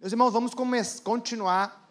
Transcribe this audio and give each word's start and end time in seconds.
Meus 0.00 0.12
irmãos, 0.12 0.30
vamos 0.30 0.54
continuar 1.02 1.90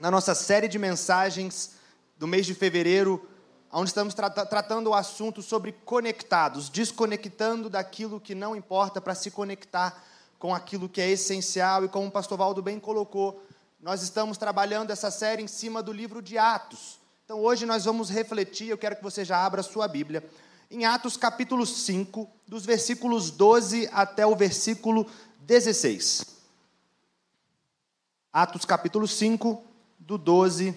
na 0.00 0.10
nossa 0.10 0.34
série 0.34 0.66
de 0.66 0.76
mensagens 0.76 1.76
do 2.18 2.26
mês 2.26 2.46
de 2.46 2.52
fevereiro, 2.52 3.28
onde 3.70 3.90
estamos 3.90 4.12
tra 4.12 4.28
tratando 4.28 4.90
o 4.90 4.94
assunto 4.94 5.40
sobre 5.40 5.70
conectados, 5.70 6.68
desconectando 6.68 7.70
daquilo 7.70 8.20
que 8.20 8.34
não 8.34 8.56
importa 8.56 9.00
para 9.00 9.14
se 9.14 9.30
conectar 9.30 10.02
com 10.36 10.52
aquilo 10.52 10.88
que 10.88 11.00
é 11.00 11.08
essencial. 11.08 11.84
E 11.84 11.88
como 11.88 12.08
o 12.08 12.10
pastor 12.10 12.36
Valdo 12.36 12.60
bem 12.60 12.80
colocou, 12.80 13.40
nós 13.80 14.02
estamos 14.02 14.36
trabalhando 14.36 14.90
essa 14.90 15.12
série 15.12 15.40
em 15.40 15.46
cima 15.46 15.80
do 15.80 15.92
livro 15.92 16.20
de 16.20 16.36
Atos. 16.36 16.98
Então 17.24 17.38
hoje 17.38 17.64
nós 17.64 17.84
vamos 17.84 18.10
refletir, 18.10 18.66
eu 18.66 18.78
quero 18.78 18.96
que 18.96 19.02
você 19.02 19.24
já 19.24 19.46
abra 19.46 19.60
a 19.60 19.64
sua 19.64 19.86
Bíblia, 19.86 20.28
em 20.68 20.84
Atos 20.86 21.16
capítulo 21.16 21.64
5, 21.64 22.28
dos 22.48 22.66
versículos 22.66 23.30
12 23.30 23.88
até 23.92 24.26
o 24.26 24.34
versículo 24.34 25.06
16. 25.38 26.33
Atos 28.36 28.64
capítulo 28.64 29.06
5, 29.06 29.62
do 29.96 30.18
12 30.18 30.76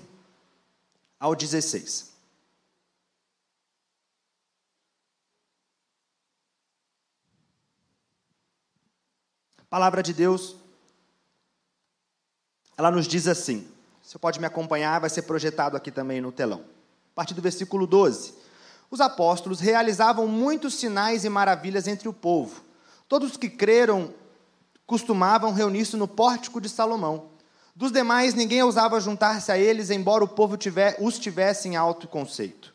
ao 1.19 1.33
16. 1.33 2.13
A 9.57 9.63
palavra 9.67 10.03
de 10.03 10.13
Deus, 10.13 10.55
ela 12.77 12.91
nos 12.91 13.07
diz 13.07 13.27
assim. 13.27 13.67
Você 14.03 14.19
pode 14.19 14.39
me 14.39 14.45
acompanhar, 14.45 15.01
vai 15.01 15.09
ser 15.09 15.23
projetado 15.23 15.75
aqui 15.75 15.89
também 15.89 16.21
no 16.21 16.31
telão. 16.31 16.63
A 17.11 17.15
partir 17.15 17.33
do 17.33 17.41
versículo 17.41 17.87
12. 17.87 18.35
Os 18.91 19.01
apóstolos 19.01 19.59
realizavam 19.59 20.27
muitos 20.27 20.75
sinais 20.75 21.25
e 21.25 21.29
maravilhas 21.29 21.87
entre 21.87 22.07
o 22.07 22.13
povo. 22.13 22.63
Todos 23.07 23.35
que 23.35 23.49
creram 23.49 24.13
costumavam 24.85 25.53
reunir-se 25.53 25.97
no 25.97 26.07
pórtico 26.07 26.61
de 26.61 26.69
Salomão. 26.69 27.35
Dos 27.77 27.91
demais, 27.91 28.33
ninguém 28.33 28.63
ousava 28.63 28.99
juntar-se 28.99 29.51
a 29.51 29.57
eles, 29.59 29.91
embora 29.91 30.23
o 30.23 30.27
povo 30.27 30.57
tiver, 30.57 30.97
os 30.99 31.19
tivesse 31.19 31.67
em 31.67 31.75
alto 31.75 32.07
conceito. 32.07 32.73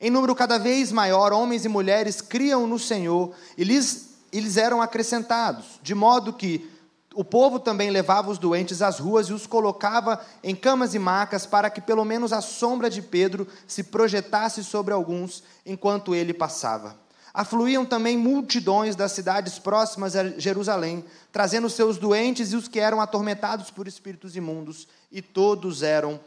Em 0.00 0.08
número 0.10 0.32
cada 0.32 0.58
vez 0.58 0.92
maior, 0.92 1.32
homens 1.32 1.64
e 1.64 1.68
mulheres 1.68 2.20
criam 2.20 2.64
no 2.64 2.78
Senhor 2.78 3.34
e 3.58 3.64
lhes, 3.64 4.10
e 4.32 4.38
lhes 4.38 4.56
eram 4.56 4.80
acrescentados, 4.80 5.80
de 5.82 5.92
modo 5.92 6.32
que 6.32 6.70
o 7.16 7.24
povo 7.24 7.58
também 7.58 7.90
levava 7.90 8.30
os 8.30 8.38
doentes 8.38 8.80
às 8.80 9.00
ruas 9.00 9.26
e 9.26 9.32
os 9.32 9.44
colocava 9.44 10.24
em 10.40 10.54
camas 10.54 10.94
e 10.94 11.00
macas, 11.00 11.44
para 11.44 11.68
que 11.68 11.80
pelo 11.80 12.04
menos 12.04 12.32
a 12.32 12.40
sombra 12.40 12.88
de 12.88 13.02
Pedro 13.02 13.48
se 13.66 13.82
projetasse 13.82 14.62
sobre 14.62 14.94
alguns 14.94 15.42
enquanto 15.66 16.14
ele 16.14 16.32
passava. 16.32 17.03
Afluíam 17.34 17.84
também 17.84 18.16
multidões 18.16 18.94
das 18.94 19.10
cidades 19.10 19.58
próximas 19.58 20.14
a 20.14 20.38
Jerusalém, 20.38 21.04
trazendo 21.32 21.68
seus 21.68 21.98
doentes 21.98 22.52
e 22.52 22.56
os 22.56 22.68
que 22.68 22.78
eram 22.78 23.00
atormentados 23.00 23.72
por 23.72 23.88
espíritos 23.88 24.36
imundos, 24.36 24.86
e 25.10 25.20
todos 25.20 25.82
eram 25.82 26.20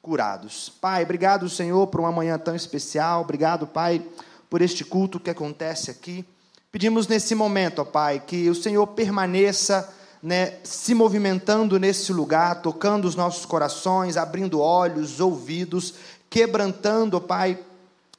curados. 0.00 0.68
Pai, 0.80 1.02
obrigado, 1.02 1.48
Senhor, 1.48 1.88
por 1.88 1.98
uma 1.98 2.12
manhã 2.12 2.38
tão 2.38 2.54
especial. 2.54 3.22
Obrigado, 3.22 3.66
Pai, 3.66 4.04
por 4.48 4.62
este 4.62 4.84
culto 4.84 5.18
que 5.18 5.30
acontece 5.30 5.90
aqui. 5.90 6.24
Pedimos 6.70 7.08
nesse 7.08 7.34
momento, 7.34 7.80
ó 7.80 7.84
Pai, 7.84 8.22
que 8.24 8.48
o 8.48 8.54
Senhor 8.54 8.86
permaneça 8.86 9.92
né, 10.22 10.58
se 10.62 10.94
movimentando 10.94 11.78
nesse 11.78 12.12
lugar, 12.12 12.62
tocando 12.62 13.06
os 13.06 13.16
nossos 13.16 13.44
corações, 13.44 14.16
abrindo 14.16 14.60
olhos, 14.60 15.18
ouvidos, 15.18 15.94
quebrantando, 16.30 17.16
ó 17.16 17.20
Pai, 17.20 17.58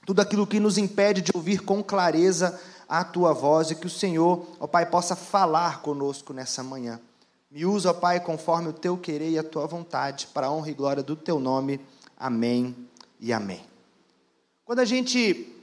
tudo 0.05 0.21
aquilo 0.21 0.47
que 0.47 0.59
nos 0.59 0.77
impede 0.77 1.21
de 1.21 1.31
ouvir 1.33 1.61
com 1.61 1.83
clareza 1.83 2.59
a 2.87 3.03
tua 3.03 3.33
voz 3.33 3.71
e 3.71 3.75
que 3.75 3.87
o 3.87 3.89
Senhor, 3.89 4.45
ó 4.59 4.67
Pai, 4.67 4.85
possa 4.85 5.15
falar 5.15 5.81
conosco 5.81 6.33
nessa 6.33 6.61
manhã. 6.61 6.99
Me 7.49 7.65
usa, 7.65 7.91
ó 7.91 7.93
Pai, 7.93 8.19
conforme 8.19 8.69
o 8.69 8.73
teu 8.73 8.97
querer 8.97 9.29
e 9.29 9.39
a 9.39 9.43
tua 9.43 9.65
vontade, 9.65 10.27
para 10.33 10.47
a 10.47 10.51
honra 10.51 10.69
e 10.69 10.73
glória 10.73 11.03
do 11.03 11.15
teu 11.15 11.39
nome. 11.39 11.79
Amém 12.17 12.75
e 13.19 13.31
amém. 13.31 13.63
Quando 14.65 14.79
a 14.79 14.85
gente 14.85 15.55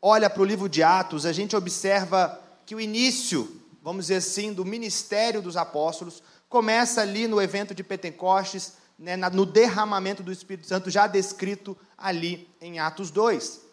olha 0.00 0.28
para 0.28 0.42
o 0.42 0.44
livro 0.44 0.68
de 0.68 0.82
Atos, 0.82 1.26
a 1.26 1.32
gente 1.32 1.56
observa 1.56 2.40
que 2.66 2.74
o 2.74 2.80
início, 2.80 3.60
vamos 3.82 4.06
dizer 4.06 4.16
assim, 4.16 4.52
do 4.52 4.64
ministério 4.64 5.42
dos 5.42 5.56
apóstolos 5.56 6.22
começa 6.48 7.00
ali 7.00 7.26
no 7.26 7.42
evento 7.42 7.74
de 7.74 7.82
Pentecostes, 7.82 8.74
né, 8.98 9.16
no 9.16 9.44
derramamento 9.44 10.22
do 10.22 10.30
Espírito 10.30 10.68
Santo, 10.68 10.88
já 10.88 11.06
descrito 11.06 11.76
ali 11.98 12.48
em 12.60 12.78
Atos 12.78 13.10
2. 13.10 13.63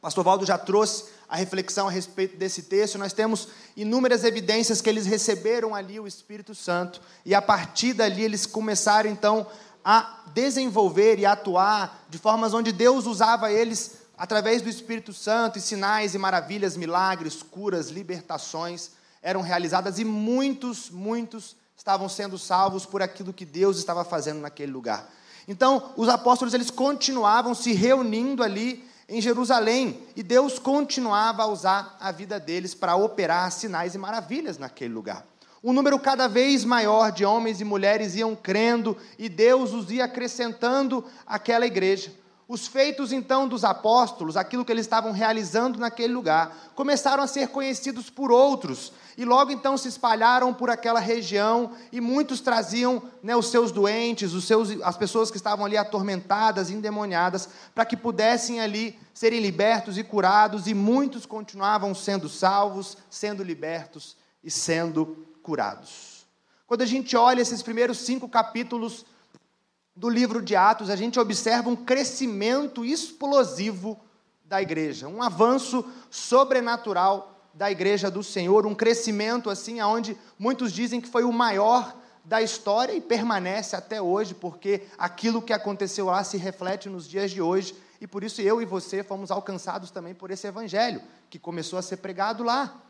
Pastor 0.00 0.24
Valdo 0.24 0.46
já 0.46 0.56
trouxe 0.56 1.04
a 1.28 1.36
reflexão 1.36 1.86
a 1.86 1.90
respeito 1.90 2.36
desse 2.36 2.62
texto. 2.62 2.96
Nós 2.96 3.12
temos 3.12 3.48
inúmeras 3.76 4.24
evidências 4.24 4.80
que 4.80 4.88
eles 4.88 5.04
receberam 5.04 5.74
ali 5.74 6.00
o 6.00 6.06
Espírito 6.06 6.54
Santo, 6.54 7.00
e 7.24 7.34
a 7.34 7.42
partir 7.42 7.92
dali 7.92 8.22
eles 8.22 8.46
começaram 8.46 9.10
então 9.10 9.46
a 9.84 10.24
desenvolver 10.34 11.18
e 11.18 11.26
atuar 11.26 12.06
de 12.08 12.18
formas 12.18 12.54
onde 12.54 12.72
Deus 12.72 13.06
usava 13.06 13.52
eles 13.52 14.00
através 14.16 14.60
do 14.60 14.68
Espírito 14.68 15.12
Santo, 15.12 15.58
e 15.58 15.62
sinais 15.62 16.14
e 16.14 16.18
maravilhas, 16.18 16.76
milagres, 16.76 17.42
curas, 17.42 17.88
libertações 17.88 18.90
eram 19.22 19.42
realizadas, 19.42 19.98
e 19.98 20.04
muitos, 20.04 20.90
muitos 20.90 21.56
estavam 21.76 22.08
sendo 22.08 22.38
salvos 22.38 22.84
por 22.84 23.02
aquilo 23.02 23.32
que 23.32 23.44
Deus 23.44 23.78
estava 23.78 24.04
fazendo 24.04 24.40
naquele 24.40 24.72
lugar. 24.72 25.10
Então, 25.48 25.92
os 25.96 26.08
apóstolos 26.08 26.54
eles 26.54 26.70
continuavam 26.70 27.54
se 27.54 27.72
reunindo 27.72 28.42
ali 28.42 28.89
em 29.10 29.20
Jerusalém, 29.20 29.98
e 30.14 30.22
Deus 30.22 30.58
continuava 30.58 31.42
a 31.42 31.46
usar 31.46 31.96
a 32.00 32.12
vida 32.12 32.38
deles 32.38 32.74
para 32.74 32.94
operar 32.94 33.50
sinais 33.50 33.94
e 33.94 33.98
maravilhas 33.98 34.56
naquele 34.56 34.94
lugar. 34.94 35.26
Um 35.62 35.72
número 35.72 35.98
cada 35.98 36.28
vez 36.28 36.64
maior 36.64 37.10
de 37.12 37.24
homens 37.24 37.60
e 37.60 37.64
mulheres 37.64 38.14
iam 38.14 38.36
crendo, 38.36 38.96
e 39.18 39.28
Deus 39.28 39.74
os 39.74 39.90
ia 39.90 40.04
acrescentando 40.04 41.04
àquela 41.26 41.66
igreja. 41.66 42.12
Os 42.50 42.66
feitos 42.66 43.12
então 43.12 43.46
dos 43.46 43.62
apóstolos, 43.62 44.36
aquilo 44.36 44.64
que 44.64 44.72
eles 44.72 44.84
estavam 44.84 45.12
realizando 45.12 45.78
naquele 45.78 46.12
lugar, 46.12 46.72
começaram 46.74 47.22
a 47.22 47.28
ser 47.28 47.46
conhecidos 47.46 48.10
por 48.10 48.32
outros, 48.32 48.92
e 49.16 49.24
logo 49.24 49.52
então 49.52 49.78
se 49.78 49.86
espalharam 49.86 50.52
por 50.52 50.68
aquela 50.68 50.98
região, 50.98 51.70
e 51.92 52.00
muitos 52.00 52.40
traziam 52.40 53.00
né, 53.22 53.36
os 53.36 53.52
seus 53.52 53.70
doentes, 53.70 54.32
os 54.32 54.48
seus, 54.48 54.68
as 54.82 54.96
pessoas 54.96 55.30
que 55.30 55.36
estavam 55.36 55.64
ali 55.64 55.76
atormentadas, 55.76 56.70
endemoniadas, 56.70 57.48
para 57.72 57.84
que 57.84 57.96
pudessem 57.96 58.60
ali 58.60 58.98
serem 59.14 59.38
libertos 59.38 59.96
e 59.96 60.02
curados, 60.02 60.66
e 60.66 60.74
muitos 60.74 61.24
continuavam 61.24 61.94
sendo 61.94 62.28
salvos, 62.28 62.96
sendo 63.08 63.44
libertos 63.44 64.16
e 64.42 64.50
sendo 64.50 65.24
curados. 65.40 66.26
Quando 66.66 66.82
a 66.82 66.86
gente 66.86 67.16
olha 67.16 67.42
esses 67.42 67.62
primeiros 67.62 67.98
cinco 67.98 68.28
capítulos 68.28 69.06
do 69.94 70.08
livro 70.08 70.40
de 70.40 70.56
Atos, 70.56 70.90
a 70.90 70.96
gente 70.96 71.18
observa 71.18 71.68
um 71.68 71.76
crescimento 71.76 72.84
explosivo 72.84 73.98
da 74.44 74.60
igreja, 74.60 75.08
um 75.08 75.22
avanço 75.22 75.84
sobrenatural 76.10 77.48
da 77.52 77.70
igreja 77.70 78.10
do 78.10 78.22
Senhor, 78.22 78.66
um 78.66 78.74
crescimento 78.74 79.50
assim, 79.50 79.80
aonde 79.80 80.16
muitos 80.38 80.72
dizem 80.72 81.00
que 81.00 81.08
foi 81.08 81.24
o 81.24 81.32
maior 81.32 81.94
da 82.24 82.40
história 82.40 82.92
e 82.92 83.00
permanece 83.00 83.74
até 83.74 84.00
hoje, 84.00 84.34
porque 84.34 84.86
aquilo 84.98 85.42
que 85.42 85.52
aconteceu 85.52 86.06
lá 86.06 86.22
se 86.22 86.36
reflete 86.36 86.88
nos 86.88 87.08
dias 87.08 87.30
de 87.30 87.42
hoje, 87.42 87.74
e 88.00 88.06
por 88.06 88.24
isso 88.24 88.40
eu 88.40 88.62
e 88.62 88.64
você 88.64 89.02
fomos 89.02 89.30
alcançados 89.30 89.90
também 89.90 90.14
por 90.14 90.30
esse 90.30 90.46
evangelho 90.46 91.02
que 91.28 91.38
começou 91.38 91.78
a 91.78 91.82
ser 91.82 91.98
pregado 91.98 92.42
lá. 92.42 92.80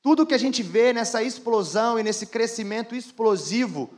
Tudo 0.00 0.26
que 0.26 0.34
a 0.34 0.38
gente 0.38 0.62
vê 0.62 0.92
nessa 0.92 1.22
explosão 1.22 1.98
e 1.98 2.02
nesse 2.02 2.26
crescimento 2.26 2.94
explosivo 2.94 3.90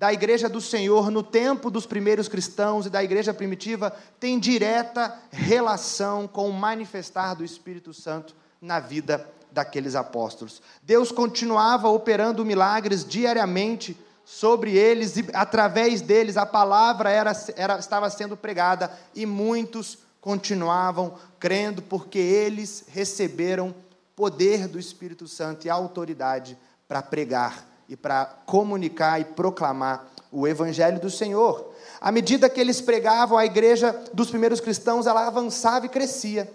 da 0.00 0.14
igreja 0.14 0.48
do 0.48 0.62
Senhor 0.62 1.10
no 1.10 1.22
tempo 1.22 1.70
dos 1.70 1.84
primeiros 1.84 2.26
cristãos 2.26 2.86
e 2.86 2.90
da 2.90 3.04
igreja 3.04 3.34
primitiva 3.34 3.94
tem 4.18 4.38
direta 4.38 5.14
relação 5.30 6.26
com 6.26 6.48
o 6.48 6.52
manifestar 6.54 7.34
do 7.34 7.44
Espírito 7.44 7.92
Santo 7.92 8.34
na 8.62 8.80
vida 8.80 9.28
daqueles 9.52 9.94
apóstolos. 9.94 10.62
Deus 10.82 11.12
continuava 11.12 11.90
operando 11.90 12.46
milagres 12.46 13.04
diariamente 13.04 13.94
sobre 14.24 14.74
eles 14.74 15.18
e 15.18 15.26
através 15.34 16.00
deles 16.00 16.38
a 16.38 16.46
palavra 16.46 17.10
era, 17.10 17.32
era, 17.54 17.78
estava 17.78 18.08
sendo 18.08 18.38
pregada 18.38 18.90
e 19.14 19.26
muitos 19.26 19.98
continuavam 20.18 21.12
crendo 21.38 21.82
porque 21.82 22.18
eles 22.18 22.86
receberam 22.88 23.74
poder 24.16 24.66
do 24.66 24.78
Espírito 24.78 25.28
Santo 25.28 25.66
e 25.66 25.70
autoridade 25.70 26.56
para 26.88 27.02
pregar 27.02 27.69
e 27.90 27.96
para 27.96 28.24
comunicar 28.46 29.20
e 29.20 29.24
proclamar 29.24 30.06
o 30.30 30.46
evangelho 30.46 31.00
do 31.00 31.10
Senhor. 31.10 31.72
À 32.00 32.12
medida 32.12 32.48
que 32.48 32.60
eles 32.60 32.80
pregavam, 32.80 33.36
a 33.36 33.44
igreja 33.44 34.00
dos 34.14 34.30
primeiros 34.30 34.60
cristãos, 34.60 35.08
ela 35.08 35.26
avançava 35.26 35.86
e 35.86 35.88
crescia. 35.88 36.48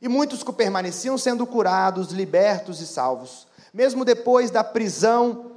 E 0.00 0.08
muitos 0.08 0.42
que 0.42 0.50
permaneciam 0.54 1.18
sendo 1.18 1.46
curados, 1.46 2.12
libertos 2.12 2.80
e 2.80 2.86
salvos. 2.86 3.46
Mesmo 3.74 4.06
depois 4.06 4.50
da 4.50 4.64
prisão 4.64 5.52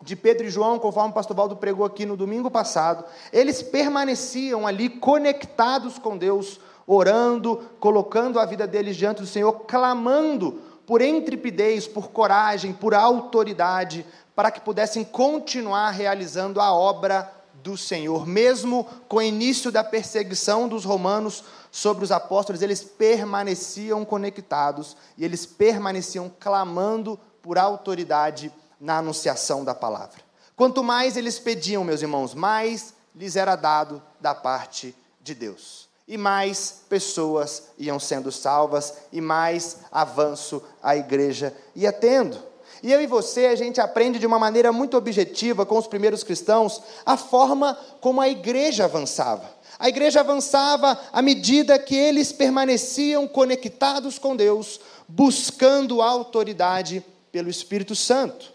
de 0.00 0.16
Pedro 0.16 0.46
e 0.46 0.50
João, 0.50 0.78
conforme 0.78 1.10
o 1.10 1.14
pastor 1.14 1.36
Valdo 1.36 1.56
pregou 1.56 1.84
aqui 1.84 2.06
no 2.06 2.16
domingo 2.16 2.50
passado, 2.50 3.04
eles 3.34 3.62
permaneciam 3.62 4.66
ali 4.66 4.88
conectados 4.88 5.98
com 5.98 6.16
Deus, 6.16 6.58
orando, 6.86 7.62
colocando 7.78 8.40
a 8.40 8.46
vida 8.46 8.66
deles 8.66 8.96
diante 8.96 9.20
do 9.20 9.26
Senhor, 9.26 9.52
clamando 9.66 10.62
por 10.86 11.02
intrepidez, 11.02 11.86
por 11.86 12.08
coragem, 12.08 12.72
por 12.72 12.94
autoridade, 12.94 14.06
para 14.36 14.50
que 14.50 14.60
pudessem 14.60 15.02
continuar 15.02 15.90
realizando 15.90 16.60
a 16.60 16.70
obra 16.70 17.32
do 17.54 17.74
Senhor. 17.76 18.26
Mesmo 18.26 18.84
com 19.08 19.16
o 19.16 19.22
início 19.22 19.72
da 19.72 19.82
perseguição 19.82 20.68
dos 20.68 20.84
romanos 20.84 21.42
sobre 21.72 22.04
os 22.04 22.12
apóstolos, 22.12 22.60
eles 22.60 22.84
permaneciam 22.84 24.04
conectados 24.04 24.94
e 25.16 25.24
eles 25.24 25.46
permaneciam 25.46 26.30
clamando 26.38 27.18
por 27.40 27.56
autoridade 27.56 28.52
na 28.78 28.98
anunciação 28.98 29.64
da 29.64 29.74
palavra. 29.74 30.20
Quanto 30.54 30.84
mais 30.84 31.16
eles 31.16 31.38
pediam, 31.38 31.82
meus 31.82 32.02
irmãos, 32.02 32.34
mais 32.34 32.94
lhes 33.14 33.36
era 33.36 33.56
dado 33.56 34.02
da 34.20 34.34
parte 34.34 34.94
de 35.22 35.34
Deus. 35.34 35.88
E 36.06 36.16
mais 36.18 36.82
pessoas 36.88 37.70
iam 37.78 37.98
sendo 37.98 38.30
salvas, 38.30 38.94
e 39.10 39.20
mais 39.20 39.78
avanço 39.90 40.62
a 40.82 40.94
igreja 40.94 41.56
ia 41.74 41.92
tendo. 41.92 42.38
E 42.82 42.92
eu 42.92 43.00
e 43.00 43.06
você, 43.06 43.46
a 43.46 43.56
gente 43.56 43.80
aprende 43.80 44.18
de 44.18 44.26
uma 44.26 44.38
maneira 44.38 44.72
muito 44.72 44.96
objetiva 44.96 45.64
com 45.64 45.78
os 45.78 45.86
primeiros 45.86 46.22
cristãos 46.22 46.82
a 47.04 47.16
forma 47.16 47.78
como 48.00 48.20
a 48.20 48.28
igreja 48.28 48.84
avançava. 48.84 49.56
A 49.78 49.88
igreja 49.88 50.20
avançava 50.20 50.98
à 51.12 51.20
medida 51.20 51.78
que 51.78 51.94
eles 51.94 52.32
permaneciam 52.32 53.28
conectados 53.28 54.18
com 54.18 54.34
Deus, 54.34 54.80
buscando 55.06 56.00
autoridade 56.00 57.04
pelo 57.30 57.50
Espírito 57.50 57.94
Santo. 57.94 58.52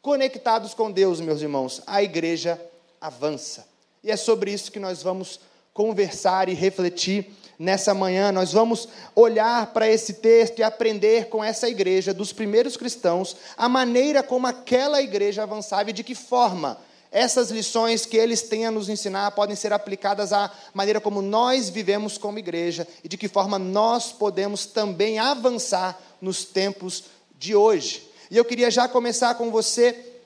Conectados 0.00 0.72
com 0.72 0.90
Deus, 0.90 1.20
meus 1.20 1.42
irmãos, 1.42 1.82
a 1.86 2.02
igreja 2.02 2.60
avança. 3.00 3.66
E 4.02 4.10
é 4.10 4.16
sobre 4.16 4.52
isso 4.52 4.72
que 4.72 4.78
nós 4.78 5.02
vamos 5.02 5.40
conversar 5.78 6.48
e 6.48 6.54
refletir 6.54 7.30
nessa 7.56 7.94
manhã. 7.94 8.32
Nós 8.32 8.52
vamos 8.52 8.88
olhar 9.14 9.72
para 9.72 9.88
esse 9.88 10.14
texto 10.14 10.58
e 10.58 10.62
aprender 10.64 11.28
com 11.28 11.44
essa 11.44 11.68
igreja 11.68 12.12
dos 12.12 12.32
primeiros 12.32 12.76
cristãos 12.76 13.36
a 13.56 13.68
maneira 13.68 14.20
como 14.20 14.48
aquela 14.48 15.00
igreja 15.00 15.44
avançava 15.44 15.90
e 15.90 15.92
de 15.92 16.02
que 16.02 16.16
forma 16.16 16.80
essas 17.12 17.52
lições 17.52 18.04
que 18.04 18.16
eles 18.16 18.42
têm 18.42 18.66
a 18.66 18.72
nos 18.72 18.88
ensinar 18.88 19.30
podem 19.30 19.54
ser 19.54 19.72
aplicadas 19.72 20.32
à 20.32 20.50
maneira 20.74 21.00
como 21.00 21.22
nós 21.22 21.70
vivemos 21.70 22.18
como 22.18 22.40
igreja 22.40 22.84
e 23.04 23.08
de 23.08 23.16
que 23.16 23.28
forma 23.28 23.56
nós 23.56 24.10
podemos 24.10 24.66
também 24.66 25.20
avançar 25.20 25.96
nos 26.20 26.44
tempos 26.44 27.04
de 27.38 27.54
hoje. 27.54 28.10
E 28.32 28.36
eu 28.36 28.44
queria 28.44 28.68
já 28.68 28.88
começar 28.88 29.36
com 29.36 29.52
você 29.52 30.17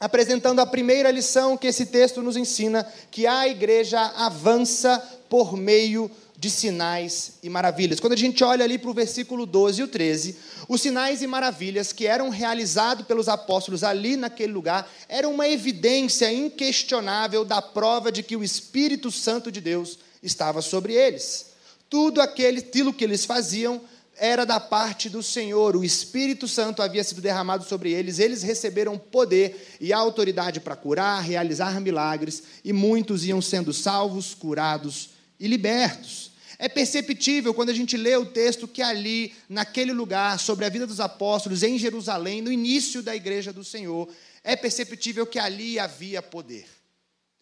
apresentando 0.00 0.60
a 0.60 0.66
primeira 0.66 1.10
lição 1.10 1.58
que 1.58 1.66
esse 1.66 1.86
texto 1.86 2.22
nos 2.22 2.36
ensina, 2.36 2.90
que 3.10 3.26
a 3.26 3.46
igreja 3.46 4.00
avança 4.16 4.98
por 5.28 5.56
meio 5.56 6.10
de 6.40 6.48
sinais 6.48 7.34
e 7.42 7.50
maravilhas. 7.50 8.00
Quando 8.00 8.14
a 8.14 8.16
gente 8.16 8.42
olha 8.42 8.64
ali 8.64 8.78
para 8.78 8.90
o 8.90 8.94
versículo 8.94 9.44
12 9.44 9.80
e 9.82 9.84
o 9.84 9.88
13, 9.88 10.36
os 10.66 10.80
sinais 10.80 11.20
e 11.20 11.26
maravilhas 11.26 11.92
que 11.92 12.06
eram 12.06 12.30
realizados 12.30 13.06
pelos 13.06 13.28
apóstolos 13.28 13.84
ali 13.84 14.16
naquele 14.16 14.50
lugar 14.50 14.90
eram 15.06 15.34
uma 15.34 15.46
evidência 15.46 16.32
inquestionável 16.32 17.44
da 17.44 17.60
prova 17.60 18.10
de 18.10 18.22
que 18.22 18.36
o 18.36 18.42
Espírito 18.42 19.10
Santo 19.10 19.52
de 19.52 19.60
Deus 19.60 19.98
estava 20.22 20.62
sobre 20.62 20.94
eles. 20.94 21.50
Tudo 21.90 22.22
aquilo 22.22 22.94
que 22.94 23.04
eles 23.04 23.26
faziam 23.26 23.82
era 24.22 24.44
da 24.44 24.60
parte 24.60 25.08
do 25.08 25.22
Senhor, 25.22 25.74
o 25.74 25.82
Espírito 25.82 26.46
Santo 26.46 26.82
havia 26.82 27.02
sido 27.02 27.22
derramado 27.22 27.64
sobre 27.64 27.90
eles, 27.90 28.18
eles 28.18 28.42
receberam 28.42 28.98
poder 28.98 29.78
e 29.80 29.94
autoridade 29.94 30.60
para 30.60 30.76
curar, 30.76 31.22
realizar 31.22 31.80
milagres, 31.80 32.42
e 32.62 32.70
muitos 32.70 33.24
iam 33.24 33.40
sendo 33.40 33.72
salvos, 33.72 34.34
curados 34.34 35.12
e 35.40 35.48
libertos. 35.48 36.32
É 36.58 36.68
perceptível 36.68 37.54
quando 37.54 37.70
a 37.70 37.74
gente 37.74 37.96
lê 37.96 38.14
o 38.14 38.26
texto 38.26 38.68
que 38.68 38.82
ali, 38.82 39.32
naquele 39.48 39.94
lugar, 39.94 40.38
sobre 40.38 40.66
a 40.66 40.68
vida 40.68 40.86
dos 40.86 41.00
apóstolos 41.00 41.62
em 41.62 41.78
Jerusalém, 41.78 42.42
no 42.42 42.52
início 42.52 43.02
da 43.02 43.16
igreja 43.16 43.54
do 43.54 43.64
Senhor, 43.64 44.06
é 44.44 44.54
perceptível 44.54 45.26
que 45.26 45.38
ali 45.38 45.78
havia 45.78 46.20
poder. 46.20 46.66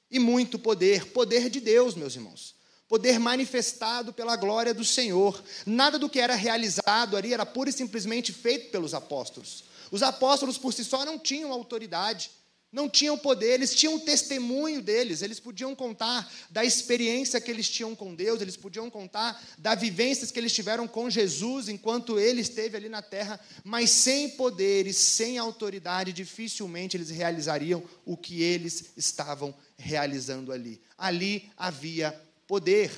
E 0.09 0.21
muito 0.21 0.61
poder, 0.61 1.07
poder 1.07 1.51
de 1.51 1.59
Deus, 1.59 1.97
meus 1.97 2.15
irmãos 2.15 2.58
poder 2.89 3.19
manifestado 3.19 4.13
pela 4.13 4.35
glória 4.35 4.73
do 4.73 4.85
Senhor. 4.85 5.43
Nada 5.67 5.99
do 5.99 6.09
que 6.09 6.19
era 6.19 6.35
realizado 6.35 7.17
ali 7.17 7.35
era 7.35 7.45
pura 7.45 7.71
e 7.71 7.73
simplesmente 7.73 8.33
feito 8.33 8.71
pelos 8.71 8.95
apóstolos. 8.95 9.65
Os 9.91 10.03
apóstolos 10.03 10.59
por 10.59 10.73
si 10.73 10.85
só 10.85 11.05
não 11.05 11.19
tinham 11.19 11.53
autoridade, 11.53 12.31
não 12.71 12.89
tinham 12.89 13.17
poder, 13.17 13.55
eles 13.55 13.75
tinham 13.75 13.95
o 13.95 14.01
testemunho 14.01 14.83
deles, 14.83 15.23
eles 15.23 15.41
podiam 15.41 15.75
contar 15.75 16.31
da 16.51 16.63
experiência 16.65 17.41
que 17.41 17.51
eles 17.51 17.69
tinham 17.69 17.95
com 17.97 18.15
Deus, 18.15 18.43
eles 18.43 18.59
podiam 18.59 18.91
contar 18.91 19.43
das 19.57 19.81
vivências 19.81 20.31
que 20.31 20.39
eles 20.39 20.53
tiveram 20.53 20.87
com 20.87 21.09
Jesus 21.09 21.71
enquanto 21.71 22.19
ele 22.19 22.43
esteve 22.43 22.77
ali 22.77 22.91
na 22.91 23.01
terra, 23.01 23.41
mas 23.65 23.89
sem 23.91 24.31
poder 24.31 24.87
e 24.87 24.93
sem 24.93 25.39
autoridade, 25.39 26.13
dificilmente 26.13 26.95
eles 26.95 27.09
realizariam 27.09 27.83
o 28.05 28.19
que 28.19 28.43
eles 28.43 28.93
estavam 28.97 29.55
realizando 29.79 30.53
ali. 30.53 30.79
Ali 30.99 31.51
havia 31.57 32.28
poder. 32.49 32.91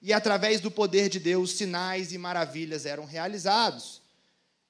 E 0.00 0.12
através 0.12 0.60
do 0.60 0.70
poder 0.70 1.08
de 1.08 1.18
Deus, 1.18 1.52
sinais 1.52 2.12
e 2.12 2.18
maravilhas 2.18 2.84
eram 2.84 3.04
realizados. 3.04 4.02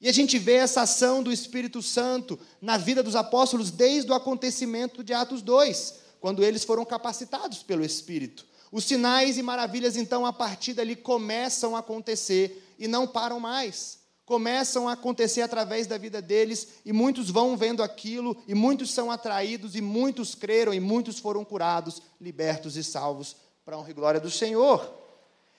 E 0.01 0.09
a 0.09 0.13
gente 0.13 0.39
vê 0.39 0.55
essa 0.55 0.83
ação 0.83 1.23
do 1.23 1.33
Espírito 1.33 1.83
Santo 1.83 2.39
na 2.61 2.77
vida 2.77 3.03
dos 3.03 3.17
apóstolos 3.17 3.71
desde 3.71 4.11
o 4.11 4.15
acontecimento 4.15 5.03
de 5.03 5.13
Atos 5.13 5.43
2, 5.43 5.95
quando 6.21 6.45
eles 6.45 6.65
foram 6.65 6.85
capacitados 6.85 7.63
pelo 7.63 7.85
Espírito. 7.85 8.47
Os 8.71 8.85
sinais 8.85 9.37
e 9.37 9.43
maravilhas, 9.43 9.97
então, 9.97 10.25
a 10.25 10.33
partir 10.33 10.73
dali 10.73 10.97
começam 10.97 11.77
a 11.77 11.81
acontecer 11.81 12.75
e 12.79 12.89
não 12.89 13.07
param 13.07 13.39
mais. 13.39 14.01
Começam 14.25 14.89
a 14.89 14.93
acontecer 14.93 15.43
através 15.43 15.87
da 15.87 15.99
vida 15.99 16.23
deles 16.23 16.69
e 16.85 16.93
muitos 16.93 17.29
vão 17.31 17.57
vendo 17.57 17.83
aquilo, 17.83 18.37
e 18.47 18.55
muitos 18.55 18.91
são 18.91 19.11
atraídos, 19.11 19.77
e 19.77 19.81
muitos 19.81 20.35
creram, 20.35 20.73
e 20.73 20.81
muitos 20.81 21.19
foram 21.19 21.45
curados, 21.45 22.03
libertos 22.21 22.77
e 22.77 22.85
salvos 22.85 23.37
para 23.65 23.77
a 23.77 23.79
honra 23.79 23.91
e 23.91 23.95
glória 23.95 24.21
do 24.21 24.31
Senhor. 24.31 24.93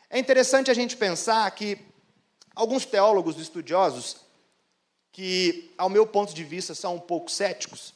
É 0.10 0.20
interessante 0.20 0.70
a 0.70 0.74
gente 0.74 0.98
pensar 0.98 1.50
que 1.52 1.78
alguns 2.54 2.86
teólogos 2.86 3.40
estudiosos, 3.40 4.18
que, 5.10 5.72
ao 5.78 5.90
meu 5.90 6.06
ponto 6.06 6.34
de 6.34 6.44
vista, 6.44 6.76
são 6.76 6.96
um 6.96 7.00
pouco 7.00 7.32
céticos, 7.32 7.94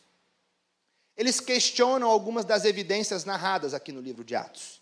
eles 1.18 1.42
questionam 1.42 2.07
algumas 2.09 2.45
das 2.45 2.63
evidências 2.63 3.25
narradas 3.25 3.74
aqui 3.74 3.92
no 3.92 4.00
livro 4.00 4.24
de 4.24 4.33
Atos. 4.33 4.81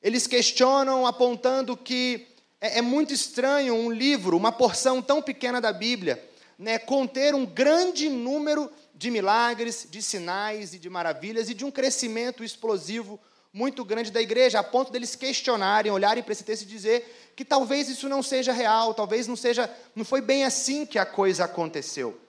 Eles 0.00 0.26
questionam 0.26 1.06
apontando 1.06 1.76
que 1.76 2.26
é, 2.58 2.78
é 2.78 2.82
muito 2.82 3.12
estranho 3.12 3.74
um 3.74 3.90
livro, 3.90 4.34
uma 4.34 4.52
porção 4.52 5.02
tão 5.02 5.20
pequena 5.20 5.60
da 5.60 5.74
Bíblia, 5.74 6.26
né, 6.58 6.78
conter 6.78 7.34
um 7.34 7.44
grande 7.44 8.08
número 8.08 8.72
de 8.94 9.10
milagres, 9.10 9.86
de 9.90 10.00
sinais 10.00 10.72
e 10.72 10.78
de 10.78 10.88
maravilhas 10.88 11.50
e 11.50 11.54
de 11.54 11.66
um 11.66 11.70
crescimento 11.70 12.42
explosivo 12.42 13.20
muito 13.54 13.84
grande 13.84 14.10
da 14.10 14.20
igreja, 14.20 14.58
a 14.58 14.64
ponto 14.64 14.90
deles 14.90 15.14
questionarem, 15.14 15.92
olharem 15.92 16.24
para 16.24 16.32
esse 16.32 16.42
texto 16.42 16.62
e 16.62 16.66
dizer 16.66 17.32
que 17.36 17.44
talvez 17.44 17.88
isso 17.88 18.08
não 18.08 18.20
seja 18.20 18.52
real, 18.52 18.92
talvez 18.92 19.28
não 19.28 19.36
seja, 19.36 19.70
não 19.94 20.04
foi 20.04 20.20
bem 20.20 20.42
assim 20.44 20.84
que 20.84 20.98
a 20.98 21.06
coisa 21.06 21.44
aconteceu. 21.44 22.20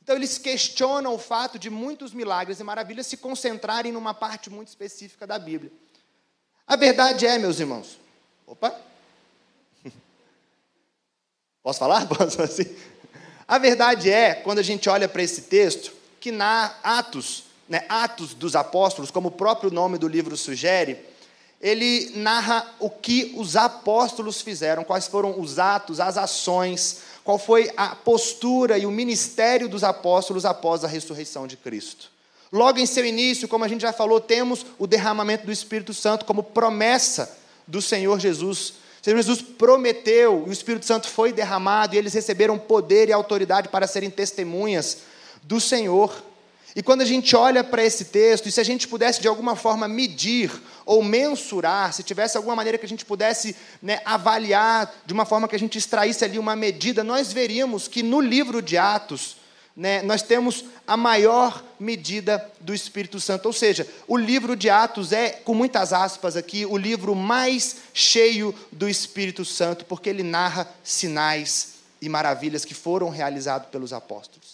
Então 0.00 0.14
eles 0.14 0.38
questionam 0.38 1.12
o 1.12 1.18
fato 1.18 1.58
de 1.58 1.68
muitos 1.68 2.14
milagres 2.14 2.60
e 2.60 2.64
maravilhas 2.64 3.08
se 3.08 3.16
concentrarem 3.16 3.90
numa 3.90 4.14
parte 4.14 4.48
muito 4.48 4.68
específica 4.68 5.26
da 5.26 5.36
Bíblia. 5.36 5.72
A 6.64 6.76
verdade 6.76 7.26
é, 7.26 7.36
meus 7.38 7.58
irmãos. 7.58 7.98
Opa. 8.46 8.72
Posso 11.60 11.80
falar? 11.80 12.06
Posso 12.08 12.40
assim? 12.40 12.64
A 13.48 13.58
verdade 13.58 14.10
é, 14.10 14.36
quando 14.36 14.60
a 14.60 14.62
gente 14.62 14.88
olha 14.88 15.08
para 15.08 15.24
esse 15.24 15.42
texto, 15.42 15.92
que 16.20 16.30
na 16.30 16.76
Atos 16.84 17.47
né, 17.68 17.84
Atos 17.88 18.34
dos 18.34 18.56
Apóstolos, 18.56 19.10
como 19.10 19.28
o 19.28 19.32
próprio 19.32 19.70
nome 19.70 19.98
do 19.98 20.08
livro 20.08 20.36
sugere, 20.36 20.98
ele 21.60 22.12
narra 22.14 22.66
o 22.78 22.88
que 22.88 23.34
os 23.36 23.56
apóstolos 23.56 24.40
fizeram, 24.40 24.84
quais 24.84 25.08
foram 25.08 25.40
os 25.40 25.58
atos, 25.58 25.98
as 25.98 26.16
ações, 26.16 27.00
qual 27.24 27.38
foi 27.38 27.70
a 27.76 27.96
postura 27.96 28.78
e 28.78 28.86
o 28.86 28.90
ministério 28.90 29.68
dos 29.68 29.82
apóstolos 29.82 30.44
após 30.44 30.84
a 30.84 30.88
ressurreição 30.88 31.46
de 31.46 31.56
Cristo. 31.56 32.10
Logo 32.50 32.78
em 32.78 32.86
seu 32.86 33.04
início, 33.04 33.48
como 33.48 33.64
a 33.64 33.68
gente 33.68 33.82
já 33.82 33.92
falou, 33.92 34.20
temos 34.20 34.64
o 34.78 34.86
derramamento 34.86 35.44
do 35.44 35.52
Espírito 35.52 35.92
Santo 35.92 36.24
como 36.24 36.42
promessa 36.42 37.36
do 37.66 37.82
Senhor 37.82 38.18
Jesus. 38.18 38.74
O 39.00 39.04
Senhor 39.04 39.16
Jesus 39.16 39.42
prometeu, 39.42 40.44
e 40.46 40.50
o 40.50 40.52
Espírito 40.52 40.86
Santo 40.86 41.08
foi 41.08 41.32
derramado, 41.32 41.94
e 41.94 41.98
eles 41.98 42.14
receberam 42.14 42.58
poder 42.58 43.08
e 43.08 43.12
autoridade 43.12 43.68
para 43.68 43.86
serem 43.86 44.10
testemunhas 44.10 44.98
do 45.42 45.60
Senhor. 45.60 46.14
E 46.76 46.82
quando 46.82 47.00
a 47.00 47.04
gente 47.04 47.34
olha 47.34 47.64
para 47.64 47.82
esse 47.82 48.06
texto, 48.06 48.48
e 48.48 48.52
se 48.52 48.60
a 48.60 48.64
gente 48.64 48.86
pudesse 48.86 49.20
de 49.20 49.28
alguma 49.28 49.56
forma 49.56 49.88
medir 49.88 50.50
ou 50.84 51.02
mensurar, 51.02 51.92
se 51.92 52.02
tivesse 52.02 52.36
alguma 52.36 52.54
maneira 52.54 52.78
que 52.78 52.86
a 52.86 52.88
gente 52.88 53.04
pudesse 53.04 53.56
né, 53.82 54.00
avaliar 54.04 54.94
de 55.04 55.12
uma 55.12 55.24
forma 55.24 55.48
que 55.48 55.56
a 55.56 55.58
gente 55.58 55.78
extraísse 55.78 56.24
ali 56.24 56.38
uma 56.38 56.54
medida, 56.54 57.02
nós 57.02 57.32
veríamos 57.32 57.88
que 57.88 58.02
no 58.02 58.20
livro 58.20 58.60
de 58.60 58.76
Atos, 58.76 59.36
né, 59.74 60.02
nós 60.02 60.22
temos 60.22 60.64
a 60.86 60.96
maior 60.96 61.64
medida 61.78 62.50
do 62.60 62.74
Espírito 62.74 63.18
Santo. 63.20 63.46
Ou 63.46 63.52
seja, 63.52 63.86
o 64.06 64.16
livro 64.16 64.56
de 64.56 64.68
Atos 64.68 65.12
é, 65.12 65.30
com 65.30 65.54
muitas 65.54 65.92
aspas 65.92 66.36
aqui, 66.36 66.66
o 66.66 66.76
livro 66.76 67.14
mais 67.14 67.76
cheio 67.94 68.54
do 68.70 68.88
Espírito 68.88 69.44
Santo, 69.44 69.84
porque 69.84 70.08
ele 70.10 70.22
narra 70.22 70.68
sinais 70.82 71.74
e 72.00 72.08
maravilhas 72.08 72.64
que 72.64 72.74
foram 72.74 73.08
realizados 73.08 73.68
pelos 73.68 73.92
apóstolos. 73.92 74.47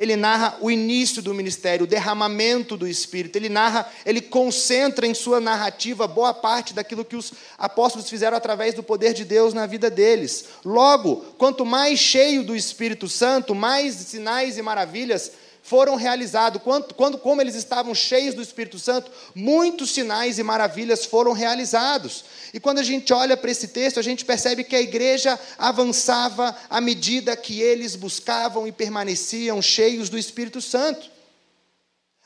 Ele 0.00 0.16
narra 0.16 0.56
o 0.62 0.70
início 0.70 1.20
do 1.20 1.34
ministério, 1.34 1.84
o 1.84 1.86
derramamento 1.86 2.74
do 2.74 2.88
Espírito. 2.88 3.36
Ele 3.36 3.50
narra, 3.50 3.86
ele 4.06 4.22
concentra 4.22 5.06
em 5.06 5.12
sua 5.12 5.38
narrativa 5.38 6.08
boa 6.08 6.32
parte 6.32 6.72
daquilo 6.72 7.04
que 7.04 7.14
os 7.14 7.34
apóstolos 7.58 8.08
fizeram 8.08 8.34
através 8.34 8.74
do 8.74 8.82
poder 8.82 9.12
de 9.12 9.26
Deus 9.26 9.52
na 9.52 9.66
vida 9.66 9.90
deles. 9.90 10.46
Logo, 10.64 11.16
quanto 11.36 11.66
mais 11.66 12.00
cheio 12.00 12.42
do 12.42 12.56
Espírito 12.56 13.10
Santo, 13.10 13.54
mais 13.54 13.94
sinais 13.94 14.56
e 14.56 14.62
maravilhas 14.62 15.32
foram 15.62 15.94
realizados. 15.94 16.62
Quando, 16.62 16.94
quando, 16.94 17.18
como 17.18 17.40
eles 17.40 17.54
estavam 17.54 17.94
cheios 17.94 18.34
do 18.34 18.42
Espírito 18.42 18.78
Santo, 18.78 19.10
muitos 19.34 19.90
sinais 19.90 20.38
e 20.38 20.42
maravilhas 20.42 21.04
foram 21.04 21.32
realizados. 21.32 22.24
E 22.52 22.60
quando 22.60 22.78
a 22.78 22.82
gente 22.82 23.12
olha 23.12 23.36
para 23.36 23.50
esse 23.50 23.68
texto, 23.68 24.00
a 24.00 24.02
gente 24.02 24.24
percebe 24.24 24.64
que 24.64 24.76
a 24.76 24.80
igreja 24.80 25.38
avançava 25.58 26.56
à 26.68 26.80
medida 26.80 27.36
que 27.36 27.60
eles 27.60 27.94
buscavam 27.94 28.66
e 28.66 28.72
permaneciam 28.72 29.60
cheios 29.62 30.08
do 30.08 30.18
Espírito 30.18 30.60
Santo. 30.60 31.10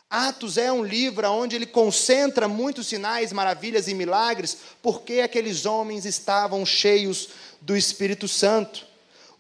Atos 0.08 0.56
é 0.56 0.70
um 0.70 0.84
livro 0.84 1.28
onde 1.28 1.56
ele 1.56 1.66
concentra 1.66 2.46
muitos 2.46 2.86
sinais, 2.86 3.32
maravilhas 3.32 3.88
e 3.88 3.94
milagres, 3.94 4.58
porque 4.80 5.20
aqueles 5.20 5.66
homens 5.66 6.04
estavam 6.04 6.64
cheios 6.64 7.30
do 7.60 7.76
Espírito 7.76 8.28
Santo. 8.28 8.93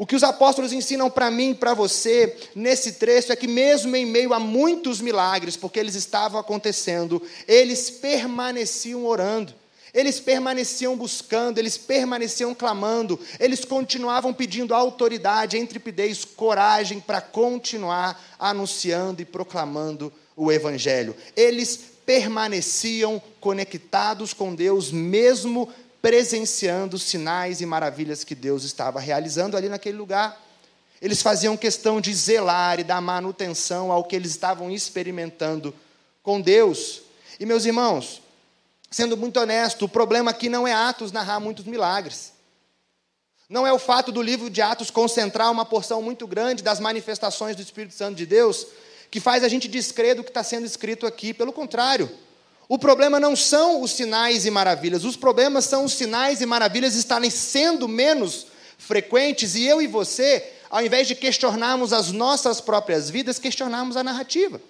O 0.04 0.06
que 0.06 0.14
os 0.14 0.22
apóstolos 0.22 0.70
ensinam 0.70 1.10
para 1.10 1.30
mim 1.30 1.52
e 1.52 1.54
para 1.54 1.72
você 1.72 2.36
nesse 2.54 2.92
trecho 2.92 3.32
é 3.32 3.36
que, 3.36 3.48
mesmo 3.48 3.96
em 3.96 4.04
meio 4.04 4.34
a 4.34 4.38
muitos 4.38 5.00
milagres, 5.00 5.56
porque 5.56 5.80
eles 5.80 5.94
estavam 5.94 6.38
acontecendo, 6.38 7.22
eles 7.48 7.88
permaneciam 7.88 9.06
orando, 9.06 9.54
eles 9.94 10.20
permaneciam 10.20 10.94
buscando, 10.94 11.56
eles 11.56 11.78
permaneciam 11.78 12.54
clamando, 12.54 13.18
eles 13.40 13.64
continuavam 13.64 14.34
pedindo 14.34 14.74
autoridade, 14.74 15.56
intrepidez, 15.56 16.22
coragem 16.22 17.00
para 17.00 17.22
continuar 17.22 18.22
anunciando 18.38 19.22
e 19.22 19.24
proclamando 19.24 20.12
o 20.36 20.52
Evangelho. 20.52 21.16
Eles 21.34 21.80
permaneciam 22.04 23.22
conectados 23.40 24.34
com 24.34 24.54
Deus, 24.54 24.92
mesmo 24.92 25.72
presenciando 26.04 26.96
os 26.96 27.02
sinais 27.02 27.62
e 27.62 27.66
maravilhas 27.66 28.24
que 28.24 28.34
Deus 28.34 28.62
estava 28.62 29.00
realizando 29.00 29.56
ali 29.56 29.70
naquele 29.70 29.96
lugar. 29.96 30.38
Eles 31.00 31.22
faziam 31.22 31.56
questão 31.56 31.98
de 31.98 32.12
zelar 32.12 32.78
e 32.78 32.84
dar 32.84 33.00
manutenção 33.00 33.90
ao 33.90 34.04
que 34.04 34.14
eles 34.14 34.32
estavam 34.32 34.70
experimentando 34.70 35.74
com 36.22 36.42
Deus. 36.42 37.00
E, 37.40 37.46
meus 37.46 37.64
irmãos, 37.64 38.20
sendo 38.90 39.16
muito 39.16 39.40
honesto, 39.40 39.86
o 39.86 39.88
problema 39.88 40.30
aqui 40.30 40.50
não 40.50 40.68
é 40.68 40.74
Atos 40.74 41.10
narrar 41.10 41.40
muitos 41.40 41.64
milagres. 41.64 42.34
Não 43.48 43.66
é 43.66 43.72
o 43.72 43.78
fato 43.78 44.12
do 44.12 44.20
livro 44.20 44.50
de 44.50 44.60
Atos 44.60 44.90
concentrar 44.90 45.50
uma 45.50 45.64
porção 45.64 46.02
muito 46.02 46.26
grande 46.26 46.62
das 46.62 46.80
manifestações 46.80 47.56
do 47.56 47.62
Espírito 47.62 47.94
Santo 47.94 48.14
de 48.14 48.26
Deus 48.26 48.66
que 49.10 49.20
faz 49.20 49.42
a 49.42 49.48
gente 49.48 49.66
descrer 49.66 50.14
do 50.14 50.22
que 50.22 50.28
está 50.28 50.42
sendo 50.42 50.66
escrito 50.66 51.06
aqui. 51.06 51.32
Pelo 51.32 51.50
contrário, 51.50 52.10
o 52.68 52.78
problema 52.78 53.20
não 53.20 53.36
são 53.36 53.82
os 53.82 53.92
sinais 53.92 54.46
e 54.46 54.50
maravilhas, 54.50 55.04
os 55.04 55.16
problemas 55.16 55.64
são 55.66 55.84
os 55.84 55.92
sinais 55.92 56.40
e 56.40 56.46
maravilhas 56.46 56.94
estarem 56.94 57.30
sendo 57.30 57.86
menos 57.86 58.46
frequentes 58.78 59.54
e 59.54 59.64
eu 59.64 59.82
e 59.82 59.86
você, 59.86 60.52
ao 60.70 60.84
invés 60.84 61.06
de 61.06 61.14
questionarmos 61.14 61.92
as 61.92 62.10
nossas 62.10 62.60
próprias 62.60 63.10
vidas, 63.10 63.38
questionarmos 63.38 63.96
a 63.96 64.02
narrativa. 64.02 64.60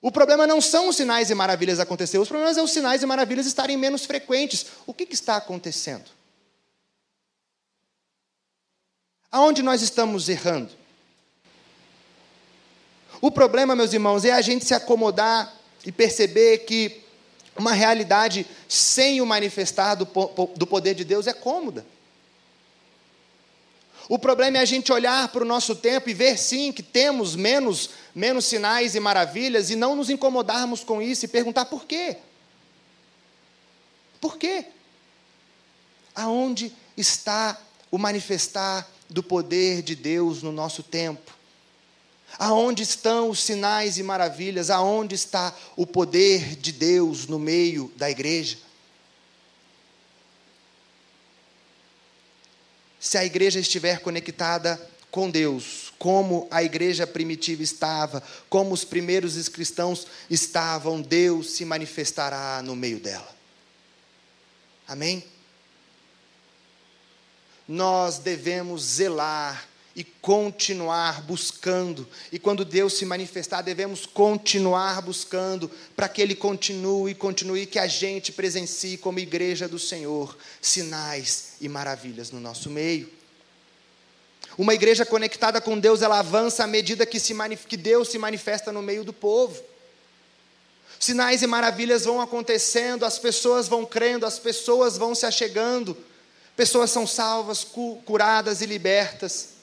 O 0.00 0.12
problema 0.12 0.46
não 0.46 0.60
são 0.60 0.88
os 0.88 0.96
sinais 0.96 1.28
e 1.28 1.34
maravilhas 1.34 1.80
acontecer, 1.80 2.18
os 2.18 2.28
problemas 2.28 2.54
são 2.54 2.64
os 2.64 2.70
sinais 2.70 3.02
e 3.02 3.06
maravilhas 3.06 3.46
estarem 3.46 3.76
menos 3.76 4.04
frequentes. 4.04 4.66
O 4.86 4.94
que, 4.94 5.04
que 5.04 5.14
está 5.14 5.36
acontecendo? 5.36 6.08
Aonde 9.30 9.62
nós 9.62 9.82
estamos 9.82 10.28
errando? 10.28 10.70
O 13.20 13.30
problema, 13.30 13.74
meus 13.74 13.92
irmãos, 13.92 14.24
é 14.24 14.32
a 14.32 14.40
gente 14.40 14.64
se 14.64 14.74
acomodar 14.74 15.52
e 15.84 15.90
perceber 15.90 16.58
que 16.58 17.02
uma 17.56 17.72
realidade 17.72 18.46
sem 18.68 19.20
o 19.20 19.26
manifestar 19.26 19.94
do, 19.94 20.06
do 20.56 20.66
poder 20.66 20.94
de 20.94 21.04
Deus 21.04 21.26
é 21.26 21.32
cômoda. 21.32 21.84
O 24.08 24.18
problema 24.18 24.56
é 24.56 24.60
a 24.60 24.64
gente 24.64 24.90
olhar 24.90 25.28
para 25.28 25.42
o 25.42 25.46
nosso 25.46 25.74
tempo 25.76 26.08
e 26.08 26.14
ver 26.14 26.38
sim 26.38 26.72
que 26.72 26.82
temos 26.82 27.36
menos, 27.36 27.90
menos 28.14 28.46
sinais 28.46 28.94
e 28.94 29.00
maravilhas 29.00 29.68
e 29.68 29.76
não 29.76 29.94
nos 29.94 30.08
incomodarmos 30.08 30.82
com 30.82 31.02
isso 31.02 31.24
e 31.24 31.28
perguntar 31.28 31.66
por 31.66 31.84
quê? 31.84 32.16
Por 34.18 34.38
quê? 34.38 34.64
Aonde 36.14 36.72
está 36.96 37.60
o 37.90 37.98
manifestar 37.98 38.88
do 39.10 39.22
poder 39.22 39.82
de 39.82 39.94
Deus 39.94 40.42
no 40.42 40.52
nosso 40.52 40.82
tempo? 40.82 41.37
Aonde 42.38 42.84
estão 42.84 43.30
os 43.30 43.42
sinais 43.42 43.98
e 43.98 44.02
maravilhas? 44.02 44.70
Aonde 44.70 45.14
está 45.14 45.52
o 45.76 45.84
poder 45.84 46.54
de 46.54 46.70
Deus 46.70 47.26
no 47.26 47.38
meio 47.38 47.92
da 47.96 48.08
igreja? 48.08 48.58
Se 53.00 53.18
a 53.18 53.24
igreja 53.24 53.58
estiver 53.58 54.00
conectada 54.00 54.80
com 55.10 55.30
Deus, 55.30 55.92
como 55.98 56.46
a 56.50 56.62
igreja 56.62 57.06
primitiva 57.06 57.62
estava, 57.62 58.22
como 58.48 58.72
os 58.72 58.84
primeiros 58.84 59.48
cristãos 59.48 60.06
estavam, 60.30 61.00
Deus 61.00 61.50
se 61.50 61.64
manifestará 61.64 62.62
no 62.62 62.76
meio 62.76 63.00
dela. 63.00 63.36
Amém? 64.86 65.24
Nós 67.66 68.18
devemos 68.18 68.82
zelar 68.82 69.67
e 69.98 70.04
continuar 70.04 71.22
buscando. 71.22 72.06
E 72.30 72.38
quando 72.38 72.64
Deus 72.64 72.96
se 72.96 73.04
manifestar, 73.04 73.62
devemos 73.62 74.06
continuar 74.06 75.02
buscando 75.02 75.68
para 75.96 76.08
que 76.08 76.22
Ele 76.22 76.36
continue 76.36 77.10
e 77.10 77.14
continue 77.16 77.66
que 77.66 77.80
a 77.80 77.88
gente 77.88 78.30
presencie 78.30 78.96
como 78.96 79.18
igreja 79.18 79.66
do 79.66 79.76
Senhor 79.76 80.38
sinais 80.62 81.54
e 81.60 81.68
maravilhas 81.68 82.30
no 82.30 82.38
nosso 82.38 82.70
meio. 82.70 83.10
Uma 84.56 84.72
igreja 84.72 85.04
conectada 85.04 85.60
com 85.60 85.76
Deus, 85.76 86.00
ela 86.00 86.20
avança 86.20 86.62
à 86.62 86.66
medida 86.68 87.04
que, 87.04 87.18
se 87.18 87.34
que 87.68 87.76
Deus 87.76 88.06
se 88.06 88.18
manifesta 88.18 88.70
no 88.70 88.80
meio 88.80 89.02
do 89.02 89.12
povo. 89.12 89.60
Sinais 91.00 91.42
e 91.42 91.46
maravilhas 91.48 92.04
vão 92.04 92.20
acontecendo, 92.20 93.04
as 93.04 93.18
pessoas 93.18 93.66
vão 93.66 93.84
crendo, 93.84 94.24
as 94.24 94.38
pessoas 94.38 94.96
vão 94.96 95.12
se 95.12 95.26
achegando, 95.26 95.96
pessoas 96.54 96.88
são 96.88 97.04
salvas, 97.04 97.66
curadas 98.04 98.60
e 98.60 98.66
libertas 98.66 99.57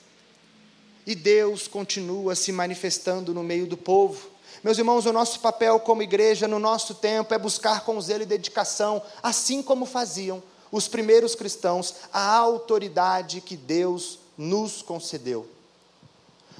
e 1.05 1.13
Deus 1.13 1.67
continua 1.67 2.35
se 2.35 2.51
manifestando 2.51 3.33
no 3.33 3.43
meio 3.43 3.67
do 3.67 3.77
povo. 3.77 4.29
Meus 4.63 4.77
irmãos, 4.77 5.05
o 5.05 5.13
nosso 5.13 5.39
papel 5.39 5.79
como 5.79 6.01
igreja 6.01 6.47
no 6.47 6.59
nosso 6.59 6.95
tempo 6.95 7.33
é 7.33 7.37
buscar 7.37 7.85
com 7.85 8.01
zelo 8.01 8.23
e 8.23 8.25
dedicação, 8.25 9.01
assim 9.21 9.61
como 9.61 9.85
faziam 9.85 10.41
os 10.71 10.87
primeiros 10.87 11.35
cristãos, 11.35 11.95
a 12.11 12.35
autoridade 12.35 13.41
que 13.41 13.55
Deus 13.55 14.19
nos 14.37 14.81
concedeu. 14.81 15.47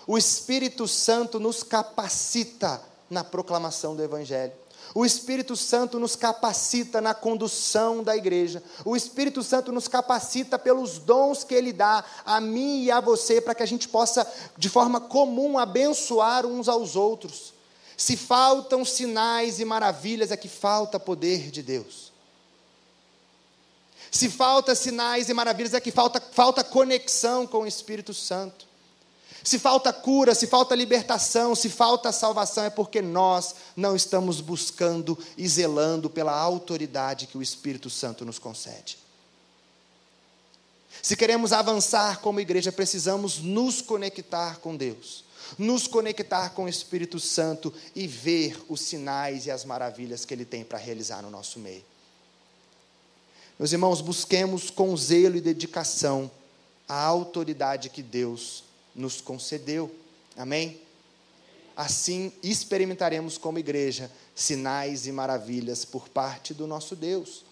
O 0.08 0.18
Espírito 0.18 0.88
Santo 0.88 1.40
nos 1.40 1.64
capacita 1.64 2.82
na 3.10 3.24
proclamação 3.24 3.96
do 3.96 4.04
Evangelho. 4.04 4.54
O 4.98 5.06
Espírito 5.06 5.58
Santo 5.58 6.00
nos 6.00 6.16
capacita 6.16 7.02
na 7.02 7.14
condução 7.14 8.02
da 8.02 8.16
igreja. 8.16 8.64
O 8.86 8.96
Espírito 8.96 9.44
Santo 9.44 9.70
nos 9.70 9.90
capacita 9.90 10.58
pelos 10.58 11.00
dons 11.00 11.44
que 11.44 11.54
Ele 11.54 11.74
dá 11.74 12.02
a 12.26 12.40
mim 12.40 12.84
e 12.84 12.90
a 12.90 13.02
você, 13.02 13.42
para 13.42 13.54
que 13.54 13.62
a 13.62 13.66
gente 13.66 13.90
possa, 13.90 14.26
de 14.58 14.70
forma 14.70 15.02
comum, 15.02 15.60
abençoar 15.60 16.46
uns 16.46 16.70
aos 16.70 16.96
outros. 16.96 17.54
Se 17.98 18.16
faltam 18.16 18.86
sinais 18.86 19.60
e 19.60 19.66
maravilhas, 19.66 20.32
é 20.32 20.38
que 20.38 20.48
falta 20.48 20.98
poder 20.98 21.52
de 21.52 21.62
Deus. 21.62 22.14
Se 24.10 24.30
falta 24.30 24.74
sinais 24.76 25.28
e 25.28 25.34
maravilhas, 25.34 25.74
é 25.74 25.82
que 25.82 25.92
falta, 25.92 26.22
falta 26.32 26.64
conexão 26.64 27.46
com 27.46 27.64
o 27.64 27.68
Espírito 27.68 28.14
Santo. 28.14 28.65
Se 29.46 29.60
falta 29.60 29.94
cura, 29.94 30.34
se 30.34 30.48
falta 30.48 30.74
libertação, 30.74 31.54
se 31.54 31.70
falta 31.70 32.12
salvação, 32.12 32.64
é 32.64 32.70
porque 32.72 33.00
nós 33.00 33.54
não 33.76 33.96
estamos 33.96 34.42
buscando 34.42 35.16
e 35.38 35.48
zelando 35.48 36.10
pela 36.10 36.34
autoridade 36.36 37.28
que 37.28 37.38
o 37.38 37.44
Espírito 37.44 37.88
Santo 37.88 38.26
nos 38.26 38.40
concede. 38.40 38.98
Se 41.00 41.16
queremos 41.16 41.54
avançar 41.54 42.22
como 42.22 42.40
igreja, 42.40 42.72
precisamos 42.72 43.38
nos 43.38 43.84
conectar 43.84 44.58
com 44.58 44.76
Deus, 44.76 45.24
nos 45.60 45.86
conectar 45.86 46.50
com 46.50 46.64
o 46.64 46.70
Espírito 46.70 47.20
Santo 47.20 47.72
e 47.96 48.08
ver 48.08 48.60
os 48.68 48.82
sinais 48.82 49.46
e 49.46 49.52
as 49.52 49.64
maravilhas 49.64 50.26
que 50.26 50.34
Ele 50.34 50.44
tem 50.44 50.64
para 50.64 50.80
realizar 50.80 51.22
no 51.22 51.30
nosso 51.30 51.60
meio. 51.60 51.86
Meus 53.60 53.72
irmãos, 53.72 54.02
busquemos 54.02 54.72
com 54.72 54.98
zelo 54.98 55.36
e 55.36 55.42
dedicação 55.42 56.32
a 56.90 57.00
autoridade 57.00 57.92
que 57.92 58.02
Deus 58.02 58.66
nos 58.96 59.22
concedeu. 59.22 59.94
Amém? 60.38 60.82
Assim 61.76 62.32
experimentaremos 62.42 63.38
como 63.38 63.60
igreja 63.60 64.10
sinais 64.34 65.08
e 65.08 65.12
maravilhas 65.12 65.84
por 65.84 66.08
parte 66.10 66.54
do 66.54 66.66
nosso 66.66 66.96
Deus, 66.96 67.44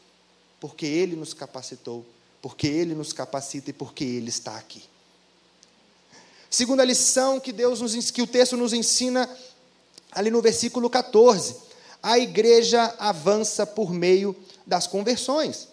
porque 0.60 0.86
Ele 0.86 1.16
nos 1.16 1.34
capacitou 1.34 2.06
porque 2.44 2.68
Ele 2.68 2.94
nos 2.94 3.14
capacita 3.14 3.70
e 3.70 3.74
porque 3.74 4.04
Ele 4.04 4.28
está 4.28 4.58
aqui. 4.58 4.84
Segunda 6.50 6.84
lição 6.84 7.40
que 7.40 7.54
Deus 7.54 7.80
nos, 7.80 8.12
que 8.12 8.22
o 8.22 8.28
texto 8.28 8.58
nos 8.58 8.74
ensina 8.74 9.30
ali 10.12 10.30
no 10.30 10.42
versículo 10.42 10.90
14, 10.90 11.56
a 12.04 12.20
igreja 12.20 12.94
avança 13.00 13.66
por 13.66 13.94
meio 13.94 14.36
das 14.68 14.86
conversões. 14.86 15.70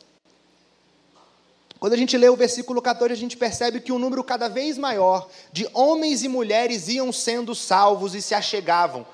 Quando 1.80 1.94
a 1.94 1.96
gente 1.96 2.18
lê 2.18 2.28
o 2.28 2.36
versículo 2.36 2.82
14, 2.82 3.14
a 3.14 3.16
gente 3.16 3.38
percebe 3.38 3.80
que 3.80 3.90
um 3.90 3.98
número 3.98 4.22
cada 4.22 4.50
vez 4.50 4.76
maior 4.76 5.26
de 5.50 5.66
homens 5.72 6.22
e 6.22 6.28
mulheres 6.28 6.88
iam 6.88 7.10
sendo 7.10 7.54
salvos 7.54 8.14
e 8.14 8.20
se 8.20 8.34
achegavam. 8.34 9.06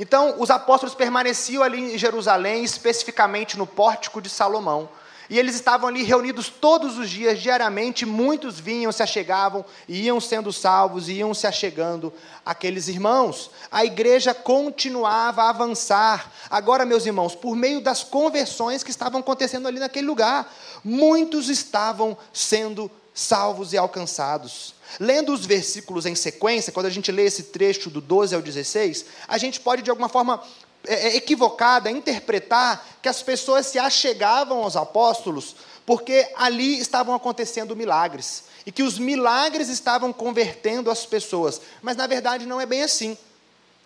Então, 0.00 0.34
os 0.40 0.50
apóstolos 0.50 0.96
permaneciam 0.96 1.62
ali 1.62 1.94
em 1.94 1.98
Jerusalém, 1.98 2.64
especificamente 2.64 3.56
no 3.56 3.68
pórtico 3.68 4.20
de 4.20 4.28
Salomão. 4.28 4.88
E 5.30 5.38
eles 5.38 5.54
estavam 5.54 5.88
ali 5.88 6.02
reunidos 6.02 6.48
todos 6.48 6.96
os 6.96 7.10
dias, 7.10 7.40
diariamente, 7.40 8.06
muitos 8.06 8.58
vinham, 8.58 8.90
se 8.90 9.02
achegavam, 9.02 9.64
iam 9.86 10.20
sendo 10.20 10.52
salvos, 10.52 11.08
iam 11.08 11.34
se 11.34 11.46
achegando 11.46 12.12
aqueles 12.46 12.88
irmãos. 12.88 13.50
A 13.70 13.84
igreja 13.84 14.32
continuava 14.32 15.42
a 15.42 15.50
avançar. 15.50 16.32
Agora, 16.48 16.86
meus 16.86 17.04
irmãos, 17.04 17.34
por 17.34 17.54
meio 17.54 17.82
das 17.82 18.02
conversões 18.02 18.82
que 18.82 18.90
estavam 18.90 19.20
acontecendo 19.20 19.68
ali 19.68 19.78
naquele 19.78 20.06
lugar, 20.06 20.50
muitos 20.82 21.50
estavam 21.50 22.16
sendo 22.32 22.90
salvos 23.12 23.74
e 23.74 23.76
alcançados. 23.76 24.74
Lendo 24.98 25.34
os 25.34 25.44
versículos 25.44 26.06
em 26.06 26.14
sequência, 26.14 26.72
quando 26.72 26.86
a 26.86 26.90
gente 26.90 27.12
lê 27.12 27.24
esse 27.24 27.44
trecho 27.44 27.90
do 27.90 28.00
12 28.00 28.34
ao 28.34 28.40
16, 28.40 29.04
a 29.26 29.36
gente 29.36 29.60
pode 29.60 29.82
de 29.82 29.90
alguma 29.90 30.08
forma 30.08 30.42
é, 30.88 31.08
é, 31.08 31.16
equivocada 31.16 31.90
interpretar 31.90 32.84
que 33.02 33.08
as 33.08 33.22
pessoas 33.22 33.66
se 33.66 33.78
achegavam 33.78 34.62
aos 34.62 34.76
apóstolos 34.76 35.54
porque 35.84 36.30
ali 36.36 36.78
estavam 36.78 37.14
acontecendo 37.14 37.76
milagres 37.76 38.44
e 38.66 38.72
que 38.72 38.82
os 38.82 38.98
milagres 38.98 39.68
estavam 39.68 40.12
convertendo 40.12 40.90
as 40.90 41.06
pessoas. 41.06 41.60
Mas 41.80 41.96
na 41.96 42.06
verdade 42.06 42.46
não 42.46 42.60
é 42.60 42.66
bem 42.66 42.82
assim. 42.82 43.16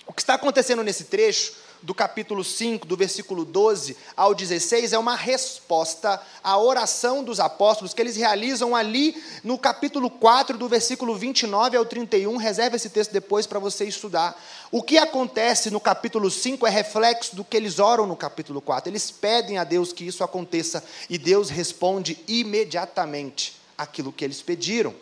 O 0.06 0.12
que 0.12 0.23
está 0.23 0.35
acontecendo 0.35 0.82
nesse 0.82 1.04
trecho 1.04 1.54
do 1.83 1.95
capítulo 1.95 2.45
5, 2.45 2.87
do 2.87 2.97
versículo 2.97 3.45
12 3.45 3.97
ao 4.17 4.35
16, 4.35 4.93
é 4.93 4.99
uma 4.99 5.17
resposta 5.17 6.21
à 6.43 6.57
oração 6.59 7.25
dos 7.25 7.41
apóstolos 7.41 7.93
que 7.93 8.01
eles 8.01 8.17
realizam 8.17 8.75
ali 8.77 9.21
no 9.43 9.59
capítulo 9.59 10.09
4, 10.09 10.57
do 10.57 10.69
versículo 10.69 11.17
29 11.17 11.77
ao 11.77 11.85
31. 11.85 12.37
Reserve 12.37 12.77
esse 12.77 12.89
texto 12.89 13.12
depois 13.12 13.47
para 13.47 13.59
você 13.59 13.85
estudar. 13.85 14.41
O 14.71 14.83
que 14.83 14.97
acontece 14.97 15.71
no 15.71 15.81
capítulo 15.81 16.31
5 16.31 16.67
é 16.67 16.71
reflexo 16.71 17.35
do 17.35 17.45
que 17.45 17.57
eles 17.57 17.79
oram 17.79 18.07
no 18.07 18.17
capítulo 18.17 18.61
4. 18.61 18.91
Eles 18.91 19.11
pedem 19.11 19.59
a 19.59 19.65
Deus 19.65 19.93
que 19.93 20.07
isso 20.07 20.23
aconteça 20.23 20.83
e 21.11 21.19
Deus 21.19 21.51
responde 21.51 22.19
imediatamente 22.29 23.61
aquilo 23.77 24.12
que 24.12 24.25
eles 24.25 24.41
pediram. 24.41 24.95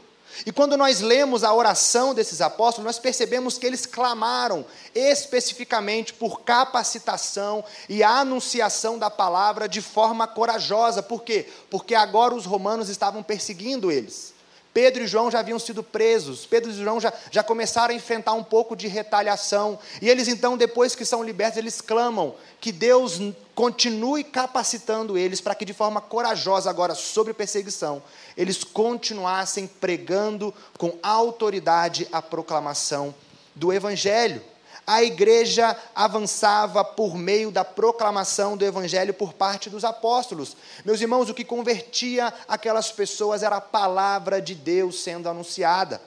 E 0.47 0.53
quando 0.53 0.77
nós 0.77 1.01
lemos 1.01 1.45
a 1.45 1.53
oração 1.53 2.15
desses 2.15 2.41
apóstolos, 2.41 2.87
nós 2.87 2.99
percebemos 2.99 3.59
que 3.59 3.67
eles 3.67 3.87
clamaram 3.87 4.65
especificamente 4.95 6.13
por 6.15 6.41
capacitação 6.43 7.65
e 7.89 8.03
anunciação 8.03 8.99
da 8.99 9.11
palavra 9.11 9.69
de 9.69 9.81
forma 9.81 10.27
corajosa. 10.27 11.03
Por 11.03 11.23
quê? 11.23 11.49
Porque 11.69 11.95
agora 11.95 12.35
os 12.35 12.47
romanos 12.47 12.89
estavam 12.89 13.23
perseguindo 13.23 13.91
eles. 13.91 14.40
Pedro 14.73 15.03
e 15.03 15.07
João 15.07 15.31
já 15.31 15.41
haviam 15.41 15.59
sido 15.59 15.83
presos, 15.83 16.47
Pedro 16.47 16.71
e 16.71 16.75
João 16.75 17.01
já, 17.01 17.13
já 17.31 17.43
começaram 17.43 17.93
a 17.93 17.97
enfrentar 17.97 18.35
um 18.35 18.45
pouco 18.45 18.77
de 18.77 18.87
retaliação, 18.87 19.79
e 20.01 20.09
eles 20.09 20.29
então, 20.29 20.57
depois 20.57 20.95
que 20.95 21.05
são 21.05 21.25
libertos, 21.25 21.59
eles 21.59 21.81
clamam 21.81 22.35
que 22.61 22.71
Deus 22.71 23.21
continue 23.55 24.23
capacitando 24.23 25.19
eles 25.19 25.41
para 25.41 25.55
que, 25.55 25.65
de 25.65 25.73
forma 25.73 26.01
corajosa, 26.01 26.71
agora 26.71 26.95
sobre 26.95 27.35
perseguição, 27.35 28.03
eles 28.37 28.63
continuassem 28.63 29.67
pregando 29.67 30.55
com 30.79 30.97
autoridade 31.03 32.07
a 32.13 32.23
proclamação 32.23 33.15
do 33.55 33.73
Evangelho 33.73 34.43
a 34.91 35.05
igreja 35.05 35.77
avançava 35.95 36.85
por 36.85 37.15
meio 37.15 37.53
da 37.53 37.65
proclamação 37.65 38.57
do 38.57 38.65
evangelho 38.65 39.15
por 39.15 39.33
parte 39.33 39.71
dos 39.71 39.85
apóstolos. 39.85 40.57
Meus 40.85 41.01
irmãos, 41.01 41.31
o 41.31 41.35
que 41.35 41.45
convertia 41.45 42.35
aquelas 42.49 42.91
pessoas 42.91 43.45
era 43.45 43.59
a 43.59 43.61
palavra 43.61 44.43
de 44.43 44.53
Deus 44.53 45.01
sendo 45.01 45.29
anunciada. 45.29 46.03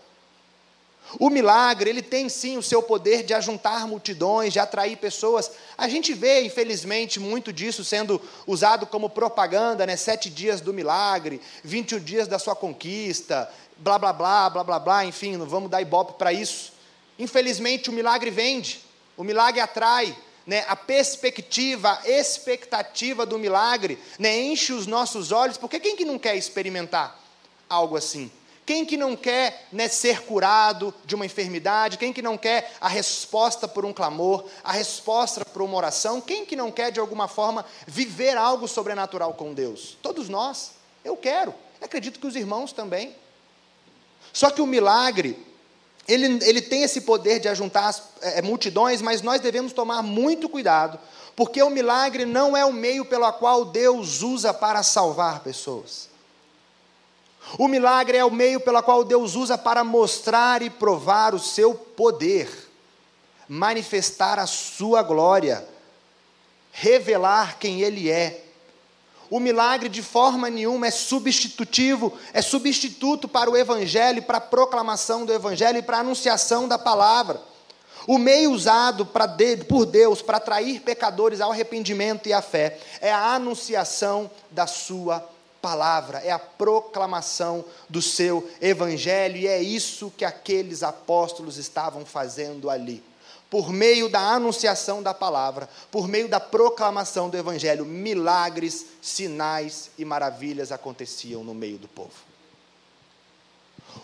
O 1.17 1.29
milagre, 1.29 1.89
ele 1.89 2.01
tem 2.01 2.27
sim 2.27 2.57
o 2.57 2.61
seu 2.61 2.83
poder 2.83 3.23
de 3.23 3.33
ajuntar 3.33 3.87
multidões, 3.87 4.51
de 4.51 4.59
atrair 4.59 4.97
pessoas. 4.97 5.49
A 5.77 5.87
gente 5.87 6.13
vê, 6.13 6.41
infelizmente, 6.41 7.21
muito 7.21 7.53
disso 7.53 7.85
sendo 7.85 8.21
usado 8.45 8.85
como 8.85 9.09
propaganda, 9.09 9.85
né? 9.85 9.95
Sete 9.95 10.29
dias 10.29 10.59
do 10.59 10.73
milagre, 10.73 11.39
21 11.63 11.99
dias 11.99 12.27
da 12.27 12.37
sua 12.37 12.53
conquista, 12.53 13.49
blá, 13.77 13.97
blá, 13.97 14.11
blá, 14.11 14.49
blá, 14.49 14.63
blá, 14.65 14.79
blá, 14.79 15.05
enfim, 15.05 15.37
não 15.37 15.45
vamos 15.45 15.69
dar 15.69 15.81
ibope 15.81 16.15
para 16.17 16.33
isso. 16.33 16.72
Infelizmente, 17.17 17.89
o 17.89 17.93
milagre 17.93 18.29
vende, 18.29 18.81
o 19.15 19.23
milagre 19.23 19.59
atrai, 19.59 20.15
né? 20.45 20.65
a 20.67 20.75
perspectiva, 20.75 21.99
a 22.03 22.09
expectativa 22.09 23.25
do 23.25 23.39
milagre 23.39 23.99
né? 24.19 24.41
enche 24.41 24.73
os 24.73 24.87
nossos 24.87 25.31
olhos, 25.31 25.57
porque 25.57 25.79
quem 25.79 25.95
que 25.95 26.05
não 26.05 26.19
quer 26.19 26.35
experimentar 26.35 27.19
algo 27.69 27.95
assim? 27.95 28.31
Quem 28.65 28.85
que 28.85 28.95
não 28.95 29.15
quer 29.15 29.67
né, 29.71 29.89
ser 29.89 30.21
curado 30.21 30.93
de 31.03 31.15
uma 31.15 31.25
enfermidade? 31.25 31.97
Quem 31.97 32.13
que 32.13 32.21
não 32.21 32.37
quer 32.37 32.73
a 32.79 32.87
resposta 32.87 33.67
por 33.67 33.83
um 33.83 33.91
clamor, 33.91 34.45
a 34.63 34.71
resposta 34.71 35.43
por 35.43 35.61
uma 35.61 35.75
oração? 35.75 36.21
Quem 36.21 36.45
que 36.45 36.55
não 36.55 36.71
quer, 36.71 36.89
de 36.89 36.99
alguma 36.99 37.27
forma, 37.27 37.65
viver 37.85 38.37
algo 38.37 38.67
sobrenatural 38.67 39.33
com 39.33 39.53
Deus? 39.53 39.97
Todos 40.01 40.29
nós. 40.29 40.71
Eu 41.03 41.17
quero. 41.17 41.53
Acredito 41.81 42.19
que 42.19 42.27
os 42.27 42.37
irmãos 42.37 42.71
também. 42.71 43.13
Só 44.31 44.49
que 44.49 44.61
o 44.61 44.65
milagre, 44.65 45.37
ele, 46.07 46.39
ele 46.43 46.61
tem 46.61 46.83
esse 46.83 47.01
poder 47.01 47.39
de 47.39 47.47
ajuntar 47.47 47.85
as, 47.85 48.03
é, 48.21 48.41
multidões, 48.41 49.01
mas 49.01 49.21
nós 49.21 49.39
devemos 49.39 49.71
tomar 49.71 50.01
muito 50.01 50.49
cuidado, 50.49 50.99
porque 51.35 51.61
o 51.63 51.69
milagre 51.69 52.25
não 52.25 52.55
é 52.55 52.65
o 52.65 52.73
meio 52.73 53.05
pelo 53.05 53.31
qual 53.33 53.65
Deus 53.65 54.21
usa 54.21 54.53
para 54.53 54.83
salvar 54.83 55.39
pessoas. 55.39 56.09
O 57.57 57.67
milagre 57.67 58.17
é 58.17 58.25
o 58.25 58.31
meio 58.31 58.59
pelo 58.59 58.81
qual 58.83 59.03
Deus 59.03 59.35
usa 59.35 59.57
para 59.57 59.83
mostrar 59.83 60.61
e 60.61 60.69
provar 60.69 61.33
o 61.33 61.39
seu 61.39 61.73
poder, 61.73 62.49
manifestar 63.47 64.39
a 64.39 64.47
sua 64.47 65.03
glória, 65.03 65.67
revelar 66.71 67.57
quem 67.59 67.81
Ele 67.81 68.09
é. 68.09 68.42
O 69.33 69.39
milagre 69.39 69.89
de 69.89 70.03
forma 70.03 70.47
nenhuma 70.47 70.85
é 70.85 70.91
substitutivo, 70.91 72.13
é 72.33 72.39
substituto 72.39 73.27
para 73.27 73.49
o 73.49 73.57
evangelho, 73.57 74.21
para 74.21 74.37
a 74.37 74.39
proclamação 74.39 75.25
do 75.25 75.33
evangelho 75.33 75.79
e 75.79 75.81
para 75.81 75.97
a 75.97 76.01
anunciação 76.01 76.67
da 76.67 76.77
palavra. 76.77 77.41
O 78.05 78.19
meio 78.19 78.51
usado 78.51 79.03
de, 79.35 79.65
por 79.65 79.87
Deus 79.87 80.21
para 80.21 80.37
atrair 80.37 80.81
pecadores 80.81 81.41
ao 81.41 81.49
arrependimento 81.49 82.29
e 82.29 82.33
à 82.33 82.43
fé 82.43 82.77
é 83.01 83.11
a 83.11 83.33
anunciação 83.33 84.29
da 84.51 84.67
sua 84.67 85.27
palavra, 85.59 86.19
é 86.19 86.29
a 86.29 86.37
proclamação 86.37 87.65
do 87.89 88.03
seu 88.03 88.47
evangelho, 88.61 89.37
e 89.37 89.47
é 89.47 89.59
isso 89.59 90.13
que 90.15 90.25
aqueles 90.25 90.83
apóstolos 90.83 91.57
estavam 91.57 92.05
fazendo 92.05 92.69
ali 92.69 93.03
por 93.53 93.71
meio 93.71 94.09
da 94.09 94.19
anunciação 94.19 95.03
da 95.03 95.13
palavra, 95.13 95.69
por 95.91 96.07
meio 96.07 96.27
da 96.27 96.39
proclamação 96.39 97.29
do 97.29 97.37
evangelho, 97.37 97.85
milagres, 97.85 98.83
sinais 98.99 99.91
e 99.95 100.03
maravilhas 100.03 100.71
aconteciam 100.71 101.43
no 101.43 101.53
meio 101.53 101.77
do 101.77 101.87
povo. 101.87 102.15